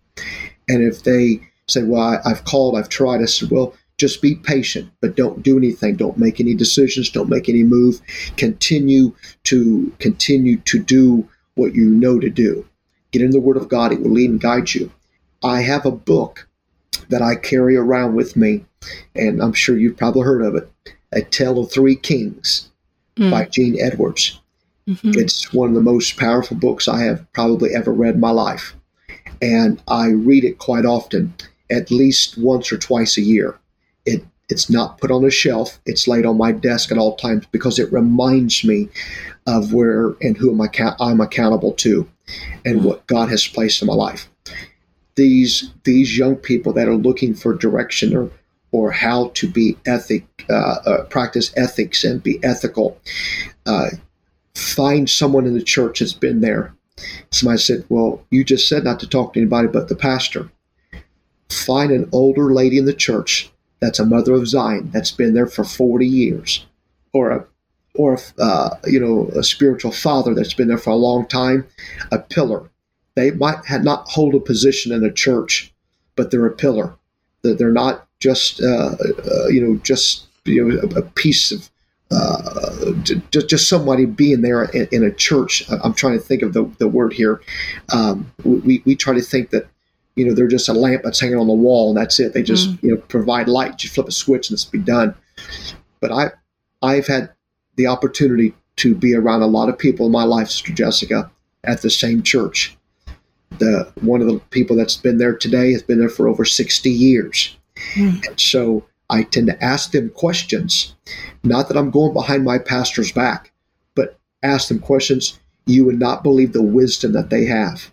And 0.69 0.82
if 0.82 1.03
they 1.03 1.41
say, 1.67 1.84
"Well, 1.84 2.01
I, 2.01 2.19
I've 2.25 2.45
called, 2.45 2.77
I've 2.77 2.89
tried," 2.89 3.21
I 3.21 3.25
said, 3.25 3.51
"Well." 3.51 3.75
Just 3.99 4.23
be 4.23 4.34
patient, 4.34 4.89
but 5.01 5.15
don't 5.15 5.43
do 5.43 5.56
anything. 5.56 5.95
Don't 5.95 6.17
make 6.17 6.41
any 6.41 6.56
decisions. 6.56 7.12
Don't 7.12 7.29
make 7.29 7.47
any 7.47 7.63
move. 7.63 8.01
Continue 8.38 9.13
to 9.43 9.93
continue 9.99 10.58
to 10.65 10.79
do 10.79 11.29
what 11.53 11.75
you 11.75 11.86
know 11.91 12.19
to 12.19 12.29
do. 12.32 12.65
Get 13.12 13.21
in 13.21 13.29
the 13.29 13.39
Word 13.39 13.56
of 13.56 13.69
God; 13.69 13.93
it 13.93 14.01
will 14.01 14.10
lead 14.10 14.32
and 14.32 14.41
guide 14.41 14.73
you. 14.73 14.91
I 15.43 15.62
have 15.62 15.86
a 15.86 15.91
book 15.91 16.47
that 17.10 17.21
I 17.21 17.36
carry 17.36 17.75
around 17.75 18.15
with 18.15 18.36
me, 18.36 18.65
and 19.15 19.41
I'm 19.41 19.53
sure 19.53 19.77
you've 19.77 19.97
probably 19.97 20.23
heard 20.23 20.41
of 20.43 20.56
it. 20.56 20.69
A 21.12 21.21
Tale 21.21 21.60
of 21.60 21.71
Three 21.71 21.95
Kings 21.95 22.69
Mm. 23.17 23.29
by 23.29 23.45
Gene 23.45 23.79
Edwards. 23.79 24.39
Mhm. 24.88 25.15
It's 25.15 25.53
one 25.53 25.69
of 25.69 25.75
the 25.75 25.82
most 25.82 26.17
powerful 26.17 26.58
books 26.58 26.88
I 26.88 27.03
have 27.03 27.32
probably 27.32 27.73
ever 27.75 27.93
read 27.93 28.15
in 28.15 28.19
my 28.19 28.32
life. 28.32 28.73
And 29.41 29.79
I 29.87 30.08
read 30.08 30.44
it 30.44 30.58
quite 30.58 30.85
often, 30.85 31.33
at 31.69 31.91
least 31.91 32.37
once 32.37 32.71
or 32.71 32.77
twice 32.77 33.17
a 33.17 33.21
year. 33.21 33.56
It 34.06 34.25
it's 34.50 34.69
not 34.69 35.00
put 35.00 35.10
on 35.10 35.23
a 35.23 35.29
shelf, 35.29 35.79
it's 35.85 36.08
laid 36.08 36.25
on 36.25 36.37
my 36.37 36.52
desk 36.52 36.91
at 36.91 36.98
all 36.98 37.15
times 37.15 37.46
because 37.52 37.79
it 37.79 37.91
reminds 37.94 38.63
me 38.63 38.89
of 39.48 39.73
where 39.73 40.15
and 40.21 40.37
who 40.37 40.52
am 40.52 40.62
I 40.62 40.69
I'm 41.00 41.21
accountable 41.21 41.71
to 41.73 42.08
and 42.65 42.83
what 42.83 43.08
God 43.08 43.29
has 43.29 43.48
placed 43.48 43.81
in 43.81 43.87
my 43.87 43.94
life. 43.94 44.27
These 45.15 45.71
these 45.83 46.17
young 46.17 46.35
people 46.35 46.73
that 46.73 46.87
are 46.87 46.95
looking 46.95 47.33
for 47.33 47.53
direction 47.53 48.15
or 48.15 48.31
or 48.71 48.91
how 48.91 49.29
to 49.35 49.47
be 49.47 49.77
ethic, 49.85 50.25
uh, 50.49 50.53
uh, 50.85 51.03
practice 51.05 51.53
ethics 51.55 52.03
and 52.03 52.23
be 52.23 52.43
ethical, 52.43 52.99
uh, 53.67 53.89
find 54.55 55.09
someone 55.09 55.45
in 55.45 55.53
the 55.53 55.63
church 55.63 55.99
that's 55.99 56.13
been 56.13 56.41
there. 56.41 56.75
Somebody 57.31 57.59
said, 57.59 57.85
Well, 57.89 58.25
you 58.31 58.43
just 58.43 58.67
said 58.67 58.83
not 58.83 58.99
to 59.01 59.07
talk 59.07 59.33
to 59.33 59.39
anybody 59.39 59.67
but 59.67 59.89
the 59.89 59.95
pastor. 59.95 60.49
Find 61.49 61.91
an 61.91 62.09
older 62.11 62.51
lady 62.53 62.77
in 62.79 62.85
the 62.85 62.93
church 62.93 63.51
that's 63.79 63.99
a 63.99 64.05
mother 64.05 64.33
of 64.33 64.47
Zion 64.47 64.89
that's 64.91 65.11
been 65.11 65.33
there 65.33 65.45
for 65.45 65.63
40 65.63 66.07
years, 66.07 66.65
or 67.13 67.31
a 67.31 67.45
or 67.95 68.17
uh, 68.39 68.71
you 68.85 68.99
know 68.99 69.27
a 69.37 69.43
spiritual 69.43 69.91
father 69.91 70.33
that's 70.33 70.53
been 70.53 70.67
there 70.67 70.77
for 70.77 70.91
a 70.91 70.95
long 70.95 71.27
time, 71.27 71.67
a 72.11 72.17
pillar. 72.17 72.69
They 73.15 73.31
might 73.31 73.65
have 73.65 73.83
not 73.83 74.07
hold 74.09 74.35
a 74.35 74.39
position 74.39 74.91
in 74.91 75.03
a 75.03 75.11
church, 75.11 75.73
but 76.15 76.31
they're 76.31 76.45
a 76.45 76.51
pillar. 76.51 76.95
They're 77.43 77.71
not 77.71 78.07
just 78.19 78.61
uh, 78.61 78.95
uh, 78.95 79.47
you 79.47 79.61
know 79.61 79.75
just 79.83 80.25
you 80.45 80.63
know 80.63 80.79
a, 80.79 80.99
a 80.99 81.01
piece 81.01 81.51
of 81.51 81.69
uh, 82.11 82.91
just, 83.31 83.49
just 83.49 83.69
somebody 83.69 84.05
being 84.05 84.41
there 84.41 84.65
in, 84.65 84.87
in, 84.91 85.03
a 85.03 85.11
church. 85.11 85.63
I'm 85.83 85.93
trying 85.93 86.13
to 86.13 86.23
think 86.23 86.43
of 86.43 86.53
the, 86.53 86.65
the 86.77 86.87
word 86.87 87.13
here. 87.13 87.41
Um, 87.91 88.31
we, 88.43 88.83
we 88.85 88.95
try 88.95 89.13
to 89.15 89.21
think 89.21 89.49
that, 89.49 89.67
you 90.15 90.25
know, 90.25 90.33
they're 90.33 90.47
just 90.47 90.69
a 90.69 90.73
lamp 90.73 91.01
that's 91.03 91.19
hanging 91.19 91.37
on 91.37 91.47
the 91.47 91.53
wall 91.53 91.89
and 91.89 91.97
that's 91.97 92.19
it. 92.19 92.33
They 92.33 92.43
just, 92.43 92.69
mm. 92.69 92.83
you 92.83 92.91
know, 92.91 93.01
provide 93.07 93.47
light. 93.47 93.83
You 93.83 93.89
flip 93.89 94.07
a 94.07 94.11
switch 94.11 94.49
and 94.49 94.55
it's 94.55 94.65
be 94.65 94.77
done. 94.77 95.15
But 96.01 96.11
I, 96.11 96.31
I've 96.83 97.07
had 97.07 97.31
the 97.77 97.87
opportunity 97.87 98.53
to 98.75 98.93
be 98.93 99.15
around 99.15 99.41
a 99.41 99.47
lot 99.47 99.69
of 99.69 99.77
people 99.77 100.05
in 100.05 100.11
my 100.11 100.23
life, 100.23 100.49
Sister 100.49 100.73
Jessica, 100.73 101.31
at 101.63 101.81
the 101.81 101.89
same 101.89 102.21
church. 102.21 102.77
The 103.60 103.91
one 104.01 104.21
of 104.21 104.27
the 104.27 104.39
people 104.49 104.75
that's 104.75 104.97
been 104.97 105.17
there 105.17 105.35
today 105.35 105.71
has 105.73 105.83
been 105.83 105.99
there 105.99 106.10
for 106.10 106.27
over 106.27 106.45
60 106.45 106.89
years. 106.89 107.56
Mm. 107.95 108.25
And 108.27 108.39
so 108.39 108.85
I 109.10 109.23
tend 109.23 109.47
to 109.47 109.63
ask 109.63 109.91
them 109.91 110.10
questions. 110.10 110.95
Not 111.43 111.67
that 111.67 111.77
I'm 111.77 111.91
going 111.91 112.13
behind 112.13 112.43
my 112.43 112.58
pastor's 112.58 113.12
back, 113.12 113.51
but 113.95 114.17
ask 114.41 114.69
them 114.69 114.79
questions 114.79 115.39
you 115.65 115.85
would 115.85 115.99
not 115.99 116.23
believe 116.23 116.54
the 116.54 116.63
wisdom 116.63 117.13
that 117.13 117.29
they 117.29 117.45
have. 117.45 117.91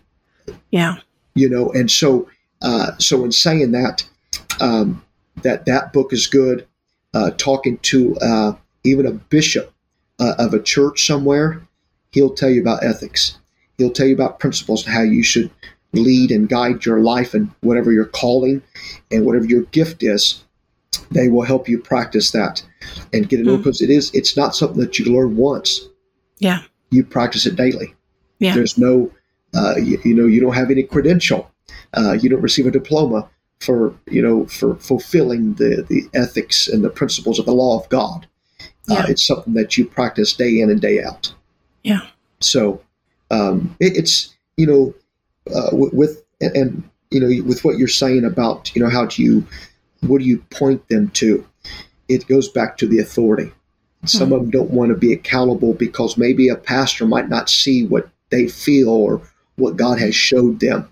Yeah. 0.71 0.97
You 1.35 1.49
know, 1.49 1.69
and 1.71 1.89
so 1.89 2.27
uh, 2.61 2.97
so 2.97 3.23
in 3.23 3.31
saying 3.31 3.71
that, 3.71 4.07
um, 4.59 5.03
that 5.43 5.65
that 5.65 5.93
book 5.93 6.13
is 6.13 6.27
good. 6.27 6.67
Uh, 7.13 7.31
talking 7.31 7.77
to 7.79 8.15
uh, 8.17 8.53
even 8.85 9.05
a 9.05 9.11
bishop 9.11 9.73
uh, 10.19 10.33
of 10.37 10.53
a 10.53 10.61
church 10.61 11.05
somewhere, 11.05 11.61
he'll 12.11 12.33
tell 12.33 12.49
you 12.49 12.61
about 12.61 12.83
ethics. 12.83 13.37
He'll 13.81 13.91
tell 13.91 14.07
you 14.07 14.13
about 14.13 14.39
principles 14.39 14.85
and 14.85 14.93
how 14.93 15.01
you 15.01 15.23
should 15.23 15.49
lead 15.93 16.31
and 16.31 16.47
guide 16.47 16.85
your 16.85 16.99
life 17.01 17.33
and 17.33 17.51
whatever 17.61 17.91
your 17.91 18.05
calling 18.05 18.61
and 19.09 19.25
whatever 19.25 19.45
your 19.45 19.63
gift 19.63 20.03
is. 20.03 20.43
They 21.09 21.29
will 21.29 21.43
help 21.43 21.67
you 21.67 21.79
practice 21.79 22.31
that 22.31 22.63
and 23.13 23.27
get 23.27 23.39
it. 23.39 23.45
Mm. 23.45 23.57
because 23.57 23.81
it 23.81 23.89
is 23.89 24.11
it's 24.13 24.37
not 24.37 24.55
something 24.55 24.79
that 24.79 24.99
you 24.99 25.13
learn 25.13 25.35
once. 25.37 25.87
Yeah. 26.39 26.61
You 26.89 27.03
practice 27.03 27.45
it 27.45 27.55
daily. 27.55 27.95
Yeah. 28.39 28.53
There's 28.53 28.77
no 28.77 29.11
uh, 29.53 29.75
you, 29.77 29.99
you, 30.03 30.13
know 30.13 30.25
you 30.25 30.39
don't 30.41 30.53
have 30.53 30.71
any 30.71 30.83
credential. 30.83 31.51
Uh, 31.93 32.13
you 32.13 32.29
don't 32.29 32.41
receive 32.41 32.67
a 32.67 32.71
diploma 32.71 33.29
for 33.59 33.93
you 34.07 34.21
know 34.21 34.45
for 34.47 34.75
fulfilling 34.75 35.53
the 35.55 35.85
the 35.87 36.03
ethics 36.13 36.67
and 36.67 36.83
the 36.83 36.89
principles 36.89 37.39
of 37.39 37.45
the 37.45 37.53
law 37.53 37.79
of 37.79 37.87
god. 37.89 38.27
Uh, 38.89 38.95
yeah. 38.95 39.05
it's 39.09 39.25
something 39.25 39.53
that 39.53 39.77
you 39.77 39.85
practice 39.85 40.33
day 40.33 40.59
in 40.59 40.69
and 40.69 40.81
day 40.81 41.03
out. 41.03 41.33
Yeah. 41.83 42.01
So 42.39 42.81
um, 43.31 43.75
it, 43.79 43.97
it's 43.97 44.35
you 44.57 44.67
know 44.67 44.93
uh, 45.55 45.69
with, 45.71 46.23
and 46.39 46.87
you 47.09 47.19
know 47.19 47.43
with 47.43 47.63
what 47.63 47.77
you're 47.77 47.87
saying 47.87 48.25
about 48.25 48.75
you 48.75 48.83
know 48.83 48.89
how 48.89 49.05
do 49.05 49.23
you 49.23 49.45
what 50.01 50.19
do 50.19 50.25
you 50.25 50.39
point 50.49 50.87
them 50.89 51.09
to? 51.09 51.45
It 52.07 52.27
goes 52.27 52.49
back 52.49 52.77
to 52.77 52.87
the 52.87 52.99
authority. 52.99 53.51
Some 54.05 54.27
mm-hmm. 54.27 54.33
of 54.33 54.41
them 54.41 54.49
don't 54.49 54.71
want 54.71 54.89
to 54.89 54.97
be 54.97 55.13
accountable 55.13 55.73
because 55.73 56.17
maybe 56.17 56.49
a 56.49 56.55
pastor 56.55 57.05
might 57.05 57.29
not 57.29 57.49
see 57.49 57.85
what 57.85 58.09
they 58.29 58.47
feel 58.47 58.89
or 58.89 59.21
what 59.55 59.77
God 59.77 59.99
has 59.99 60.15
showed 60.15 60.59
them. 60.59 60.91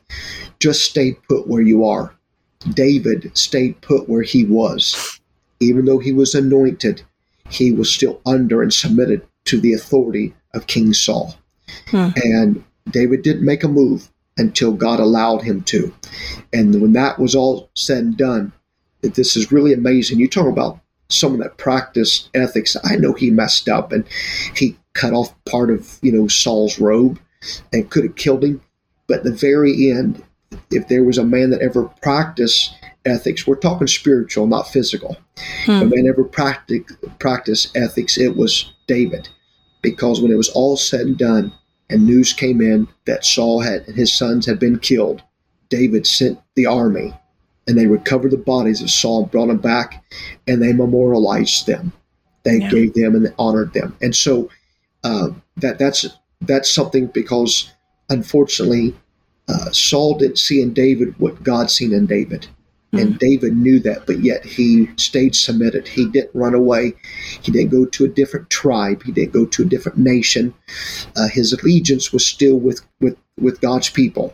Just 0.59 0.83
stay 0.83 1.13
put 1.27 1.47
where 1.47 1.61
you 1.61 1.85
are. 1.85 2.13
David 2.73 3.35
stayed 3.35 3.81
put 3.81 4.07
where 4.07 4.21
he 4.21 4.45
was. 4.45 5.19
Even 5.59 5.85
though 5.85 5.99
he 5.99 6.11
was 6.11 6.35
anointed, 6.35 7.01
he 7.49 7.71
was 7.71 7.91
still 7.91 8.21
under 8.25 8.61
and 8.61 8.73
submitted 8.73 9.25
to 9.45 9.59
the 9.59 9.73
authority 9.73 10.33
of 10.53 10.67
King 10.67 10.93
Saul. 10.93 11.35
Hmm. 11.87 12.09
And 12.23 12.63
David 12.89 13.21
didn't 13.21 13.45
make 13.45 13.63
a 13.63 13.67
move 13.67 14.09
until 14.37 14.71
God 14.71 14.99
allowed 14.99 15.41
him 15.43 15.61
to. 15.63 15.93
And 16.53 16.81
when 16.81 16.93
that 16.93 17.19
was 17.19 17.35
all 17.35 17.69
said 17.75 18.03
and 18.03 18.17
done, 18.17 18.53
this 19.01 19.35
is 19.35 19.51
really 19.51 19.73
amazing. 19.73 20.19
You 20.19 20.27
talk 20.27 20.47
about 20.47 20.79
someone 21.09 21.41
that 21.41 21.57
practiced 21.57 22.29
ethics. 22.33 22.77
I 22.83 22.95
know 22.95 23.13
he 23.13 23.31
messed 23.31 23.67
up 23.67 23.91
and 23.91 24.05
he 24.55 24.77
cut 24.93 25.13
off 25.13 25.33
part 25.45 25.69
of 25.69 25.97
you 26.01 26.11
know 26.11 26.27
Saul's 26.27 26.79
robe 26.79 27.19
and 27.73 27.89
could 27.89 28.03
have 28.03 28.15
killed 28.15 28.43
him. 28.43 28.61
But 29.07 29.19
at 29.19 29.23
the 29.23 29.33
very 29.33 29.91
end, 29.91 30.23
if 30.71 30.87
there 30.87 31.03
was 31.03 31.17
a 31.17 31.25
man 31.25 31.49
that 31.49 31.61
ever 31.61 31.85
practiced 32.01 32.75
ethics, 33.05 33.47
we're 33.47 33.55
talking 33.55 33.87
spiritual, 33.87 34.47
not 34.47 34.67
physical. 34.67 35.17
Hmm. 35.65 35.71
A 35.71 35.85
man 35.85 36.07
ever 36.07 36.23
practiced 36.23 36.93
practiced 37.19 37.75
ethics, 37.75 38.17
it 38.17 38.35
was 38.35 38.71
David, 38.87 39.29
because 39.81 40.21
when 40.21 40.31
it 40.31 40.37
was 40.37 40.49
all 40.49 40.77
said 40.77 41.01
and 41.01 41.17
done, 41.17 41.53
and 41.89 42.05
news 42.05 42.33
came 42.33 42.61
in 42.61 42.87
that 43.05 43.25
Saul 43.25 43.61
had 43.61 43.87
and 43.87 43.95
his 43.95 44.13
sons 44.13 44.45
had 44.45 44.59
been 44.59 44.79
killed, 44.79 45.23
David 45.69 46.05
sent 46.05 46.39
the 46.55 46.65
army 46.65 47.13
and 47.67 47.77
they 47.77 47.87
recovered 47.87 48.31
the 48.31 48.37
bodies 48.37 48.81
of 48.81 48.89
Saul 48.89 49.23
and 49.23 49.31
brought 49.31 49.47
them 49.47 49.59
back, 49.59 50.03
and 50.47 50.61
they 50.61 50.73
memorialized 50.73 51.67
them. 51.67 51.93
They 52.43 52.57
yeah. 52.57 52.69
gave 52.69 52.93
them 52.95 53.13
and 53.15 53.33
honored 53.37 53.73
them, 53.73 53.95
and 54.01 54.15
so 54.15 54.49
uh, 55.03 55.29
that 55.57 55.77
that's 55.77 56.07
that's 56.41 56.71
something 56.73 57.07
because 57.07 57.71
unfortunately 58.09 58.95
uh, 59.47 59.71
Saul 59.71 60.17
didn't 60.17 60.39
see 60.39 60.61
in 60.61 60.73
David 60.73 61.17
what 61.19 61.43
God 61.43 61.69
seen 61.69 61.93
in 61.93 62.05
David. 62.05 62.47
Mm-hmm. 62.91 62.97
And 62.97 63.19
David 63.19 63.55
knew 63.55 63.79
that, 63.81 64.07
but 64.07 64.19
yet 64.19 64.43
he 64.43 64.89
stayed 64.95 65.35
submitted. 65.35 65.87
He 65.87 66.07
didn't 66.09 66.33
run 66.33 66.55
away. 66.55 66.93
He 67.41 67.51
didn't 67.51 67.69
go 67.69 67.85
to 67.85 68.05
a 68.05 68.09
different 68.09 68.49
tribe. 68.49 69.03
He 69.03 69.11
didn't 69.11 69.33
go 69.33 69.45
to 69.45 69.61
a 69.61 69.65
different 69.65 69.99
nation. 69.99 70.55
Uh, 71.15 71.27
his 71.27 71.53
allegiance 71.53 72.11
was 72.11 72.25
still 72.25 72.57
with, 72.57 72.81
with, 72.99 73.15
with 73.39 73.61
God's 73.61 73.89
people 73.89 74.33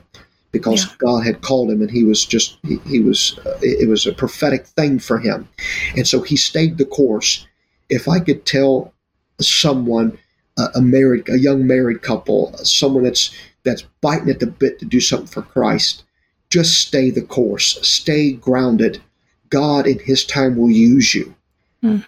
because 0.55 0.85
yeah. 0.85 0.93
God 0.99 1.25
had 1.25 1.41
called 1.41 1.69
him 1.69 1.81
and 1.81 1.91
he 1.91 2.05
was 2.05 2.23
just 2.23 2.57
he, 2.63 2.77
he 2.87 3.01
was 3.01 3.37
uh, 3.45 3.59
it 3.61 3.89
was 3.89 4.07
a 4.07 4.13
prophetic 4.13 4.65
thing 4.65 4.99
for 4.99 5.19
him 5.19 5.49
and 5.97 6.07
so 6.07 6.21
he 6.21 6.37
stayed 6.37 6.77
the 6.77 6.85
course 6.85 7.45
if 7.89 8.07
I 8.07 8.21
could 8.21 8.45
tell 8.45 8.93
someone 9.41 10.17
uh, 10.57 10.69
a 10.73 10.81
married 10.81 11.27
a 11.27 11.37
young 11.37 11.67
married 11.67 12.01
couple 12.01 12.55
someone 12.63 13.03
that's 13.03 13.35
that's 13.63 13.83
biting 13.99 14.29
at 14.29 14.39
the 14.39 14.47
bit 14.47 14.79
to 14.79 14.85
do 14.85 15.01
something 15.01 15.27
for 15.27 15.41
Christ 15.41 16.04
just 16.49 16.79
stay 16.79 17.09
the 17.09 17.21
course 17.21 17.77
stay 17.87 18.33
grounded 18.33 19.01
God 19.49 19.87
in 19.87 19.99
his 19.99 20.25
time 20.25 20.55
will 20.55 20.71
use 20.71 21.13
you 21.13 21.35
mm. 21.83 22.05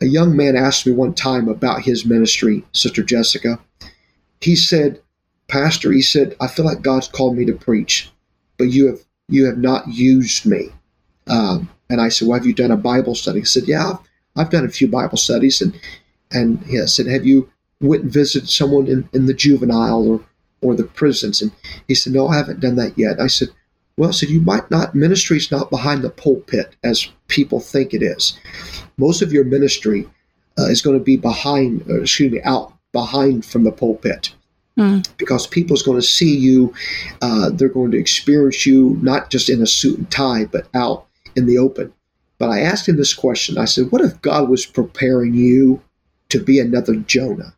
a 0.00 0.06
young 0.06 0.36
man 0.36 0.56
asked 0.56 0.86
me 0.86 0.92
one 0.92 1.14
time 1.14 1.48
about 1.48 1.82
his 1.82 2.04
ministry 2.04 2.64
sister 2.72 3.02
Jessica 3.02 3.58
he 4.40 4.56
said 4.56 5.00
pastor, 5.50 5.92
he 5.92 6.00
said, 6.00 6.36
I 6.40 6.46
feel 6.46 6.64
like 6.64 6.80
God's 6.80 7.08
called 7.08 7.36
me 7.36 7.44
to 7.44 7.52
preach, 7.52 8.10
but 8.56 8.64
you 8.64 8.86
have 8.86 9.00
you 9.28 9.46
have 9.46 9.58
not 9.58 9.88
used 9.88 10.46
me. 10.46 10.70
Um, 11.28 11.68
and 11.88 12.00
I 12.00 12.08
said, 12.08 12.28
Well, 12.28 12.38
have 12.38 12.46
you 12.46 12.54
done 12.54 12.70
a 12.70 12.76
Bible 12.76 13.14
study? 13.14 13.40
He 13.40 13.44
said, 13.44 13.64
Yeah, 13.66 13.90
I've, 13.90 13.98
I've 14.36 14.50
done 14.50 14.64
a 14.64 14.70
few 14.70 14.88
Bible 14.88 15.18
studies. 15.18 15.60
And 15.60 15.78
and 16.30 16.64
he 16.64 16.84
said, 16.86 17.06
Have 17.06 17.26
you 17.26 17.50
went 17.80 18.04
and 18.04 18.12
visited 18.12 18.48
someone 18.48 18.86
in, 18.86 19.08
in 19.12 19.26
the 19.26 19.34
juvenile 19.34 20.08
or, 20.08 20.20
or 20.62 20.74
the 20.74 20.84
prisons? 20.84 21.42
And 21.42 21.52
he 21.88 21.94
said, 21.94 22.12
No, 22.12 22.28
I 22.28 22.36
haven't 22.36 22.60
done 22.60 22.76
that 22.76 22.96
yet. 22.96 23.20
I 23.20 23.26
said, 23.26 23.48
Well, 24.00 24.08
I 24.08 24.12
said, 24.12 24.30
You 24.30 24.40
might 24.40 24.70
not, 24.70 24.94
ministry 24.94 25.36
is 25.36 25.50
not 25.50 25.68
behind 25.68 26.00
the 26.00 26.08
pulpit 26.08 26.74
as 26.82 27.10
people 27.28 27.60
think 27.60 27.92
it 27.92 28.02
is. 28.02 28.38
Most 28.96 29.20
of 29.20 29.30
your 29.30 29.44
ministry 29.44 30.08
uh, 30.58 30.68
is 30.68 30.80
going 30.80 30.98
to 30.98 31.04
be 31.04 31.18
behind, 31.18 31.84
uh, 31.86 32.00
excuse 32.00 32.32
me, 32.32 32.40
out 32.42 32.72
behind 32.92 33.44
from 33.44 33.64
the 33.64 33.70
pulpit. 33.70 34.32
Mm. 34.78 35.06
Because 35.18 35.46
people's 35.46 35.82
going 35.82 36.00
to 36.00 36.06
see 36.06 36.34
you, 36.34 36.72
uh, 37.20 37.50
they're 37.50 37.68
going 37.68 37.90
to 37.90 37.98
experience 37.98 38.64
you 38.64 38.98
not 39.02 39.28
just 39.28 39.50
in 39.50 39.60
a 39.60 39.66
suit 39.66 39.98
and 39.98 40.10
tie, 40.10 40.46
but 40.46 40.66
out 40.72 41.06
in 41.36 41.44
the 41.44 41.58
open. 41.58 41.92
But 42.38 42.48
I 42.48 42.60
asked 42.60 42.88
him 42.88 42.96
this 42.96 43.12
question. 43.12 43.58
I 43.58 43.66
said, 43.66 43.92
What 43.92 44.00
if 44.00 44.22
God 44.22 44.48
was 44.48 44.64
preparing 44.64 45.34
you 45.34 45.82
to 46.30 46.42
be 46.42 46.58
another 46.58 46.94
Jonah? 46.94 47.52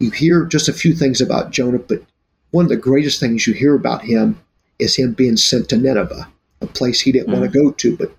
You 0.00 0.10
hear 0.10 0.46
just 0.46 0.68
a 0.68 0.72
few 0.72 0.94
things 0.94 1.20
about 1.20 1.52
Jonah, 1.52 1.78
but 1.78 2.02
one 2.50 2.64
of 2.64 2.70
the 2.70 2.76
greatest 2.76 3.20
things 3.20 3.46
you 3.46 3.54
hear 3.54 3.76
about 3.76 4.02
him 4.02 4.40
is 4.78 4.96
him 4.96 5.12
being 5.12 5.36
sent 5.36 5.68
to 5.68 5.76
Nineveh, 5.76 6.28
a 6.60 6.66
place 6.66 7.00
he 7.00 7.12
didn't 7.12 7.28
mm. 7.28 7.38
want 7.38 7.52
to 7.52 7.58
go 7.58 7.70
to, 7.70 7.96
but 7.96 8.10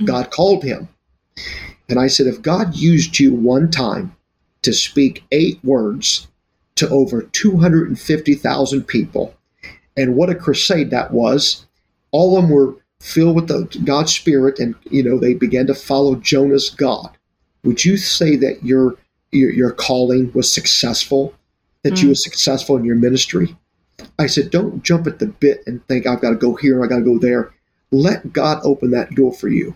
mm. 0.00 0.06
God 0.06 0.30
called 0.30 0.62
him. 0.62 0.88
And 1.88 1.98
I 1.98 2.06
said, 2.06 2.26
If 2.26 2.42
God 2.42 2.74
used 2.74 3.18
you 3.18 3.34
one 3.34 3.70
time 3.70 4.14
to 4.62 4.72
speak 4.72 5.24
eight 5.30 5.62
words 5.62 6.26
to 6.76 6.88
over 6.88 7.22
250,000 7.22 8.84
people. 8.84 9.34
And 9.96 10.16
what 10.16 10.30
a 10.30 10.34
crusade 10.34 10.90
that 10.90 11.12
was. 11.12 11.66
All 12.10 12.36
of 12.36 12.42
them 12.42 12.50
were 12.50 12.74
filled 13.00 13.36
with 13.36 13.48
the 13.48 13.68
God's 13.84 14.14
Spirit, 14.14 14.58
and 14.58 14.74
you 14.90 15.02
know 15.02 15.18
they 15.18 15.34
began 15.34 15.66
to 15.66 15.74
follow 15.74 16.16
Jonah's 16.16 16.70
God. 16.70 17.10
Would 17.62 17.84
you 17.84 17.96
say 17.96 18.36
that 18.36 18.64
your 18.64 18.96
your, 19.30 19.52
your 19.52 19.72
calling 19.72 20.32
was 20.32 20.52
successful? 20.52 21.34
That 21.82 21.94
mm. 21.94 22.02
you 22.02 22.08
were 22.08 22.14
successful 22.14 22.76
in 22.76 22.84
your 22.84 22.96
ministry? 22.96 23.56
I 24.18 24.26
said, 24.26 24.50
don't 24.50 24.82
jump 24.82 25.06
at 25.06 25.18
the 25.18 25.26
bit 25.26 25.62
and 25.66 25.86
think 25.86 26.06
I've 26.06 26.20
got 26.20 26.30
to 26.30 26.36
go 26.36 26.54
here, 26.54 26.76
and 26.76 26.84
I 26.84 26.88
got 26.88 26.98
to 26.98 27.04
go 27.04 27.18
there. 27.18 27.52
Let 27.90 28.32
God 28.32 28.60
open 28.64 28.90
that 28.90 29.14
door 29.14 29.32
for 29.32 29.48
you. 29.48 29.74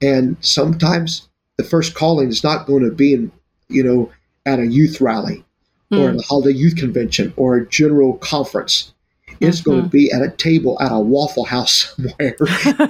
And 0.00 0.36
sometimes 0.40 1.28
the 1.56 1.64
first 1.64 1.94
calling 1.94 2.28
is 2.28 2.44
not 2.44 2.66
going 2.66 2.84
to 2.84 2.90
be 2.90 3.14
in, 3.14 3.32
you 3.68 3.82
know, 3.82 4.10
at 4.46 4.60
a 4.60 4.66
youth 4.66 5.00
rally 5.00 5.44
mm. 5.90 6.00
or 6.00 6.10
at 6.10 6.16
a 6.16 6.22
holiday 6.22 6.56
youth 6.56 6.76
convention 6.76 7.32
or 7.36 7.56
a 7.56 7.68
general 7.68 8.14
conference. 8.18 8.92
It's 9.40 9.60
mm-hmm. 9.60 9.70
going 9.70 9.82
to 9.84 9.88
be 9.88 10.10
at 10.10 10.22
a 10.22 10.30
table 10.30 10.80
at 10.80 10.92
a 10.92 10.98
Waffle 10.98 11.44
House 11.44 11.94
somewhere, 11.96 12.36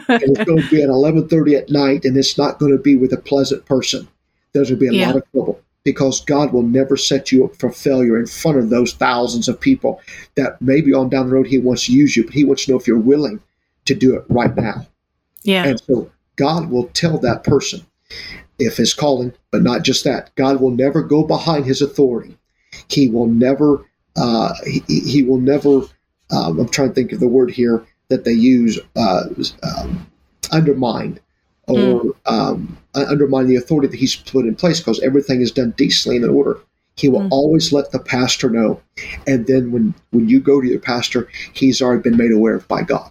and 0.08 0.22
it's 0.22 0.44
going 0.44 0.62
to 0.62 0.70
be 0.70 0.82
at 0.82 0.88
eleven 0.88 1.28
thirty 1.28 1.56
at 1.56 1.68
night, 1.68 2.04
and 2.04 2.16
it's 2.16 2.38
not 2.38 2.58
going 2.58 2.72
to 2.72 2.78
be 2.78 2.96
with 2.96 3.12
a 3.12 3.18
pleasant 3.18 3.66
person. 3.66 4.08
There's 4.52 4.70
going 4.70 4.80
to 4.80 4.90
be 4.90 4.96
a 4.96 4.98
yeah. 4.98 5.06
lot 5.08 5.16
of 5.16 5.30
trouble 5.32 5.60
because 5.84 6.24
God 6.24 6.52
will 6.52 6.62
never 6.62 6.96
set 6.96 7.32
you 7.32 7.44
up 7.44 7.56
for 7.56 7.70
failure 7.70 8.18
in 8.18 8.26
front 8.26 8.58
of 8.58 8.70
those 8.70 8.92
thousands 8.92 9.48
of 9.48 9.60
people 9.60 10.00
that 10.34 10.60
maybe 10.60 10.92
on 10.92 11.08
down 11.08 11.28
the 11.28 11.34
road 11.34 11.46
He 11.46 11.58
wants 11.58 11.86
to 11.86 11.92
use 11.92 12.16
you, 12.16 12.24
but 12.24 12.34
He 12.34 12.44
wants 12.44 12.64
to 12.64 12.72
know 12.72 12.78
if 12.78 12.86
you're 12.86 12.98
willing 12.98 13.40
to 13.86 13.94
do 13.94 14.14
it 14.14 14.24
right 14.28 14.54
now. 14.54 14.86
Yeah. 15.42 15.64
And 15.64 15.80
so 15.80 16.10
God 16.36 16.70
will 16.70 16.88
tell 16.88 17.18
that 17.18 17.44
person 17.44 17.86
if 18.58 18.76
his 18.76 18.92
calling, 18.92 19.32
but 19.50 19.62
not 19.62 19.82
just 19.82 20.04
that. 20.04 20.34
God 20.34 20.60
will 20.60 20.72
never 20.72 21.02
go 21.02 21.22
behind 21.22 21.64
His 21.64 21.80
authority. 21.80 22.36
He 22.88 23.08
will 23.08 23.26
never. 23.26 23.84
Uh, 24.16 24.52
he, 24.66 24.82
he 24.88 25.22
will 25.22 25.38
never 25.38 25.82
um, 26.30 26.58
I'm 26.58 26.68
trying 26.68 26.88
to 26.88 26.94
think 26.94 27.12
of 27.12 27.20
the 27.20 27.28
word 27.28 27.50
here 27.50 27.84
that 28.08 28.24
they 28.24 28.32
use, 28.32 28.78
uh, 28.96 29.24
um, 29.62 30.06
undermine 30.52 31.20
or 31.68 32.02
mm. 32.02 32.14
um, 32.26 32.78
undermine 32.94 33.46
the 33.46 33.56
authority 33.56 33.88
that 33.88 33.96
he's 33.96 34.16
put 34.16 34.46
in 34.46 34.54
place 34.54 34.80
because 34.80 35.00
everything 35.00 35.40
is 35.40 35.52
done 35.52 35.72
decently 35.76 36.16
and 36.16 36.24
in 36.24 36.30
order. 36.30 36.58
He 36.96 37.08
will 37.08 37.20
mm. 37.20 37.30
always 37.30 37.72
let 37.72 37.92
the 37.92 38.00
pastor 38.00 38.50
know, 38.50 38.80
and 39.26 39.46
then 39.46 39.70
when 39.70 39.94
when 40.10 40.28
you 40.28 40.40
go 40.40 40.60
to 40.60 40.66
your 40.66 40.80
pastor, 40.80 41.28
he's 41.52 41.80
already 41.80 42.02
been 42.02 42.16
made 42.16 42.32
aware 42.32 42.56
of 42.56 42.66
by 42.66 42.82
God. 42.82 43.10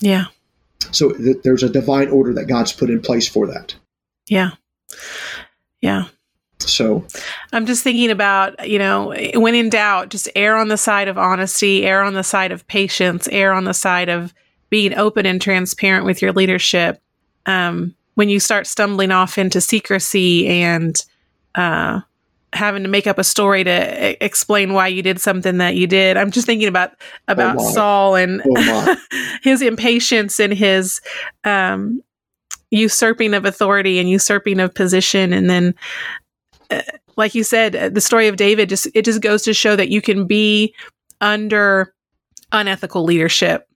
Yeah. 0.00 0.26
So 0.92 1.12
th- 1.12 1.38
there's 1.42 1.62
a 1.62 1.68
divine 1.68 2.08
order 2.08 2.32
that 2.34 2.46
God's 2.46 2.72
put 2.72 2.90
in 2.90 3.00
place 3.00 3.28
for 3.28 3.46
that. 3.46 3.74
Yeah. 4.26 4.52
Yeah. 5.80 6.04
So 6.60 7.04
I'm 7.52 7.66
just 7.66 7.84
thinking 7.84 8.10
about, 8.10 8.68
you 8.68 8.78
know, 8.78 9.14
when 9.34 9.54
in 9.54 9.68
doubt, 9.68 10.08
just 10.08 10.28
err 10.34 10.56
on 10.56 10.68
the 10.68 10.76
side 10.76 11.08
of 11.08 11.18
honesty, 11.18 11.84
err 11.84 12.02
on 12.02 12.14
the 12.14 12.24
side 12.24 12.52
of 12.52 12.66
patience, 12.66 13.28
err 13.28 13.52
on 13.52 13.64
the 13.64 13.74
side 13.74 14.08
of 14.08 14.32
being 14.70 14.94
open 14.94 15.26
and 15.26 15.40
transparent 15.40 16.04
with 16.04 16.22
your 16.22 16.32
leadership. 16.32 17.00
Um, 17.46 17.94
when 18.14 18.28
you 18.28 18.40
start 18.40 18.66
stumbling 18.66 19.10
off 19.10 19.38
into 19.38 19.60
secrecy 19.60 20.46
and 20.48 20.96
uh, 21.54 22.00
having 22.52 22.82
to 22.82 22.88
make 22.88 23.06
up 23.06 23.18
a 23.18 23.24
story 23.24 23.62
to 23.64 24.24
explain 24.24 24.72
why 24.72 24.88
you 24.88 25.02
did 25.02 25.20
something 25.20 25.58
that 25.58 25.76
you 25.76 25.86
did, 25.86 26.16
I'm 26.16 26.30
just 26.30 26.46
thinking 26.46 26.68
about 26.68 26.92
about 27.28 27.56
oh 27.58 27.72
Saul 27.72 28.16
and 28.16 28.42
oh 28.44 28.96
his 29.42 29.62
impatience 29.62 30.40
and 30.40 30.52
his 30.52 31.00
um, 31.44 32.02
usurping 32.70 33.34
of 33.34 33.44
authority 33.44 33.98
and 33.98 34.08
usurping 34.08 34.60
of 34.60 34.74
position, 34.74 35.32
and 35.32 35.48
then 35.48 35.74
like 37.16 37.34
you 37.34 37.44
said, 37.44 37.74
uh, 37.74 37.88
the 37.88 38.00
story 38.00 38.28
of 38.28 38.36
David 38.36 38.68
just 38.68 38.88
it 38.94 39.04
just 39.04 39.20
goes 39.20 39.42
to 39.42 39.54
show 39.54 39.76
that 39.76 39.88
you 39.88 40.00
can 40.00 40.26
be 40.26 40.74
under 41.20 41.94
unethical 42.52 43.04
leadership 43.04 43.68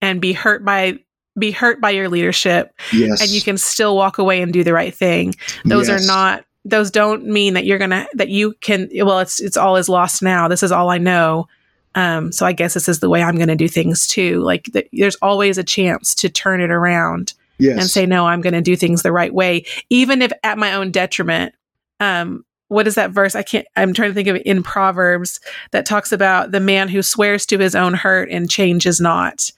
and 0.00 0.20
be 0.20 0.32
hurt 0.32 0.64
by 0.64 0.98
be 1.38 1.50
hurt 1.50 1.80
by 1.80 1.90
your 1.90 2.08
leadership 2.08 2.72
yes. 2.92 3.20
and 3.20 3.30
you 3.30 3.40
can 3.40 3.56
still 3.56 3.96
walk 3.96 4.18
away 4.18 4.40
and 4.42 4.52
do 4.52 4.64
the 4.64 4.72
right 4.72 4.94
thing 4.94 5.34
those 5.64 5.88
yes. 5.88 6.02
are 6.02 6.06
not 6.06 6.44
those 6.64 6.90
don't 6.90 7.24
mean 7.24 7.54
that 7.54 7.64
you're 7.64 7.78
gonna 7.78 8.06
that 8.14 8.28
you 8.28 8.52
can 8.60 8.88
well 9.02 9.20
it's 9.20 9.40
it's 9.40 9.56
all 9.56 9.76
is 9.76 9.88
lost 9.88 10.22
now 10.22 10.48
this 10.48 10.62
is 10.62 10.72
all 10.72 10.90
i 10.90 10.98
know 10.98 11.46
um 11.94 12.32
so 12.32 12.44
i 12.44 12.52
guess 12.52 12.74
this 12.74 12.88
is 12.88 13.00
the 13.00 13.08
way 13.08 13.22
i'm 13.22 13.36
gonna 13.36 13.56
do 13.56 13.68
things 13.68 14.06
too 14.06 14.40
like 14.40 14.64
the, 14.72 14.86
there's 14.92 15.16
always 15.16 15.58
a 15.58 15.64
chance 15.64 16.14
to 16.14 16.28
turn 16.28 16.60
it 16.60 16.70
around 16.70 17.34
yes. 17.58 17.78
and 17.78 17.88
say 17.88 18.06
no 18.06 18.26
i'm 18.26 18.40
gonna 18.40 18.60
do 18.60 18.76
things 18.76 19.02
the 19.02 19.12
right 19.12 19.32
way 19.32 19.64
even 19.90 20.20
if 20.22 20.32
at 20.42 20.58
my 20.58 20.74
own 20.74 20.90
detriment 20.90 21.54
um, 22.00 22.44
what 22.68 22.86
is 22.86 22.94
that 22.96 23.10
verse? 23.10 23.34
I 23.34 23.42
can't, 23.42 23.66
I'm 23.76 23.94
trying 23.94 24.10
to 24.10 24.14
think 24.14 24.28
of 24.28 24.36
it 24.36 24.46
in 24.46 24.62
Proverbs 24.62 25.40
that 25.70 25.86
talks 25.86 26.12
about 26.12 26.52
the 26.52 26.60
man 26.60 26.88
who 26.88 27.02
swears 27.02 27.46
to 27.46 27.58
his 27.58 27.74
own 27.74 27.94
hurt 27.94 28.28
and 28.30 28.50
changes 28.50 29.00
not. 29.00 29.50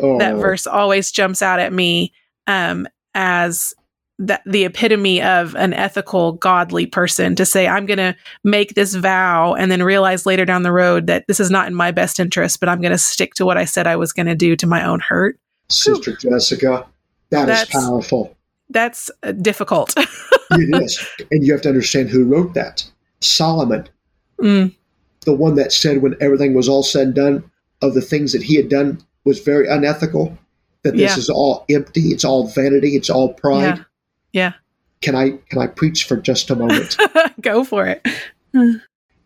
Oh. 0.00 0.18
That 0.18 0.36
verse 0.36 0.66
always 0.66 1.10
jumps 1.10 1.42
out 1.42 1.58
at 1.58 1.72
me 1.72 2.12
um, 2.46 2.86
as 3.14 3.74
that 4.18 4.42
the 4.46 4.64
epitome 4.64 5.22
of 5.22 5.54
an 5.56 5.74
ethical, 5.74 6.32
godly 6.32 6.86
person 6.86 7.34
to 7.36 7.44
say, 7.44 7.66
I'm 7.66 7.84
going 7.84 7.98
to 7.98 8.16
make 8.44 8.74
this 8.74 8.94
vow 8.94 9.54
and 9.54 9.70
then 9.70 9.82
realize 9.82 10.24
later 10.24 10.44
down 10.46 10.62
the 10.62 10.72
road 10.72 11.06
that 11.06 11.26
this 11.26 11.38
is 11.38 11.50
not 11.50 11.66
in 11.66 11.74
my 11.74 11.90
best 11.90 12.18
interest, 12.18 12.60
but 12.60 12.68
I'm 12.68 12.80
going 12.80 12.92
to 12.92 12.98
stick 12.98 13.34
to 13.34 13.44
what 13.44 13.58
I 13.58 13.66
said 13.66 13.86
I 13.86 13.96
was 13.96 14.12
going 14.12 14.26
to 14.26 14.34
do 14.34 14.56
to 14.56 14.66
my 14.66 14.84
own 14.84 15.00
hurt. 15.00 15.38
Sister 15.68 16.12
Whew. 16.12 16.30
Jessica, 16.30 16.86
that 17.30 17.46
That's, 17.46 17.74
is 17.74 17.84
powerful 17.84 18.36
that's 18.70 19.10
uh, 19.22 19.32
difficult. 19.32 19.94
it 19.96 20.82
is. 20.82 21.06
And 21.30 21.44
you 21.44 21.52
have 21.52 21.62
to 21.62 21.68
understand 21.68 22.08
who 22.08 22.24
wrote 22.24 22.54
that. 22.54 22.84
Solomon. 23.20 23.88
Mm. 24.40 24.74
The 25.20 25.34
one 25.34 25.54
that 25.56 25.72
said 25.72 26.02
when 26.02 26.16
everything 26.20 26.54
was 26.54 26.68
all 26.68 26.82
said 26.82 27.08
and 27.08 27.14
done 27.14 27.50
of 27.82 27.94
the 27.94 28.00
things 28.00 28.32
that 28.32 28.42
he 28.42 28.56
had 28.56 28.68
done 28.68 29.02
was 29.26 29.40
very 29.40 29.68
unethical. 29.68 30.38
That 30.82 30.92
this 30.92 31.16
yeah. 31.16 31.18
is 31.18 31.28
all 31.28 31.66
empty, 31.68 32.10
it's 32.12 32.24
all 32.24 32.46
vanity, 32.46 32.96
it's 32.96 33.10
all 33.10 33.34
pride. 33.34 33.78
Yeah. 33.78 33.82
yeah. 34.32 34.52
Can 35.02 35.14
I 35.14 35.32
can 35.50 35.58
I 35.58 35.66
preach 35.66 36.04
for 36.04 36.16
just 36.16 36.48
a 36.48 36.56
moment? 36.56 36.96
Go 37.42 37.64
for 37.64 37.86
it. 37.86 38.06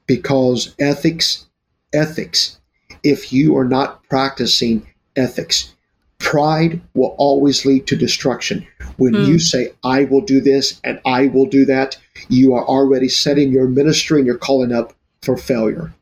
because 0.07 0.75
ethics 0.81 1.47
ethics 1.93 2.59
if 3.05 3.33
you 3.33 3.57
are 3.57 3.65
not 3.65 4.03
practicing 4.09 4.85
ethics 5.15 5.73
Pride 6.21 6.83
will 6.95 7.15
always 7.19 7.65
lead 7.65 7.87
to 7.87 7.97
destruction. 7.97 8.65
When 8.99 9.15
mm. 9.15 9.27
you 9.27 9.39
say, 9.39 9.71
I 9.83 10.05
will 10.05 10.21
do 10.21 10.41
this 10.41 10.79
and 10.85 11.01
I 11.07 11.29
will 11.29 11.47
do 11.47 11.65
that, 11.65 11.97
you 12.29 12.55
are 12.55 12.65
already 12.65 13.09
setting 13.09 13.51
your 13.51 13.67
ministry 13.67 14.19
and 14.19 14.27
you're 14.27 14.37
calling 14.37 14.71
up 14.71 14.93
for 15.23 15.39
failure. 15.39 15.93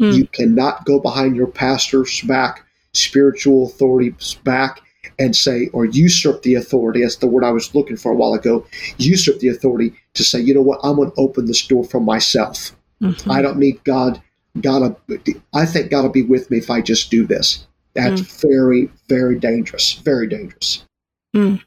Mm. 0.00 0.16
You 0.16 0.26
cannot 0.26 0.84
go 0.84 0.98
behind 0.98 1.36
your 1.36 1.46
pastor's 1.46 2.20
back, 2.22 2.66
spiritual 2.98 3.66
authority's 3.66 4.34
back, 4.44 4.82
and 5.18 5.34
say, 5.34 5.68
or 5.72 5.84
usurp 5.84 6.42
the 6.42 6.54
authority. 6.54 7.02
That's 7.02 7.16
the 7.16 7.26
word 7.26 7.44
I 7.44 7.50
was 7.50 7.74
looking 7.74 7.96
for 7.96 8.12
a 8.12 8.14
while 8.14 8.34
ago. 8.34 8.66
Usurp 8.98 9.40
the 9.40 9.48
authority 9.48 9.92
to 10.14 10.24
say, 10.24 10.40
you 10.40 10.54
know 10.54 10.62
what, 10.62 10.80
I'm 10.82 10.96
going 10.96 11.10
to 11.10 11.20
open 11.20 11.46
this 11.46 11.66
door 11.66 11.84
for 11.84 12.00
myself. 12.00 12.76
Mm-hmm. 13.02 13.30
I 13.30 13.42
don't 13.42 13.58
need 13.58 13.82
God. 13.84 14.20
God, 14.60 14.96
I 15.54 15.66
think 15.66 15.90
God 15.90 16.02
will 16.02 16.10
be 16.10 16.22
with 16.22 16.50
me 16.50 16.58
if 16.58 16.70
I 16.70 16.80
just 16.80 17.10
do 17.10 17.26
this. 17.26 17.66
That's 17.94 18.20
mm. 18.20 18.40
very, 18.40 18.90
very 19.08 19.38
dangerous. 19.38 19.94
Very 19.94 20.28
dangerous. 20.28 20.84
Mm. 21.34 21.62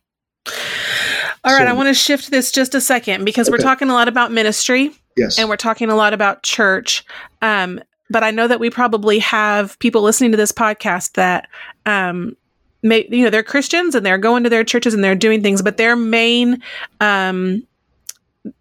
All 1.44 1.54
right, 1.54 1.66
so, 1.66 1.70
I 1.70 1.74
want 1.74 1.88
to 1.88 1.94
shift 1.94 2.32
this 2.32 2.52
just 2.52 2.76
a 2.76 2.82
second 2.82 3.26
because 3.26 3.48
okay. 3.48 3.54
we're 3.54 3.64
talking 3.64 3.90
a 3.90 3.94
lot 3.94 4.08
about 4.08 4.32
ministry. 4.32 4.92
Yes. 5.18 5.38
And 5.38 5.50
we're 5.50 5.58
talking 5.58 5.90
a 5.90 5.96
lot 5.96 6.14
about 6.14 6.44
church. 6.44 7.04
Um, 7.42 7.82
but 8.12 8.24
I 8.24 8.32
know 8.32 8.48
that 8.48 8.60
we 8.60 8.70
probably 8.70 9.20
have 9.20 9.80
people 9.80 10.02
listening 10.02 10.32
to 10.32 10.38
this 10.38 10.52
podcast 10.52 11.14
that 11.14 11.48
um, 11.86 12.36
may, 12.84 13.08
you 13.10 13.24
know, 13.24 13.30
they're 13.30 13.44
Christians 13.44 13.96
and 13.96 14.06
they're 14.06 14.18
going 14.18 14.44
to 14.44 14.50
their 14.50 14.64
churches 14.64 14.94
and 14.94 15.04
they're 15.04 15.16
doing 15.16 15.42
things, 15.42 15.62
but 15.62 15.78
their 15.78 15.96
main 15.96 16.62
um, 17.00 17.66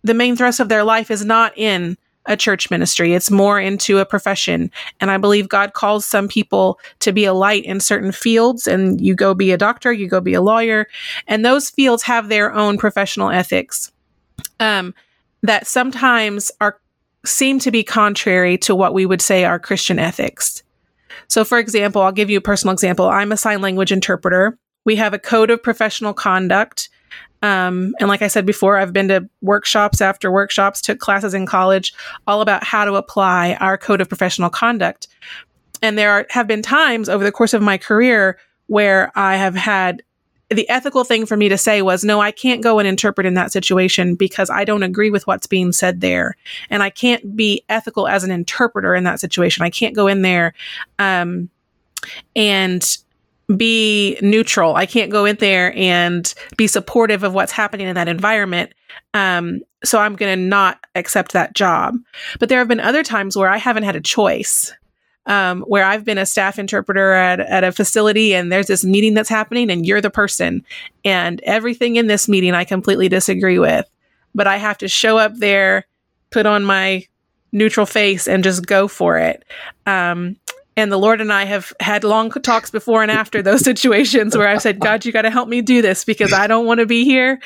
the 0.03 0.15
main 0.15 0.37
thrust 0.37 0.61
of 0.61 0.69
their 0.69 0.85
life 0.85 1.11
is 1.11 1.25
not 1.25 1.57
in 1.57 1.97
a 2.27 2.37
church 2.37 2.71
ministry. 2.71 3.15
It's 3.15 3.31
more 3.31 3.59
into 3.59 3.99
a 3.99 4.05
profession. 4.05 4.71
And 5.01 5.11
I 5.11 5.17
believe 5.17 5.49
God 5.49 5.73
calls 5.73 6.05
some 6.05 6.29
people 6.29 6.79
to 7.01 7.13
be 7.13 7.25
a 7.25 7.33
light 7.33 7.65
in 7.65 7.81
certain 7.81 8.13
fields. 8.13 8.67
And 8.67 9.01
you 9.01 9.15
go 9.15 9.33
be 9.33 9.53
a 9.53 9.59
doctor, 9.59 9.91
you 9.93 10.07
go 10.07 10.21
be 10.21 10.35
a 10.35 10.43
lawyer. 10.43 10.87
And 11.27 11.45
those 11.45 11.71
fields 11.71 12.03
have 12.03 12.29
their 12.29 12.53
own 12.53 12.77
professional 12.77 13.31
ethics 13.31 13.91
um, 14.61 14.95
that 15.43 15.67
sometimes 15.67 16.53
are 16.61 16.79
seem 17.25 17.59
to 17.61 17.71
be 17.71 17.83
contrary 17.83 18.57
to 18.59 18.75
what 18.75 18.95
we 18.95 19.07
would 19.07 19.21
say 19.23 19.45
are 19.45 19.59
Christian 19.59 19.99
ethics. 19.99 20.63
So, 21.29 21.45
for 21.45 21.59
example, 21.59 22.03
I'll 22.03 22.13
give 22.13 22.31
you 22.31 22.39
a 22.39 22.43
personal 22.43 22.73
example. 22.73 23.09
I'm 23.09 23.33
a 23.33 23.37
sign 23.37 23.61
language 23.61 23.93
interpreter. 23.93 24.59
We 24.85 24.97
have 24.97 25.15
a 25.15 25.19
code 25.19 25.51
of 25.51 25.63
professional 25.63 26.15
conduct 26.15 26.89
um, 27.43 27.95
and 27.99 28.09
like 28.09 28.23
I 28.23 28.29
said 28.29 28.45
before, 28.45 28.77
I've 28.77 28.93
been 28.93 29.09
to 29.09 29.29
workshops 29.41 30.01
after 30.01 30.31
workshops, 30.31 30.81
took 30.81 30.99
classes 30.99 31.33
in 31.33 31.47
college 31.47 31.95
all 32.27 32.43
about 32.43 32.65
how 32.65 32.85
to 32.85 32.95
apply 32.95 33.55
our 33.55 33.79
code 33.79 34.01
of 34.01 34.09
professional 34.09 34.51
conduct. 34.51 35.09
And 35.83 35.97
there 35.97 36.11
are, 36.11 36.27
have 36.31 36.47
been 36.47 36.63
times 36.63 37.09
over 37.09 37.25
the 37.25 37.33
course 37.33 37.55
of 37.55 37.63
my 37.63 37.79
career 37.79 38.39
where 38.67 39.11
I 39.15 39.37
have 39.37 39.55
had 39.55 40.03
the 40.51 40.69
ethical 40.69 41.05
thing 41.05 41.27
for 41.27 41.37
me 41.37 41.49
to 41.49 41.57
say 41.57 41.81
was, 41.81 42.05
no, 42.05 42.21
I 42.21 42.33
can't 42.33 42.63
go 42.63 42.81
and 42.81 42.89
interpret 42.89 43.27
in 43.27 43.35
that 43.35 43.53
situation 43.53 44.17
because 44.17 44.51
I 44.51 44.65
don't 44.65 44.83
agree 44.83 45.11
with 45.11 45.27
what's 45.27 45.47
being 45.47 45.71
said 45.71 46.01
there. 46.01 46.37
And 46.71 46.83
I 46.83 46.91
can't 46.91 47.37
be 47.37 47.65
ethical 47.69 48.09
as 48.09 48.25
an 48.25 48.33
interpreter 48.33 48.95
in 48.95 49.05
that 49.05 49.21
situation. 49.21 49.65
I 49.65 49.71
can't 49.71 49.95
go 49.95 50.09
in 50.09 50.23
there 50.23 50.55
um, 50.99 51.49
and 52.35 52.85
be 53.57 54.19
neutral. 54.23 54.75
I 54.75 54.87
can't 54.87 55.11
go 55.11 55.25
in 55.25 55.37
there 55.37 55.73
and 55.77 56.33
be 56.57 56.67
supportive 56.67 57.23
of 57.23 57.33
what's 57.33 57.53
happening 57.53 57.87
in 57.87 57.95
that 57.95 58.09
environment. 58.09 58.73
Um, 59.15 59.61
so 59.85 59.99
I'm 59.99 60.17
going 60.17 60.37
to 60.37 60.45
not 60.45 60.85
accept 60.95 61.33
that 61.33 61.55
job. 61.55 61.97
But 62.41 62.49
there 62.49 62.59
have 62.59 62.69
been 62.69 62.81
other 62.81 63.05
times 63.05 63.37
where 63.37 63.49
I 63.49 63.57
haven't 63.57 63.85
had 63.85 63.97
a 63.97 64.01
choice 64.01 64.73
um, 65.31 65.63
where 65.63 65.85
I've 65.85 66.05
been 66.05 66.19
a 66.19 66.27
staff 66.27 66.59
interpreter 66.59 67.13
at, 67.13 67.39
at 67.39 67.63
a 67.63 67.71
facility 67.71 68.35
and 68.35 68.51
there's 68.51 68.67
this 68.67 68.85
meeting 68.85 69.15
that's 69.15 69.29
happening 69.29 69.71
and 69.71 69.87
you're 69.87 70.01
the 70.01 70.11
person. 70.11 70.65
And 71.05 71.41
everything 71.45 71.95
in 71.95 72.09
this 72.09 72.29
meeting 72.29 72.53
I 72.53 72.65
completely 72.65 73.09
disagree 73.09 73.61
with. 73.61 73.89
But 74.35 74.49
I 74.49 74.57
have 74.57 74.77
to 74.79 74.89
show 74.89 75.19
up 75.19 75.37
there, 75.37 75.87
put 76.31 76.47
on 76.47 76.65
my 76.65 77.07
neutral 77.53 77.87
face, 77.87 78.27
and 78.27 78.43
just 78.43 78.67
go 78.67 78.89
for 78.89 79.19
it. 79.19 79.45
Um, 79.87 80.37
and 80.77 80.91
the 80.91 80.99
Lord 80.99 81.21
and 81.21 81.33
I 81.33 81.45
have 81.45 81.73
had 81.79 82.03
long 82.03 82.31
talks 82.31 82.73
before 82.73 83.03
and 83.03 83.11
after 83.11 83.41
those 83.41 83.61
situations 83.65 84.37
where 84.37 84.49
I've 84.49 84.63
said, 84.63 84.81
God, 84.81 85.05
you 85.05 85.13
got 85.13 85.23
to 85.23 85.31
help 85.31 85.49
me 85.49 85.63
do 85.63 85.81
this 85.81 86.05
because 86.05 86.33
I 86.33 86.49
don't 86.49 86.67
want 86.67 86.81
to 86.81 86.87
be 86.87 87.05
here. 87.05 87.41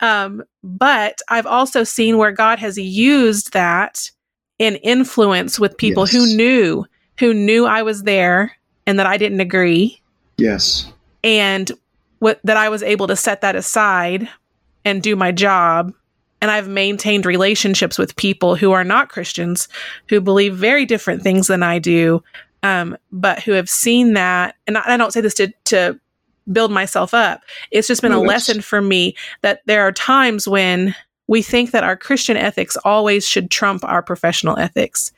Um, 0.00 0.42
but 0.64 1.20
I've 1.28 1.46
also 1.46 1.84
seen 1.84 2.18
where 2.18 2.32
God 2.32 2.58
has 2.58 2.76
used 2.76 3.52
that 3.52 4.10
in 4.58 4.76
influence 4.76 5.60
with 5.60 5.76
people 5.76 6.04
yes. 6.04 6.12
who 6.12 6.36
knew 6.36 6.86
who 7.20 7.34
knew 7.34 7.66
I 7.66 7.82
was 7.82 8.02
there 8.02 8.56
and 8.86 8.98
that 8.98 9.06
I 9.06 9.18
didn't 9.18 9.40
agree. 9.40 10.00
Yes. 10.38 10.90
And 11.22 11.70
what 12.18 12.40
that 12.44 12.56
I 12.56 12.70
was 12.70 12.82
able 12.82 13.06
to 13.06 13.14
set 13.14 13.42
that 13.42 13.54
aside 13.54 14.28
and 14.84 15.02
do 15.02 15.14
my 15.14 15.30
job. 15.30 15.92
And 16.40 16.50
I've 16.50 16.68
maintained 16.68 17.26
relationships 17.26 17.98
with 17.98 18.16
people 18.16 18.56
who 18.56 18.72
are 18.72 18.84
not 18.84 19.10
Christians, 19.10 19.68
who 20.08 20.22
believe 20.22 20.56
very 20.56 20.86
different 20.86 21.22
things 21.22 21.46
than 21.46 21.62
I 21.62 21.78
do, 21.78 22.22
um, 22.62 22.96
but 23.12 23.40
who 23.42 23.52
have 23.52 23.68
seen 23.68 24.14
that. 24.14 24.56
And 24.66 24.78
I, 24.78 24.94
I 24.94 24.96
don't 24.96 25.12
say 25.12 25.20
this 25.20 25.34
to, 25.34 25.52
to 25.66 26.00
build 26.50 26.72
myself 26.72 27.12
up. 27.12 27.42
It's 27.70 27.86
just 27.86 28.00
been 28.00 28.12
no, 28.12 28.22
a 28.22 28.26
lesson 28.26 28.62
for 28.62 28.80
me 28.80 29.14
that 29.42 29.60
there 29.66 29.82
are 29.82 29.92
times 29.92 30.48
when 30.48 30.94
we 31.26 31.42
think 31.42 31.72
that 31.72 31.84
our 31.84 31.96
Christian 31.98 32.38
ethics 32.38 32.78
always 32.78 33.28
should 33.28 33.50
trump 33.50 33.84
our 33.84 34.02
professional 34.02 34.58
ethics 34.58 35.12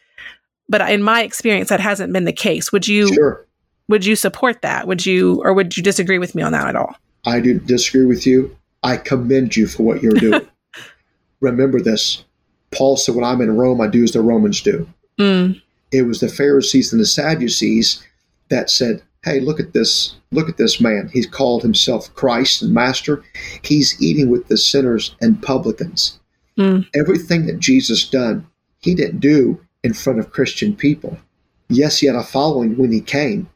but 0.68 0.88
in 0.90 1.02
my 1.02 1.22
experience, 1.22 1.68
that 1.68 1.80
hasn't 1.80 2.12
been 2.12 2.24
the 2.24 2.32
case. 2.32 2.72
Would 2.72 2.88
you? 2.88 3.12
Sure. 3.12 3.46
Would 3.88 4.06
you 4.06 4.16
support 4.16 4.62
that? 4.62 4.86
Would 4.86 5.04
you, 5.04 5.42
or 5.44 5.52
would 5.52 5.76
you 5.76 5.82
disagree 5.82 6.18
with 6.18 6.34
me 6.34 6.42
on 6.42 6.52
that 6.52 6.68
at 6.68 6.76
all? 6.76 6.96
I 7.26 7.40
do 7.40 7.58
disagree 7.58 8.06
with 8.06 8.26
you. 8.26 8.56
I 8.82 8.96
commend 8.96 9.56
you 9.56 9.66
for 9.66 9.82
what 9.82 10.02
you're 10.02 10.12
doing. 10.12 10.46
Remember 11.40 11.80
this. 11.80 12.24
Paul 12.70 12.96
said, 12.96 13.14
"When 13.14 13.24
I'm 13.24 13.40
in 13.40 13.56
Rome, 13.56 13.80
I 13.80 13.86
do 13.86 14.02
as 14.02 14.12
the 14.12 14.22
Romans 14.22 14.60
do." 14.60 14.88
Mm. 15.18 15.60
It 15.90 16.02
was 16.02 16.20
the 16.20 16.28
Pharisees 16.28 16.92
and 16.92 17.00
the 17.00 17.06
Sadducees 17.06 18.02
that 18.48 18.70
said, 18.70 19.02
"Hey, 19.24 19.40
look 19.40 19.60
at 19.60 19.72
this! 19.72 20.14
Look 20.30 20.48
at 20.48 20.56
this 20.56 20.80
man. 20.80 21.10
He's 21.12 21.26
called 21.26 21.62
himself 21.62 22.12
Christ 22.14 22.62
and 22.62 22.72
Master. 22.72 23.22
He's 23.62 24.00
eating 24.00 24.30
with 24.30 24.48
the 24.48 24.56
sinners 24.56 25.14
and 25.20 25.42
publicans. 25.42 26.18
Mm. 26.58 26.86
Everything 26.94 27.46
that 27.46 27.58
Jesus 27.58 28.08
done, 28.08 28.46
he 28.78 28.94
didn't 28.94 29.20
do 29.20 29.60
in 29.84 29.94
front 29.94 30.18
of 30.18 30.30
Christian 30.30 30.74
people. 30.74 31.18
Yes, 31.68 31.98
he 31.98 32.06
had 32.06 32.16
a 32.16 32.22
following 32.22 32.76
when 32.76 32.92
he 32.92 33.00
came, 33.00 33.48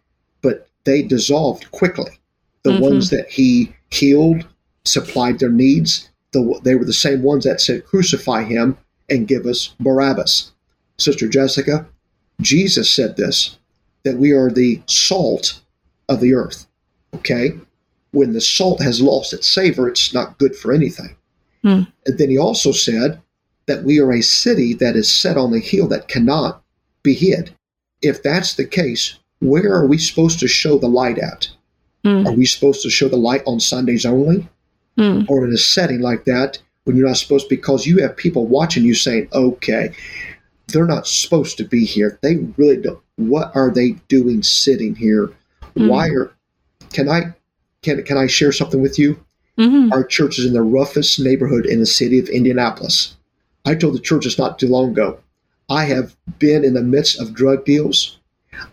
but 0.43 0.68
they 0.85 1.03
dissolved 1.03 1.70
quickly. 1.70 2.18
The 2.62 2.72
mm-hmm. 2.72 2.83
ones 2.83 3.11
that 3.11 3.29
he 3.29 3.74
healed, 3.91 4.47
supplied 4.85 5.39
their 5.39 5.51
needs, 5.51 6.09
the, 6.33 6.61
they 6.64 6.74
were 6.74 6.85
the 6.85 6.93
same 6.93 7.22
ones 7.22 7.45
that 7.45 7.61
said, 7.61 7.87
Crucify 7.87 8.45
him 8.45 8.77
and 9.09 9.29
give 9.29 9.47
us 9.47 9.74
Barabbas. 9.81 10.53
Sister 10.99 11.29
Jessica, 11.29 11.87
Jesus 12.41 12.91
said 12.91 13.16
this 13.16 13.59
that 14.05 14.18
we 14.18 14.31
are 14.33 14.51
the 14.51 14.81
salt 14.87 15.61
of 16.09 16.20
the 16.20 16.33
earth. 16.33 16.66
Okay? 17.14 17.53
When 18.12 18.33
the 18.33 18.41
salt 18.41 18.81
has 18.81 19.01
lost 19.01 19.33
its 19.33 19.51
savor, 19.51 19.89
it's 19.89 20.14
not 20.14 20.39
good 20.39 20.55
for 20.55 20.72
anything. 20.72 21.16
Mm. 21.64 21.91
And 22.07 22.18
then 22.18 22.31
he 22.31 22.39
also 22.39 22.70
said 22.70 23.20
that 23.67 23.85
we 23.85 24.01
are 24.01 24.12
a 24.12 24.23
city 24.23 24.75
that 24.75 24.97
is 24.97 25.11
set 25.11 25.37
on 25.37 25.53
a 25.53 25.59
hill 25.59 25.89
that 25.89 26.09
cannot 26.09 26.62
be 27.03 27.14
hid. 27.14 27.55
If 28.03 28.23
that's 28.23 28.55
the 28.55 28.64
case, 28.64 29.19
where 29.41 29.73
are 29.73 29.87
we 29.87 29.99
supposed 29.99 30.39
to 30.41 30.49
show 30.49 30.79
the 30.79 30.89
light 30.89 31.19
at? 31.19 31.49
Mm. 32.05 32.27
Are 32.27 32.33
we 32.33 32.47
supposed 32.47 32.83
to 32.83 32.91
show 32.91 33.09
the 33.09 33.17
light 33.17 33.43
on 33.47 33.61
Sundays 33.61 34.07
only? 34.07 34.49
Mm. 34.97 35.29
Or 35.29 35.45
in 35.45 35.53
a 35.53 35.59
setting 35.59 36.01
like 36.01 36.25
that 36.25 36.59
when 36.85 36.97
you're 36.97 37.09
not 37.09 37.17
supposed 37.17 37.49
to, 37.49 37.57
because 37.57 37.87
you 37.87 38.01
have 38.01 38.17
people 38.17 38.47
watching 38.47 38.85
you 38.85 38.95
saying, 38.95 39.29
okay, 39.33 39.93
they're 40.69 40.87
not 40.87 41.07
supposed 41.07 41.57
to 41.59 41.64
be 41.64 41.85
here. 41.85 42.19
They 42.23 42.37
really 42.57 42.81
don't. 42.81 43.01
What 43.17 43.55
are 43.55 43.71
they 43.71 43.93
doing 44.09 44.43
sitting 44.43 44.95
here? 44.95 45.33
Mm. 45.77 45.89
Why 45.89 46.09
are, 46.09 46.33
can 46.93 47.09
I, 47.09 47.35
can, 47.83 48.03
can 48.05 48.17
I 48.17 48.27
share 48.27 48.53
something 48.53 48.81
with 48.81 48.99
you? 48.99 49.19
Mm-hmm. 49.59 49.93
Our 49.93 50.05
church 50.05 50.39
is 50.39 50.47
in 50.47 50.53
the 50.53 50.62
roughest 50.62 51.19
neighborhood 51.19 51.67
in 51.67 51.81
the 51.81 51.87
city 51.87 52.19
of 52.19 52.29
Indianapolis. 52.29 53.17
I 53.67 53.75
told 53.75 53.95
the 53.95 53.99
church 53.99 54.23
churches 54.23 54.39
not 54.39 54.59
too 54.59 54.69
long 54.69 54.93
ago, 54.93 55.19
I 55.69 55.85
have 55.85 56.17
been 56.39 56.64
in 56.64 56.75
the 56.75 56.83
midst 56.83 57.21
of 57.21 57.35
drug 57.35 57.64
deals. 57.64 58.19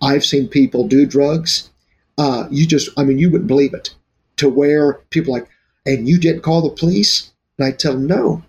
I've 0.02 0.24
seen 0.24 0.48
people 0.48 0.88
do 0.88 1.06
drugs. 1.06 1.70
Uh, 2.18 2.48
you 2.52 2.68
just, 2.68 2.90
I 2.98 3.04
mean, 3.04 3.18
you 3.18 3.30
wouldn't 3.32 3.48
believe 3.48 3.74
it. 3.74 3.94
To 4.38 4.48
where 4.48 4.94
people 5.10 5.34
like, 5.34 5.50
and 5.86 6.08
you 6.08 6.20
didn't 6.20 6.44
call 6.44 6.62
the 6.62 6.70
police? 6.70 7.32
And 7.58 7.68
I 7.68 7.72
tell 7.72 7.94
them, 7.94 8.08
no, 8.08 8.44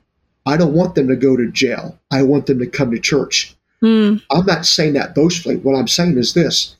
I 0.46 0.56
don't 0.56 0.74
want 0.74 0.94
them 0.94 1.08
to 1.08 1.16
go 1.16 1.36
to 1.36 1.50
jail. 1.50 1.98
I 2.10 2.22
want 2.22 2.46
them 2.46 2.58
to 2.58 2.66
come 2.66 2.90
to 2.90 3.00
church. 3.00 3.56
Mm. 3.82 4.22
I'm 4.30 4.46
not 4.46 4.66
saying 4.66 4.94
that 4.94 5.14
boastfully. 5.14 5.56
What 5.56 5.74
I'm 5.74 5.88
saying 5.88 6.16
is 6.18 6.34
this: 6.34 6.76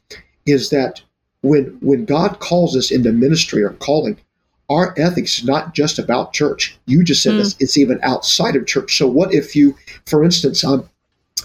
is 0.46 0.70
that 0.70 1.02
when 1.42 1.76
when 1.80 2.04
God 2.04 2.40
calls 2.40 2.76
us 2.76 2.90
into 2.90 3.12
ministry 3.12 3.62
or 3.62 3.70
calling, 3.70 4.16
our 4.70 4.94
ethics 4.96 5.38
is 5.38 5.44
not 5.44 5.74
just 5.74 5.98
about 5.98 6.32
church. 6.32 6.78
You 6.86 7.04
just 7.04 7.22
said 7.22 7.34
mm. 7.34 7.38
this; 7.38 7.56
it's 7.60 7.76
even 7.76 7.98
outside 8.02 8.56
of 8.56 8.66
church. 8.66 8.96
So, 8.96 9.06
what 9.06 9.32
if 9.34 9.54
you, 9.54 9.76
for 10.06 10.24
instance, 10.24 10.64
I'm 10.64 10.88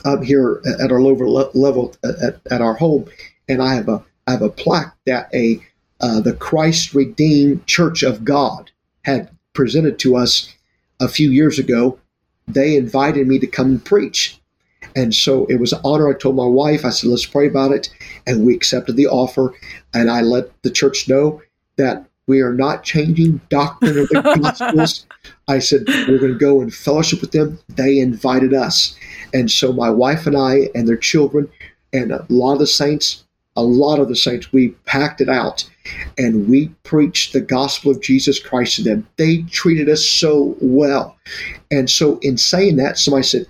I'm 0.06 0.22
here 0.22 0.62
at 0.80 0.92
our 0.92 1.02
lower 1.02 1.28
level 1.28 1.96
at, 2.04 2.40
at 2.52 2.62
our 2.62 2.76
home, 2.76 3.10
and 3.48 3.62
I 3.62 3.76
have 3.76 3.90
a 3.90 4.04
I 4.28 4.32
have 4.32 4.42
a 4.42 4.50
plaque 4.50 4.96
that 5.06 5.30
a 5.34 5.62
uh, 6.02 6.22
the 6.22 6.34
Christ 6.34 6.94
Redeemed 6.94 7.66
Church 7.68 8.04
of 8.04 8.24
God 8.24 8.72
had 9.04 9.30
presented 9.54 10.00
to 10.00 10.16
us 10.16 10.54
a 11.00 11.08
few 11.08 11.30
years 11.30 11.60
ago. 11.60 12.00
They 12.48 12.76
invited 12.76 13.28
me 13.28 13.40
to 13.40 13.48
come 13.48 13.68
and 13.68 13.86
preach. 13.86 14.40
And 14.96 15.14
so 15.14 15.46
it 15.48 15.60
was 15.60 15.74
an 15.74 15.82
honor. 15.84 16.10
I 16.10 16.18
told 16.18 16.36
my 16.36 16.46
wife, 16.46 16.84
I 16.84 16.90
said, 16.90 17.10
let's 17.10 17.26
pray 17.26 17.48
about 17.48 17.72
it. 17.72 17.90
And 18.26 18.46
we 18.46 18.56
accepted 18.56 18.96
the 18.96 19.08
offer. 19.08 19.54
And 19.94 20.10
I 20.10 20.22
let 20.22 20.62
the 20.64 20.72
church 20.72 21.08
know 21.08 21.42
that 21.76 22.09
we 22.30 22.42
are 22.42 22.54
not 22.54 22.84
changing 22.84 23.42
doctrine 23.50 23.98
of 23.98 24.08
the 24.10 24.22
Gospels. 24.42 25.08
I 25.48 25.58
said, 25.58 25.82
we're 25.88 26.20
going 26.20 26.32
to 26.32 26.38
go 26.38 26.62
and 26.62 26.74
fellowship 26.74 27.22
with 27.22 27.32
them. 27.32 27.60
They 27.70 28.00
invited 28.00 28.54
us. 28.54 28.96
And 29.34 29.50
so 29.50 29.74
my 29.74 29.90
wife 29.90 30.28
and 30.28 30.38
I 30.38 30.70
and 30.76 30.88
their 30.88 30.96
children 30.96 31.50
and 31.92 32.12
a 32.12 32.26
lot 32.30 32.54
of 32.54 32.60
the 32.60 32.68
saints, 32.68 33.24
a 33.56 33.64
lot 33.64 34.00
of 34.00 34.10
the 34.10 34.16
saints, 34.16 34.54
we 34.54 34.70
packed 34.86 35.22
it 35.22 35.28
out 35.28 35.68
and 36.20 36.48
we 36.48 36.68
preached 36.84 37.34
the 37.34 37.42
gospel 37.42 37.92
of 37.92 38.02
Jesus 38.02 38.40
Christ 38.40 38.76
to 38.76 38.84
them. 38.84 39.08
They 39.18 39.42
treated 39.50 39.90
us 39.90 40.06
so 40.06 40.56
well. 40.62 41.18
And 41.72 41.90
so 41.90 42.20
in 42.20 42.38
saying 42.38 42.78
that, 42.78 43.00
somebody 43.00 43.24
said, 43.24 43.48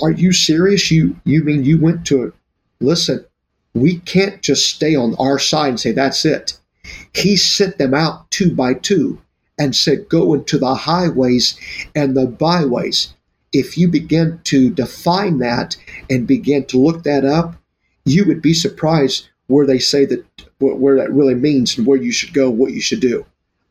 Are 0.00 0.12
you 0.12 0.32
serious? 0.32 0.88
You 0.90 1.16
you 1.24 1.42
mean 1.42 1.64
you 1.64 1.80
went 1.80 2.06
to 2.06 2.24
a 2.24 2.32
listen, 2.80 3.24
we 3.74 3.98
can't 4.00 4.40
just 4.40 4.72
stay 4.72 4.94
on 4.94 5.16
our 5.18 5.40
side 5.40 5.70
and 5.70 5.80
say 5.80 5.90
that's 5.90 6.24
it. 6.24 6.56
He 7.14 7.36
sent 7.36 7.78
them 7.78 7.94
out 7.94 8.30
two 8.30 8.54
by 8.54 8.74
two 8.74 9.20
and 9.58 9.74
said, 9.74 10.08
Go 10.08 10.34
into 10.34 10.58
the 10.58 10.74
highways 10.74 11.58
and 11.94 12.16
the 12.16 12.26
byways. 12.26 13.14
If 13.52 13.78
you 13.78 13.88
begin 13.88 14.40
to 14.44 14.70
define 14.70 15.38
that 15.38 15.76
and 16.10 16.26
begin 16.26 16.64
to 16.66 16.78
look 16.78 17.04
that 17.04 17.24
up, 17.24 17.54
you 18.04 18.24
would 18.26 18.42
be 18.42 18.52
surprised 18.52 19.28
where 19.46 19.66
they 19.66 19.78
say 19.78 20.04
that 20.06 20.24
where 20.58 20.96
that 20.96 21.12
really 21.12 21.34
means 21.34 21.76
and 21.76 21.86
where 21.86 22.00
you 22.00 22.10
should 22.10 22.32
go, 22.32 22.50
what 22.50 22.72
you 22.72 22.80
should 22.80 23.00
do. 23.00 23.24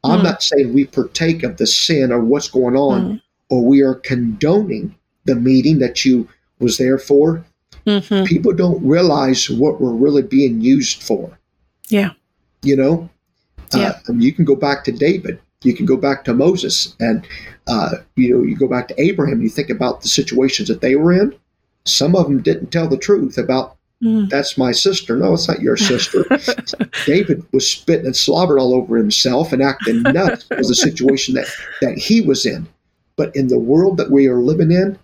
I'm 0.03 0.19
mm. 0.19 0.23
not 0.23 0.43
saying 0.43 0.73
we 0.73 0.85
partake 0.85 1.43
of 1.43 1.57
the 1.57 1.65
sin 1.67 2.11
or 2.11 2.19
what's 2.19 2.49
going 2.49 2.75
on, 2.75 3.01
mm. 3.01 3.21
or 3.49 3.65
we 3.65 3.81
are 3.81 3.95
condoning 3.95 4.95
the 5.25 5.35
meeting 5.35 5.79
that 5.79 6.05
you 6.05 6.27
was 6.59 6.77
there 6.77 6.99
for. 6.99 7.43
Mm-hmm. 7.87 8.25
People 8.25 8.53
don't 8.53 8.85
realize 8.85 9.49
what 9.49 9.81
we're 9.81 9.93
really 9.93 10.21
being 10.21 10.61
used 10.61 11.01
for. 11.01 11.39
Yeah. 11.89 12.11
You 12.61 12.77
know, 12.77 13.09
yeah. 13.79 13.99
Uh, 14.09 14.13
you 14.13 14.33
can 14.33 14.45
go 14.45 14.55
back 14.55 14.83
to 14.85 14.91
David. 14.91 15.39
You 15.61 15.73
can 15.73 15.85
go 15.85 15.97
back 15.97 16.25
to 16.25 16.33
Moses, 16.33 16.95
and 16.99 17.25
uh, 17.67 17.91
you 18.15 18.35
know 18.35 18.43
you 18.43 18.55
go 18.55 18.67
back 18.67 18.87
to 18.89 19.01
Abraham. 19.01 19.41
You 19.41 19.49
think 19.49 19.69
about 19.69 20.01
the 20.01 20.07
situations 20.07 20.67
that 20.67 20.81
they 20.81 20.95
were 20.95 21.13
in. 21.13 21.35
Some 21.85 22.15
of 22.15 22.25
them 22.25 22.41
didn't 22.41 22.71
tell 22.71 22.87
the 22.87 22.97
truth 22.97 23.37
about 23.37 23.77
mm. 24.03 24.29
that's 24.29 24.57
my 24.57 24.71
sister. 24.71 25.15
No, 25.15 25.33
it's 25.33 25.47
not 25.47 25.61
your 25.61 25.77
sister. 25.77 26.25
David 27.05 27.45
was 27.51 27.69
spitting 27.69 28.05
and 28.05 28.15
slobbering 28.15 28.61
all 28.61 28.73
over 28.73 28.97
himself 28.97 29.53
and 29.53 29.61
acting 29.61 30.01
nuts 30.01 30.45
was 30.49 30.67
the 30.67 30.75
situation 30.75 31.35
that 31.35 31.47
that 31.81 31.97
he 31.97 32.21
was 32.21 32.45
in. 32.45 32.67
But 33.15 33.35
in 33.35 33.47
the 33.47 33.59
world 33.59 33.97
that 33.97 34.11
we 34.11 34.27
are 34.27 34.41
living 34.41 34.71
in, 34.71 34.97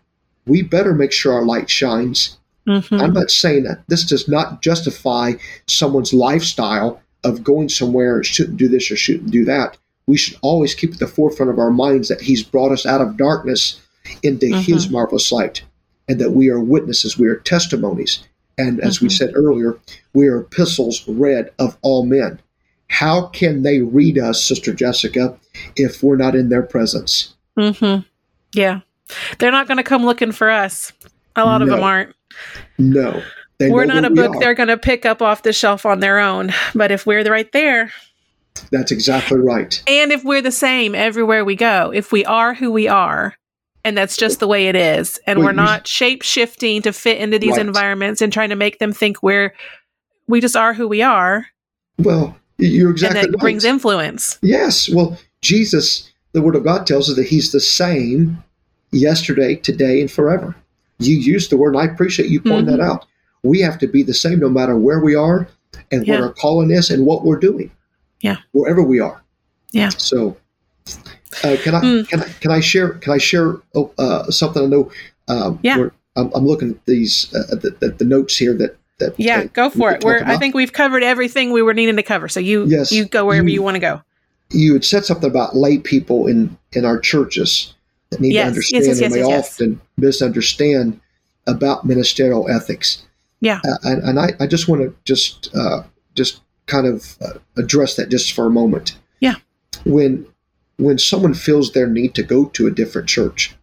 we 0.46 0.62
better 0.62 0.94
make 0.94 1.12
sure 1.12 1.34
our 1.34 1.46
light 1.46 1.70
shines. 1.70 2.38
Mm-hmm. 2.68 2.96
I'm 2.96 3.14
not 3.14 3.32
saying 3.32 3.64
that 3.64 3.84
this 3.88 4.04
does 4.04 4.28
not 4.28 4.62
justify 4.62 5.34
someone's 5.68 6.14
lifestyle 6.14 7.02
of 7.24 7.44
going 7.44 7.70
somewhere, 7.70 8.24
shouldn't 8.24 8.58
do 8.58 8.68
this 8.68 8.90
or 8.92 8.96
shouldn't 8.96 9.32
do 9.32 9.46
that. 9.46 9.78
We 10.08 10.18
should 10.18 10.38
always 10.42 10.74
keep 10.74 10.94
at 10.94 11.00
the 11.00 11.08
forefront 11.08 11.52
of 11.52 11.60
our 11.60 11.72
minds 11.72 12.08
that 12.08 12.22
He's 12.22 12.44
brought 12.44 12.72
us 12.72 12.86
out 12.86 13.02
of 13.02 13.18
darkness 13.18 13.80
into 14.24 14.48
mm-hmm. 14.48 14.60
His 14.60 14.90
marvelous 14.90 15.32
light 15.32 15.64
and 16.08 16.20
that 16.20 16.32
we 16.32 16.50
are 16.50 16.60
witnesses, 16.60 17.18
we 17.18 17.28
are 17.28 17.36
testimonies. 17.36 18.24
And 18.58 18.80
as 18.82 18.98
mm-hmm. 18.98 19.06
we 19.06 19.10
said 19.10 19.32
earlier, 19.36 19.78
we 20.14 20.28
are 20.28 20.42
epistles 20.42 21.08
read 21.08 21.52
of 21.60 21.78
all 21.82 22.06
men. 22.06 22.42
How 22.90 23.28
can 23.28 23.62
they 23.62 23.82
read 23.82 24.18
us, 24.18 24.44
Sister 24.44 24.74
Jessica, 24.74 25.38
if 25.76 26.02
we're 26.02 26.18
not 26.18 26.36
in 26.36 26.50
their 26.50 26.64
presence? 26.64 27.36
Mm-hmm. 27.58 28.02
Yeah. 28.54 28.82
They're 29.38 29.52
not 29.52 29.68
going 29.68 29.78
to 29.78 29.84
come 29.84 30.04
looking 30.04 30.32
for 30.32 30.50
us. 30.50 30.92
A 31.36 31.46
lot 31.46 31.60
no. 31.60 31.66
of 31.66 31.70
them 31.70 31.84
aren't. 31.84 32.16
No. 32.78 33.22
We're 33.60 33.86
not 33.86 34.06
a 34.06 34.10
book 34.10 34.36
they're 34.40 34.54
going 34.54 34.70
to 34.70 34.78
pick 34.78 35.06
up 35.06 35.22
off 35.22 35.44
the 35.44 35.52
shelf 35.52 35.86
on 35.86 36.00
their 36.00 36.20
own. 36.20 36.54
But 36.74 36.92
if 36.92 37.06
we're 37.06 37.24
right 37.30 37.52
there, 37.52 37.92
that's 38.72 38.92
exactly 38.92 39.40
right. 39.40 39.82
And 39.88 40.12
if 40.12 40.24
we're 40.24 40.42
the 40.42 40.52
same 40.52 40.96
everywhere 40.96 41.44
we 41.44 41.56
go, 41.56 41.92
if 41.94 42.12
we 42.12 42.26
are 42.26 42.54
who 42.54 42.72
we 42.72 42.88
are, 42.88 43.36
and 43.84 43.98
that's 43.98 44.18
just 44.18 44.40
the 44.40 44.48
way 44.48 44.68
it 44.68 44.76
is, 44.76 45.20
and 45.26 45.40
well, 45.40 45.48
we're 45.48 45.54
not 45.54 45.88
shape 45.88 46.22
shifting 46.22 46.82
to 46.84 46.94
fit 46.94 47.20
into 47.20 47.40
these 47.40 47.52
right. 47.52 47.66
environments 47.66 48.22
and 48.22 48.32
trying 48.32 48.50
to 48.50 48.56
make 48.56 48.80
them 48.80 48.94
think 48.94 49.22
we're 49.24 49.54
we 50.28 50.40
just 50.40 50.56
are 50.56 50.74
who 50.74 50.88
we 50.88 51.02
are. 51.02 51.48
Well, 51.98 52.38
you're 52.58 52.92
exactly 52.92 53.20
and 53.20 53.28
that 53.28 53.38
right. 53.38 53.42
brings 53.42 53.64
influence. 53.64 54.38
Yes. 54.42 54.90
Well, 54.90 55.18
Jesus, 55.42 56.10
the 56.34 56.42
Word 56.42 56.56
of 56.56 56.64
God 56.64 56.86
tells 56.86 57.10
us 57.10 57.16
that 57.16 57.28
He's 57.28 57.52
the 57.52 57.60
same 57.60 58.42
yesterday, 58.92 59.56
today, 59.56 60.02
and 60.02 60.12
forever. 60.12 60.56
You 61.00 61.16
used 61.16 61.50
the 61.50 61.58
word, 61.58 61.76
and 61.76 61.82
I 61.82 61.92
appreciate 61.92 62.30
you 62.30 62.42
pointing 62.42 62.66
mm-hmm. 62.66 62.78
that 62.78 62.82
out. 62.82 63.06
We 63.44 63.60
have 63.62 63.80
to 63.80 63.88
be 63.88 64.04
the 64.04 64.14
same 64.14 64.40
no 64.40 64.50
matter 64.50 64.78
where 64.78 65.00
we 65.00 65.16
are 65.16 65.48
and 65.92 66.06
yeah. 66.06 66.16
what 66.16 66.24
our 66.24 66.34
calling 66.34 66.72
is 66.72 66.90
and 66.90 67.06
what 67.06 67.24
we're 67.24 67.40
doing. 67.40 67.72
Yeah. 68.22 68.38
Wherever 68.52 68.84
we 68.84 69.00
are. 69.00 69.24
Yeah. 69.72 69.90
So, 69.90 70.38
uh, 71.44 71.56
can 71.64 71.76
I 71.76 71.82
mm. 71.82 72.08
can 72.08 72.22
I 72.22 72.26
can 72.42 72.52
I 72.52 72.60
share 72.60 72.90
can 72.94 73.14
I 73.14 73.18
share 73.18 73.58
oh, 73.76 73.92
uh, 73.98 74.30
something 74.32 74.64
I 74.64 74.66
know? 74.66 74.92
Um, 75.28 75.60
yeah. 75.62 75.90
I'm, 76.16 76.32
I'm, 76.34 76.46
looking 76.46 76.72
at 76.72 76.86
these 76.86 77.34
uh, 77.36 77.56
the, 77.56 77.76
the, 77.80 77.90
the, 77.90 78.04
notes 78.04 78.36
here 78.36 78.56
that 78.56 78.76
that 78.98 79.18
yeah 79.20 79.46
go 79.46 79.70
for 79.70 79.92
it. 79.92 80.04
We're 80.04 80.24
I 80.26 80.38
think 80.38 80.56
we've 80.56 80.74
covered 80.74 81.04
everything 81.04 81.52
we 81.52 81.62
were 81.62 81.74
needing 81.74 81.96
to 81.96 82.04
cover. 82.04 82.28
So 82.28 82.40
you 82.40 82.66
yes, 82.66 82.92
you 82.92 83.06
go 83.06 83.26
wherever 83.26 83.48
you, 83.48 83.56
you 83.56 83.62
want 83.62 83.76
to 83.76 83.80
go. 83.80 84.02
You 84.50 84.74
had 84.74 84.84
said 84.84 85.06
something 85.06 85.30
about 85.30 85.56
lay 85.56 85.78
people 85.78 86.26
in 86.26 86.58
in 86.74 86.84
our 86.84 87.00
churches 87.00 87.76
that 88.10 88.20
need 88.20 88.34
yes, 88.34 88.46
to 88.46 88.48
understand 88.48 88.86
yes, 88.86 89.00
yes, 89.00 89.14
and 89.14 89.14
may 89.14 89.38
often 89.38 89.82
misunderstand 89.98 91.00
about 91.48 91.86
ministerial 91.86 92.50
ethics. 92.50 93.04
Yeah, 93.42 93.62
uh, 93.66 93.78
and, 93.84 94.04
and 94.04 94.20
I, 94.20 94.34
I 94.40 94.48
just 94.48 94.68
want 94.68 94.82
to 94.82 94.96
just 95.06 95.54
uh, 95.56 95.84
just 96.16 96.42
kind 96.66 96.88
of 96.88 97.18
uh, 97.22 97.40
address 97.58 97.96
that 97.96 98.10
just 98.10 98.34
for 98.34 98.46
a 98.46 98.52
moment. 98.52 98.98
Yeah, 99.20 99.36
when 99.86 100.26
when 100.78 100.98
someone 100.98 101.34
feels 101.34 101.72
their 101.72 101.88
need 101.88 102.16
to 102.16 102.24
go 102.24 102.46
to 102.46 102.68
a 102.68 102.72
different 102.72 103.08
church, 103.08 103.56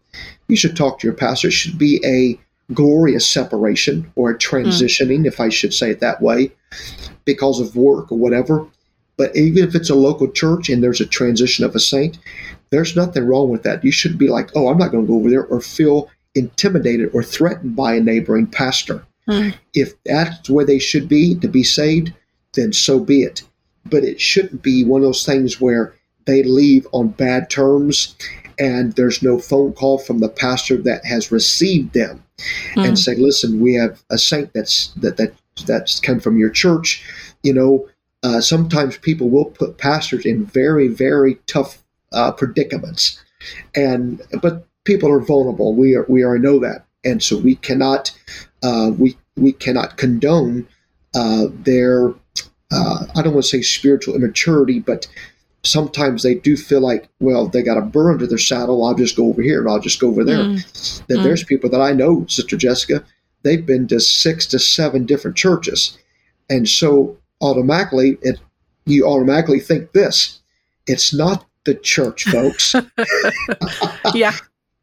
you 0.47 0.55
should 0.55 0.75
talk 0.75 0.99
to 0.99 1.07
your 1.07 1.15
pastor. 1.15 1.49
It 1.49 1.53
should 1.53 1.77
be 1.77 2.01
a 2.05 2.39
glorious 2.73 3.27
separation 3.27 4.11
or 4.15 4.31
a 4.31 4.37
transitioning, 4.37 5.21
mm. 5.21 5.27
if 5.27 5.39
I 5.39 5.49
should 5.49 5.73
say 5.73 5.91
it 5.91 5.99
that 6.01 6.21
way, 6.21 6.51
because 7.25 7.59
of 7.59 7.75
work 7.75 8.11
or 8.11 8.17
whatever. 8.17 8.67
But 9.17 9.35
even 9.35 9.67
if 9.67 9.73
it's 9.73 9.89
a 9.89 9.95
local 9.95 10.29
church 10.29 10.69
and 10.69 10.83
there's 10.83 11.01
a 11.01 11.05
transition 11.05 11.65
of 11.65 11.75
a 11.75 11.79
saint, 11.79 12.19
there's 12.69 12.95
nothing 12.95 13.25
wrong 13.25 13.49
with 13.49 13.63
that. 13.63 13.83
You 13.83 13.91
shouldn't 13.91 14.19
be 14.19 14.29
like, 14.29 14.51
oh, 14.55 14.67
I'm 14.67 14.77
not 14.77 14.91
going 14.91 15.05
to 15.05 15.11
go 15.11 15.17
over 15.17 15.29
there 15.29 15.45
or 15.45 15.59
feel 15.59 16.09
intimidated 16.35 17.09
or 17.13 17.23
threatened 17.23 17.75
by 17.75 17.95
a 17.95 18.01
neighboring 18.01 18.47
pastor. 18.47 19.03
Mm. 19.27 19.55
If 19.73 19.93
that's 20.03 20.49
where 20.49 20.65
they 20.65 20.79
should 20.79 21.09
be 21.09 21.35
to 21.35 21.47
be 21.47 21.63
saved, 21.63 22.13
then 22.53 22.73
so 22.73 22.99
be 22.99 23.23
it. 23.23 23.43
But 23.85 24.03
it 24.03 24.19
shouldn't 24.19 24.61
be 24.61 24.83
one 24.83 25.01
of 25.01 25.07
those 25.07 25.25
things 25.25 25.61
where 25.61 25.93
they 26.25 26.43
leave 26.43 26.87
on 26.91 27.09
bad 27.09 27.49
terms 27.49 28.15
and 28.59 28.93
there's 28.93 29.21
no 29.21 29.39
phone 29.39 29.73
call 29.73 29.97
from 29.97 30.19
the 30.19 30.29
pastor 30.29 30.77
that 30.77 31.05
has 31.05 31.31
received 31.31 31.93
them 31.93 32.23
mm. 32.75 32.87
and 32.87 32.97
say, 32.97 33.15
listen, 33.15 33.59
we 33.59 33.73
have 33.75 34.03
a 34.09 34.17
saint 34.17 34.51
that's 34.53 34.87
that 34.95 35.17
that 35.17 35.33
that's 35.65 35.99
come 35.99 36.19
from 36.19 36.37
your 36.37 36.49
church. 36.49 37.03
You 37.43 37.53
know, 37.53 37.87
uh, 38.23 38.41
sometimes 38.41 38.97
people 38.97 39.29
will 39.29 39.45
put 39.45 39.77
pastors 39.77 40.25
in 40.25 40.45
very 40.45 40.87
very 40.87 41.35
tough 41.47 41.83
uh, 42.13 42.31
predicaments, 42.31 43.21
and 43.75 44.21
but 44.41 44.67
people 44.85 45.11
are 45.11 45.19
vulnerable. 45.19 45.75
We 45.75 45.95
are 45.95 46.05
we 46.07 46.23
are 46.23 46.39
know 46.39 46.59
that, 46.59 46.85
and 47.07 47.23
so 47.23 47.37
we 47.37 47.55
cannot 47.55 48.11
uh, 48.63 48.91
we 48.97 49.17
we 49.35 49.53
cannot 49.53 49.97
condone 49.97 50.67
uh, 51.15 51.45
their 51.51 52.09
uh, 52.71 53.05
I 53.15 53.21
don't 53.21 53.33
want 53.33 53.45
to 53.45 53.49
say 53.49 53.61
spiritual 53.61 54.15
immaturity, 54.15 54.79
but 54.79 55.07
sometimes 55.63 56.23
they 56.23 56.35
do 56.35 56.57
feel 56.57 56.81
like, 56.81 57.07
well, 57.19 57.47
they 57.47 57.61
got 57.61 57.77
a 57.77 57.81
burr 57.81 58.11
under 58.11 58.27
their 58.27 58.37
saddle. 58.37 58.85
I'll 58.85 58.95
just 58.95 59.15
go 59.15 59.27
over 59.27 59.41
here 59.41 59.61
and 59.61 59.69
I'll 59.69 59.79
just 59.79 59.99
go 59.99 60.09
over 60.09 60.23
there. 60.23 60.39
Mm. 60.39 61.07
Then 61.07 61.19
mm. 61.19 61.23
there's 61.23 61.43
people 61.43 61.69
that 61.69 61.81
I 61.81 61.93
know, 61.93 62.25
Sister 62.27 62.57
Jessica, 62.57 63.05
they've 63.43 63.65
been 63.65 63.87
to 63.87 63.99
six 63.99 64.45
to 64.47 64.59
seven 64.59 65.05
different 65.05 65.37
churches, 65.37 65.97
and 66.49 66.67
so 66.67 67.17
automatically 67.41 68.17
it 68.21 68.39
you 68.85 69.05
automatically 69.05 69.59
think 69.59 69.91
this. 69.91 70.39
It's 70.87 71.13
not 71.13 71.45
the 71.65 71.75
church, 71.75 72.23
folks. 72.23 72.73
yeah. 74.13 74.35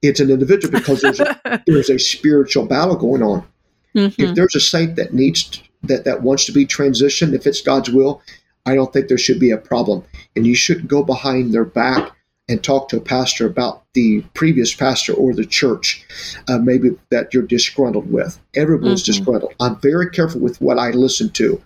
It's 0.09 0.21
an 0.21 0.31
individual 0.31 0.79
because 0.79 1.01
there's 1.01 1.21
a, 1.21 1.63
there's 1.67 1.91
a 1.91 1.99
spiritual 1.99 2.67
battle 2.67 2.97
going 2.97 3.23
on. 3.23 3.47
Mm-hmm. 3.95 4.23
If 4.23 4.35
there's 4.35 4.57
a 4.57 4.61
saint 4.61 4.97
that 4.97 5.15
needs 5.15 5.45
to, 5.45 5.61
that 5.85 6.05
that 6.05 6.23
wants 6.23 6.45
to 6.47 6.53
be 6.53 6.67
transitioned, 6.67 7.35
if 7.35 7.47
it's 7.47 7.61
God's 7.61 7.91
will, 7.91 8.23
I 8.67 8.75
don't 8.75 8.93
think 8.93 9.09
there 9.09 9.19
should 9.19 9.41
be 9.41 9.51
a 9.51 9.59
problem. 9.59 10.05
And 10.35 10.47
you 10.47 10.55
shouldn't 10.55 10.89
go 10.89 11.03
behind 11.03 11.53
their 11.53 11.65
back 11.65 12.13
and 12.49 12.63
talk 12.63 12.89
to 12.89 12.99
a 12.99 13.01
pastor 13.01 13.47
about 13.47 13.85
the 13.95 14.23
previous 14.35 14.75
pastor 14.75 15.15
or 15.15 15.33
the 15.33 15.47
church, 15.47 16.05
uh, 16.49 16.59
maybe 16.59 16.91
that 17.11 17.33
you're 17.33 17.43
disgruntled 17.43 18.11
with. 18.11 18.39
Everyone's 18.55 19.03
mm-hmm. 19.03 19.13
disgruntled. 19.13 19.55
I'm 19.61 19.81
very 19.81 20.11
careful 20.11 20.41
with 20.41 20.61
what 20.61 20.79
I 20.79 20.91
listen 20.91 21.31
to 21.31 21.63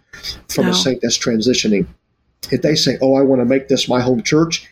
from 0.49 0.67
no. 0.67 0.71
a 0.71 0.75
saint 0.75 1.01
that's 1.03 1.19
transitioning. 1.19 1.87
If 2.53 2.63
they 2.63 2.77
say, 2.77 2.97
"Oh, 3.03 3.15
I 3.15 3.23
want 3.23 3.41
to 3.41 3.45
make 3.45 3.69
this 3.69 3.89
my 3.89 4.01
home 4.01 4.23
church," 4.23 4.69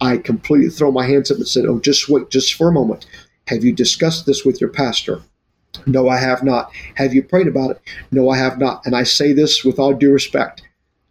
I 0.00 0.18
completely 0.18 0.70
throw 0.70 0.90
my 0.90 1.06
hands 1.06 1.30
up 1.30 1.36
and 1.38 1.46
said, 1.46 1.66
Oh, 1.66 1.78
just 1.78 2.08
wait, 2.08 2.30
just 2.30 2.54
for 2.54 2.68
a 2.68 2.72
moment. 2.72 3.06
Have 3.48 3.64
you 3.64 3.72
discussed 3.72 4.26
this 4.26 4.44
with 4.44 4.60
your 4.60 4.70
pastor? 4.70 5.22
No, 5.86 6.08
I 6.08 6.18
have 6.18 6.42
not. 6.42 6.70
Have 6.96 7.14
you 7.14 7.22
prayed 7.22 7.46
about 7.46 7.70
it? 7.72 7.80
No, 8.10 8.30
I 8.30 8.38
have 8.38 8.58
not. 8.58 8.84
And 8.84 8.94
I 8.94 9.02
say 9.02 9.32
this 9.32 9.64
with 9.64 9.78
all 9.78 9.94
due 9.94 10.12
respect. 10.12 10.62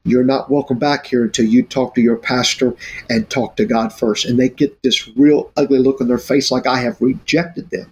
You're 0.06 0.24
not 0.24 0.50
welcome 0.50 0.80
back 0.80 1.08
here 1.08 1.24
until 1.24 1.46
you 1.46 1.64
talk 1.64 1.94
to 1.96 2.02
your 2.02 2.16
pastor 2.16 2.74
and 3.10 3.30
talk 3.30 3.58
to 3.58 3.66
God 3.66 3.94
first. 3.94 4.26
And 4.26 4.40
they 4.40 4.50
get 4.50 4.82
this 4.82 5.08
real 5.10 5.52
ugly 5.58 5.80
look 5.80 6.02
on 6.02 6.08
their 6.08 6.18
face 6.18 6.52
like 6.52 6.66
I 6.66 6.80
have 6.80 7.02
rejected 7.02 7.70
them. 7.70 7.92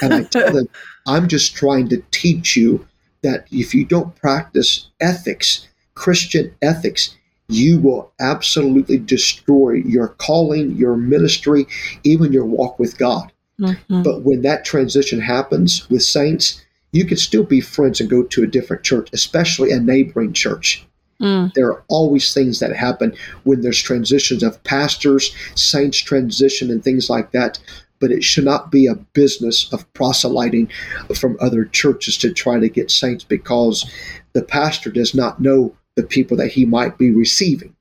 And 0.00 0.14
I 0.14 0.22
tell 0.24 0.52
them, 0.52 0.68
I'm 1.06 1.28
just 1.28 1.54
trying 1.54 1.88
to 1.90 2.02
teach 2.10 2.56
you 2.56 2.86
that 3.22 3.46
if 3.50 3.74
you 3.74 3.84
don't 3.84 4.16
practice 4.16 4.88
ethics, 5.00 5.68
Christian 5.94 6.54
ethics, 6.62 7.14
you 7.48 7.78
will 7.80 8.12
absolutely 8.20 8.98
destroy 8.98 9.72
your 9.72 10.08
calling, 10.08 10.76
your 10.76 10.96
ministry, 10.96 11.66
even 12.04 12.32
your 12.32 12.46
walk 12.46 12.78
with 12.78 12.96
God. 12.98 13.32
Mm-hmm. 13.60 14.02
But 14.02 14.22
when 14.22 14.42
that 14.42 14.64
transition 14.64 15.20
happens 15.20 15.88
with 15.90 16.02
saints, 16.02 16.62
you 16.92 17.04
can 17.04 17.16
still 17.16 17.44
be 17.44 17.60
friends 17.60 18.00
and 18.00 18.10
go 18.10 18.22
to 18.22 18.42
a 18.42 18.46
different 18.46 18.82
church, 18.82 19.08
especially 19.12 19.70
a 19.70 19.80
neighboring 19.80 20.32
church. 20.32 20.86
Mm. 21.20 21.52
There 21.54 21.68
are 21.68 21.84
always 21.88 22.34
things 22.34 22.58
that 22.58 22.74
happen 22.74 23.14
when 23.44 23.62
there's 23.62 23.80
transitions 23.80 24.42
of 24.42 24.62
pastors, 24.64 25.34
saints 25.54 25.98
transition, 25.98 26.70
and 26.70 26.82
things 26.82 27.08
like 27.08 27.30
that. 27.32 27.58
But 28.00 28.10
it 28.10 28.24
should 28.24 28.44
not 28.44 28.72
be 28.72 28.88
a 28.88 28.96
business 28.96 29.72
of 29.72 29.90
proselyting 29.92 30.68
from 31.14 31.36
other 31.40 31.64
churches 31.64 32.18
to 32.18 32.32
try 32.32 32.58
to 32.58 32.68
get 32.68 32.90
saints 32.90 33.22
because 33.22 33.88
the 34.32 34.42
pastor 34.42 34.90
does 34.90 35.14
not 35.14 35.40
know 35.40 35.76
the 35.94 36.02
people 36.02 36.36
that 36.36 36.48
he 36.48 36.64
might 36.64 36.98
be 36.98 37.10
receiving. 37.10 37.74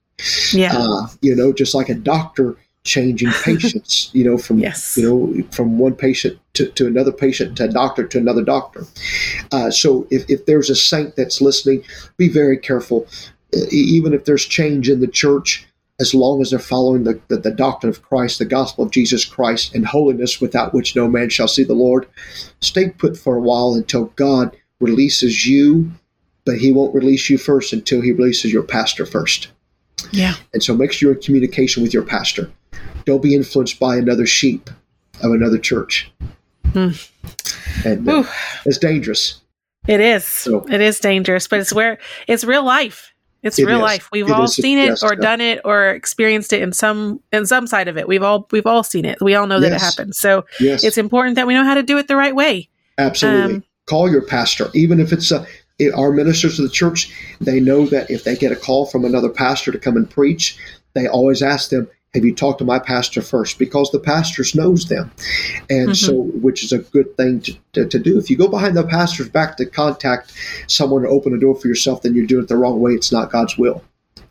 Yeah. 0.54 0.74
Uh, 0.76 1.08
you 1.22 1.36
know, 1.36 1.54
just 1.54 1.74
like 1.74 1.90
a 1.90 1.96
doctor 1.96 2.58
changing 2.84 3.32
patients, 3.44 4.10
you 4.14 4.24
know, 4.24 4.38
from 4.38 4.60
yes. 4.60 4.98
you 4.98 5.04
know 5.04 5.44
from 5.52 5.78
one 5.78 5.96
patient 5.96 6.40
to, 6.54 6.68
to 6.72 6.88
another 6.88 7.12
patient 7.12 7.58
to 7.58 7.66
a 7.66 7.68
doctor 7.68 8.06
to 8.08 8.18
another 8.18 8.44
doctor. 8.44 8.86
Uh, 9.52 9.72
so 9.72 10.08
if, 10.10 10.30
if 10.30 10.46
there's 10.46 10.70
a 10.70 10.76
saint 10.76 11.16
that's 11.16 11.42
listening, 11.42 11.84
be 12.18 12.28
very 12.28 12.58
careful. 12.58 13.08
Uh, 13.56 13.66
even 13.72 14.14
if 14.14 14.26
there's 14.26 14.46
change 14.46 14.90
in 14.90 15.02
the 15.02 15.08
church, 15.08 15.68
as 16.00 16.14
long 16.16 16.42
as 16.42 16.50
they're 16.50 16.60
following 16.60 17.04
the, 17.04 17.20
the, 17.28 17.38
the, 17.38 17.52
doctrine 17.52 17.90
of 17.90 18.02
Christ, 18.02 18.40
the 18.40 18.46
gospel 18.46 18.84
of 18.86 18.92
Jesus 18.92 19.24
Christ, 19.24 19.76
and 19.76 19.86
holiness 19.86 20.42
without 20.42 20.74
which 20.74 20.96
no 20.96 21.08
man 21.08 21.30
shall 21.30 21.48
see 21.48 21.64
the 21.64 21.74
Lord, 21.74 22.08
stay 22.62 22.90
put 22.90 23.16
for 23.18 23.36
a 23.36 23.42
while 23.42 23.74
until 23.74 24.06
God 24.16 24.56
releases 24.80 25.46
you 25.46 25.92
but 26.52 26.60
he 26.60 26.74
won't 26.74 26.94
release 26.94 27.30
you 27.30 27.38
first 27.38 27.72
until 27.72 28.02
he 28.02 28.12
releases 28.12 28.52
your 28.52 28.62
pastor 28.62 29.06
first. 29.06 29.48
Yeah. 30.12 30.34
And 30.54 30.62
so 30.62 30.76
make 30.76 30.92
sure 30.92 31.08
you're 31.08 31.16
in 31.16 31.24
communication 31.24 31.82
with 31.82 31.94
your 31.94 32.04
pastor. 32.04 32.52
Don't 33.06 33.24
be 33.24 33.34
influenced 33.34 33.80
by 33.80 33.96
another 33.96 34.26
sheep 34.26 34.70
of 35.24 35.32
another 35.32 35.58
church. 35.58 36.12
Mm. 36.74 37.10
And 37.86 38.10
uh, 38.10 38.24
it's 38.66 38.78
dangerous. 38.78 39.40
It 39.88 40.02
is. 40.02 40.26
So, 40.26 40.66
it 40.70 40.82
is 40.82 41.00
dangerous, 41.00 41.48
but 41.48 41.62
it's 41.62 41.72
where 41.72 42.00
it's 42.28 42.44
real 42.44 42.66
life. 42.66 43.14
It's 43.44 43.58
it 43.58 43.66
real 43.66 43.78
is. 43.78 43.84
life. 43.84 44.10
We've 44.12 44.28
it 44.28 44.34
all 44.34 44.46
seen 44.46 44.78
it 44.78 45.02
or 45.02 45.16
done 45.16 45.40
it 45.40 45.62
or 45.64 45.92
experienced 45.92 46.52
it 46.52 46.62
in 46.62 46.74
some 46.74 47.22
in 47.32 47.46
some 47.46 47.66
side 47.66 47.88
of 47.88 47.98
it. 47.98 48.10
We've 48.10 48.24
all 48.24 48.46
we've 48.52 48.68
all 48.68 48.84
seen 48.84 49.06
it. 49.06 49.22
We 49.22 49.36
all 49.36 49.48
know 49.48 49.58
yes. 49.58 49.70
that 49.70 49.76
it 49.78 49.82
happens. 49.82 50.18
So 50.18 50.46
yes. 50.60 50.84
it's 50.84 50.98
important 50.98 51.38
that 51.38 51.48
we 51.48 51.54
know 51.54 51.64
how 51.64 51.76
to 51.76 51.82
do 51.82 51.98
it 51.98 52.10
the 52.10 52.18
right 52.18 52.36
way. 52.36 52.68
Absolutely. 52.98 53.56
Um, 53.56 53.64
Call 53.86 54.12
your 54.12 54.26
pastor, 54.26 54.70
even 54.74 55.00
if 55.00 55.12
it's 55.12 55.32
a 55.32 55.48
our 55.94 56.12
ministers 56.12 56.60
of 56.60 56.64
the 56.64 56.72
church, 56.72 57.12
they 57.40 57.60
know 57.60 57.86
that 57.88 58.12
if 58.12 58.24
they 58.24 58.36
get 58.36 58.52
a 58.52 58.56
call 58.56 58.86
from 58.86 59.06
another 59.06 59.30
pastor 59.30 59.72
to 59.72 59.80
come 59.80 59.98
and 59.98 60.10
preach, 60.10 60.58
they 60.94 61.08
always 61.08 61.42
ask 61.42 61.70
them, 61.70 61.88
have 62.14 62.26
you 62.26 62.36
talked 62.36 62.60
to 62.60 62.66
my 62.66 62.78
pastor 62.78 63.22
first? 63.22 63.58
Because 63.58 63.90
the 63.92 64.00
pastor 64.00 64.44
knows 64.54 64.88
them. 64.88 65.12
And 65.70 65.90
mm-hmm. 65.90 65.94
so, 65.94 66.14
which 66.14 66.64
is 66.64 66.74
a 66.74 66.80
good 66.80 67.16
thing 67.16 67.40
to, 67.42 67.58
to, 67.74 67.88
to, 67.88 68.00
do. 68.00 68.18
If 68.18 68.30
you 68.30 68.38
go 68.38 68.50
behind 68.50 68.76
the 68.76 68.86
pastor's 68.86 69.30
back 69.30 69.56
to 69.58 69.66
contact 69.66 70.34
someone 70.68 71.04
to 71.04 71.08
open 71.08 71.34
a 71.34 71.40
door 71.40 71.56
for 71.56 71.70
yourself, 71.70 72.02
then 72.02 72.14
you're 72.14 72.26
doing 72.26 72.44
it 72.44 72.50
the 72.50 72.58
wrong 72.58 72.82
way. 72.82 72.92
It's 72.92 73.14
not 73.14 73.32
God's 73.32 73.58
will. 73.58 73.82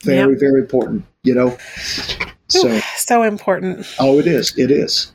Very, 0.04 0.32
yep. 0.32 0.40
very 0.40 0.60
important, 0.60 1.04
you 1.22 1.34
know? 1.34 1.56
So, 2.48 2.80
so 2.96 3.22
important. 3.22 3.86
Oh, 3.98 4.18
it 4.18 4.26
is. 4.26 4.56
It 4.58 4.70
is. 4.70 5.12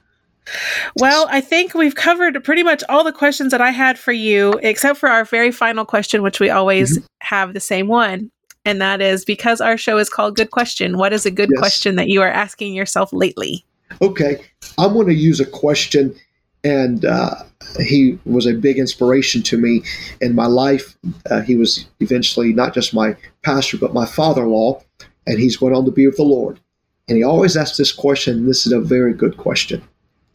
Well, 0.98 1.28
I 1.30 1.42
think 1.42 1.74
we've 1.74 1.96
covered 1.96 2.44
pretty 2.44 2.64
much 2.64 2.84
all 2.90 3.04
the 3.04 3.12
questions 3.12 3.52
that 3.52 3.62
I 3.62 3.72
had 3.72 3.98
for 3.98 4.12
you, 4.12 4.60
except 4.64 5.00
for 5.00 5.10
our 5.10 5.26
very 5.26 5.52
final 5.52 5.86
question, 5.86 6.22
which 6.22 6.40
we 6.40 6.50
always 6.50 6.98
mm-hmm. 6.98 7.06
have 7.22 7.54
the 7.54 7.60
same 7.60 7.88
one. 7.88 8.32
And 8.66 8.82
that 8.82 9.02
is 9.02 9.26
because 9.26 9.62
our 9.62 9.78
show 9.78 9.98
is 9.98 10.10
called 10.10 10.36
Good 10.36 10.52
Question, 10.52 10.98
what 10.98 11.14
is 11.14 11.26
a 11.26 11.32
good 11.32 11.50
yes. 11.52 11.60
question 11.60 11.96
that 11.98 12.10
you 12.10 12.22
are 12.22 12.32
asking 12.32 12.74
yourself 12.74 13.14
lately? 13.14 13.64
Okay. 14.02 14.44
I'm 14.78 14.94
going 14.94 15.08
to 15.08 15.14
use 15.14 15.40
a 15.40 15.46
question, 15.46 16.16
and 16.64 17.06
uh, 17.06 17.36
he 17.80 18.18
was 18.26 18.48
a 18.48 18.54
big 18.54 18.80
inspiration 18.80 19.44
to 19.44 19.58
me 19.58 19.84
in 20.20 20.34
my 20.34 20.48
life. 20.48 20.98
Uh, 21.30 21.42
he 21.42 21.56
was 21.56 21.86
eventually 22.00 22.54
not 22.54 22.74
just 22.74 22.94
my 22.94 23.16
pastor, 23.44 23.78
but 23.78 23.94
my 23.94 24.06
father 24.06 24.44
in 24.44 24.50
law, 24.50 24.82
and 25.28 25.40
he's 25.40 25.58
going 25.58 25.76
on 25.76 25.86
to 25.86 25.92
be 25.92 26.08
with 26.08 26.18
the 26.18 26.24
Lord. 26.24 26.60
And 27.08 27.18
he 27.18 27.24
always 27.24 27.56
asks 27.56 27.78
this 27.78 27.92
question. 27.92 28.48
This 28.48 28.66
is 28.66 28.72
a 28.72 28.80
very 28.80 29.14
good 29.14 29.38
question. 29.38 29.84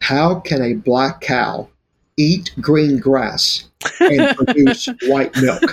How 0.01 0.41
can 0.41 0.63
a 0.63 0.75
black 0.75 1.21
cow 1.21 1.69
eat 2.17 2.53
green 2.61 2.99
grass 2.99 3.69
and 4.01 4.37
produce 4.37 4.89
white 5.07 5.35
milk? 5.37 5.63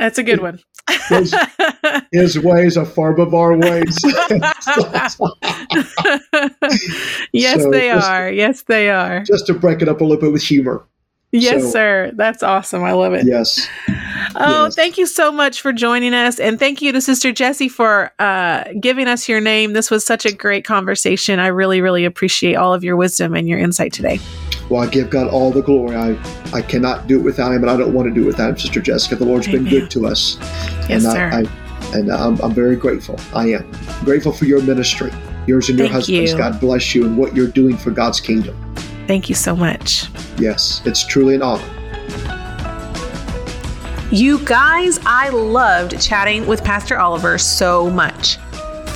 That's 0.00 0.18
a 0.18 0.22
good 0.22 0.40
one. 0.40 0.60
his, 1.08 1.34
his, 2.12 2.38
ways 2.38 2.76
are 2.76 2.86
far 2.86 3.10
above 3.10 3.34
our 3.34 3.56
ways. 3.56 3.98
yes, 7.32 7.62
so 7.62 7.70
they 7.70 7.90
are. 7.90 8.30
Yes, 8.30 8.62
they 8.62 8.88
are. 8.88 9.24
Just 9.24 9.46
to 9.46 9.54
break 9.54 9.82
it 9.82 9.88
up 9.88 10.00
a 10.00 10.04
little 10.04 10.20
bit 10.20 10.32
with 10.32 10.42
humor. 10.42 10.84
Yes, 11.30 11.62
so, 11.62 11.70
sir. 11.70 12.12
That's 12.14 12.42
awesome. 12.42 12.82
I 12.84 12.92
love 12.92 13.12
it. 13.12 13.26
Yes. 13.26 13.68
Oh, 14.34 14.64
yes. 14.64 14.74
thank 14.74 14.96
you 14.96 15.06
so 15.06 15.30
much 15.30 15.60
for 15.60 15.72
joining 15.72 16.14
us. 16.14 16.40
And 16.40 16.58
thank 16.58 16.80
you 16.80 16.90
to 16.92 17.00
Sister 17.00 17.32
Jessie 17.32 17.68
for 17.68 18.12
uh, 18.18 18.64
giving 18.80 19.08
us 19.08 19.28
your 19.28 19.40
name. 19.40 19.74
This 19.74 19.90
was 19.90 20.06
such 20.06 20.24
a 20.24 20.32
great 20.32 20.64
conversation. 20.64 21.38
I 21.38 21.48
really, 21.48 21.80
really 21.80 22.04
appreciate 22.04 22.54
all 22.54 22.72
of 22.72 22.82
your 22.82 22.96
wisdom 22.96 23.34
and 23.34 23.46
your 23.46 23.58
insight 23.58 23.92
today. 23.92 24.20
Well, 24.70 24.82
I 24.82 24.86
give 24.86 25.10
God 25.10 25.28
all 25.28 25.50
the 25.50 25.62
glory. 25.62 25.96
I, 25.96 26.18
I 26.52 26.62
cannot 26.62 27.06
do 27.06 27.18
it 27.18 27.22
without 27.22 27.52
Him, 27.52 27.62
and 27.62 27.70
I 27.70 27.76
don't 27.76 27.94
want 27.94 28.08
to 28.08 28.14
do 28.14 28.22
it 28.22 28.26
without 28.26 28.50
Him, 28.50 28.58
Sister 28.58 28.80
Jessica. 28.80 29.16
The 29.16 29.24
Lord's 29.24 29.48
Amen. 29.48 29.64
been 29.64 29.70
good 29.70 29.90
to 29.92 30.06
us. 30.06 30.36
Yes, 30.40 30.90
and 30.90 31.02
sir. 31.02 31.30
I, 31.32 31.40
I, 31.40 31.98
and 31.98 32.12
I'm, 32.12 32.38
I'm 32.40 32.52
very 32.52 32.76
grateful. 32.76 33.18
I 33.34 33.52
am 33.52 33.70
grateful 34.04 34.32
for 34.32 34.44
your 34.44 34.62
ministry, 34.62 35.10
yours 35.46 35.68
and 35.68 35.78
your 35.78 35.88
thank 35.88 35.94
husband's. 35.94 36.32
You. 36.32 36.38
God 36.38 36.60
bless 36.60 36.94
you 36.94 37.06
and 37.06 37.16
what 37.16 37.34
you're 37.34 37.48
doing 37.48 37.76
for 37.78 37.90
God's 37.90 38.20
kingdom. 38.20 38.56
Thank 39.08 39.28
you 39.30 39.34
so 39.34 39.56
much. 39.56 40.06
Yes, 40.38 40.82
it's 40.84 41.04
truly 41.04 41.34
an 41.34 41.42
honor. 41.42 41.64
You 44.12 44.38
guys, 44.44 45.00
I 45.06 45.30
loved 45.30 46.00
chatting 46.00 46.46
with 46.46 46.62
Pastor 46.62 46.98
Oliver 46.98 47.38
so 47.38 47.90
much. 47.90 48.36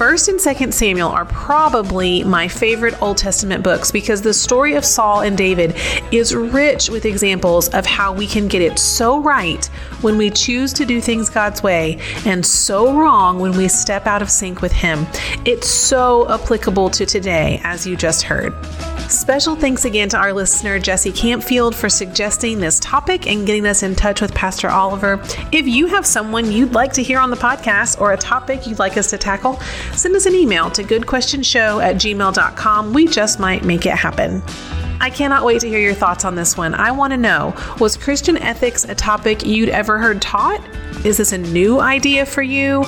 First 0.03 0.27
and 0.27 0.41
Second 0.41 0.75
Samuel 0.75 1.11
are 1.11 1.25
probably 1.27 2.25
my 2.25 2.49
favorite 2.49 3.01
Old 3.01 3.19
Testament 3.19 3.63
books 3.63 3.93
because 3.93 4.21
the 4.21 4.35
story 4.35 4.75
of 4.75 4.85
Saul 4.85 5.21
and 5.21 5.39
David 5.39 5.77
is 6.11 6.35
rich 6.35 6.89
with 6.91 7.05
examples 7.05 7.69
of 7.69 7.87
how 7.87 8.13
we 8.13 8.27
can 8.27 8.49
get 8.49 8.63
it 8.63 8.81
so 8.81 9.21
right 9.21 9.65
when 10.01 10.19
we 10.19 10.29
choose 10.29 10.73
to 10.73 10.85
do 10.85 11.01
things 11.01 11.31
God's 11.31 11.63
way 11.63 12.01
and 12.27 12.45
so 12.45 12.99
wrong 12.99 13.39
when 13.39 13.53
we 13.53 13.69
step 13.69 14.09
out 14.09 14.23
of 14.23 14.29
sync 14.29 14.61
with 14.61 14.73
Him. 14.73 15.07
It's 15.45 15.69
so 15.69 16.29
applicable 16.29 16.91
to 16.91 17.07
today, 17.07 17.61
as 17.63 17.87
you 17.87 17.97
just 17.97 18.23
heard. 18.23 18.53
Special 19.09 19.55
thanks 19.55 19.85
again 19.85 20.09
to 20.09 20.17
our 20.17 20.33
listener, 20.33 20.79
Jesse 20.79 21.13
Campfield, 21.13 21.75
for 21.75 21.91
suggesting 21.91 22.59
this 22.59 22.81
topic 22.81 23.27
and 23.27 23.47
getting 23.47 23.67
us 23.67 23.83
in 23.83 23.95
touch 23.95 24.23
with 24.23 24.35
Pastor 24.35 24.71
Oliver. 24.71 25.21
If 25.53 25.69
you 25.69 25.87
have 25.87 26.07
someone 26.07 26.51
you'd 26.51 26.73
like 26.73 26.95
to 26.95 27.03
hear 27.03 27.19
on 27.19 27.29
the 27.29 27.37
podcast 27.37 28.01
or 28.01 28.13
a 28.13 28.17
topic 28.17 28.67
you'd 28.67 28.79
like 28.79 28.97
us 28.97 29.11
to 29.11 29.19
tackle, 29.19 29.61
send 29.95 30.17
us 30.17 30.27
an 30.27 30.35
email 30.35 30.71
to 30.71 30.83
goodquestionshow 30.83 31.83
at 31.83 31.97
gmail.com. 31.97 32.93
We 32.93 33.07
just 33.07 33.39
might 33.39 33.65
make 33.65 33.87
it 33.87 33.95
happen. 33.95 34.43
I 35.01 35.11
cannot 35.11 35.45
wait 35.45 35.61
to 35.63 35.69
hear 35.69 35.81
your 35.81 35.95
thoughts 35.95 36.25
on 36.25 36.37
this 36.37 36.57
one. 36.57 36.75
I 36.75 36.93
want 36.93 37.13
to 37.13 37.17
know 37.17 37.55
was 37.81 37.97
Christian 37.97 38.37
ethics 38.37 38.85
a 38.85 38.95
topic 38.95 39.45
you'd 39.45 39.69
ever 39.69 39.99
heard 39.99 40.23
taught? 40.23 40.61
Is 41.05 41.17
this 41.17 41.33
a 41.33 41.39
new 41.39 41.81
idea 41.81 42.25
for 42.25 42.43
you? 42.43 42.85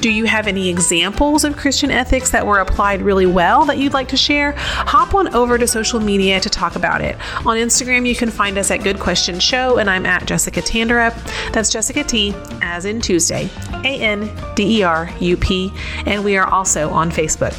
Do 0.00 0.10
you 0.10 0.26
have 0.26 0.46
any 0.46 0.68
examples 0.68 1.42
of 1.42 1.56
Christian 1.56 1.90
ethics 1.90 2.30
that 2.30 2.46
were 2.46 2.60
applied 2.60 3.02
really 3.02 3.26
well 3.26 3.64
that 3.64 3.78
you'd 3.78 3.92
like 3.92 4.06
to 4.08 4.16
share? 4.16 4.54
Hop 4.56 5.12
on 5.12 5.34
over 5.34 5.58
to 5.58 5.66
social 5.66 5.98
media 5.98 6.38
to 6.38 6.48
talk 6.48 6.76
about 6.76 7.00
it. 7.00 7.16
On 7.38 7.56
Instagram, 7.56 8.06
you 8.06 8.14
can 8.14 8.30
find 8.30 8.58
us 8.58 8.70
at 8.70 8.84
Good 8.84 9.00
Question 9.00 9.40
Show, 9.40 9.78
and 9.78 9.90
I'm 9.90 10.06
at 10.06 10.24
Jessica 10.24 10.62
Tanderup. 10.62 11.14
That's 11.52 11.68
Jessica 11.68 12.04
T, 12.04 12.32
as 12.62 12.84
in 12.84 13.00
Tuesday, 13.00 13.50
A 13.84 14.00
N 14.00 14.30
D 14.54 14.78
E 14.78 14.82
R 14.84 15.10
U 15.18 15.36
P, 15.36 15.72
and 16.06 16.24
we 16.24 16.36
are 16.36 16.46
also 16.46 16.90
on 16.90 17.10
Facebook. 17.10 17.56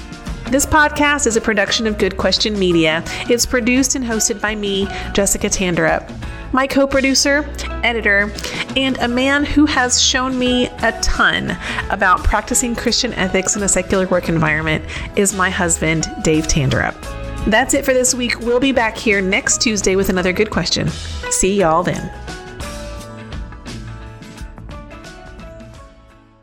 This 0.50 0.66
podcast 0.66 1.28
is 1.28 1.36
a 1.36 1.42
production 1.42 1.86
of 1.88 1.98
Good 1.98 2.16
Question 2.16 2.58
Media. 2.58 3.04
It's 3.30 3.46
produced 3.46 3.96
and 3.96 4.06
hosted 4.06 4.40
by 4.40 4.56
me, 4.56 4.88
Jessica 5.14 5.48
Tanderup. 5.48 6.10
My 6.52 6.66
co 6.66 6.88
producer, 6.88 7.48
editor, 7.84 8.32
and 8.76 8.98
a 8.98 9.08
man 9.08 9.46
who 9.46 9.66
has 9.68 10.02
shown 10.02 10.38
me 10.38 10.68
a 10.68 11.00
ton 11.02 11.56
about 11.90 12.24
practicing 12.24 12.76
Christian 12.76 13.14
ethics 13.14 13.56
in 13.56 13.64
a 13.64 13.68
secular 13.68 14.08
work 14.08 14.30
environment 14.30 14.84
is 15.16 15.36
my 15.36 15.50
husband, 15.50 16.08
Dave 16.24 16.48
Tanderup. 16.48 16.96
That's 17.46 17.74
it 17.74 17.86
for 17.86 17.94
this 17.94 18.16
week. 18.16 18.40
We'll 18.40 18.60
be 18.60 18.72
back 18.72 18.98
here 18.98 19.22
next 19.22 19.62
Tuesday 19.62 19.96
with 19.96 20.10
another 20.10 20.34
good 20.34 20.50
question. 20.50 20.90
See 21.30 21.56
y'all 21.56 21.84
then. 21.84 22.29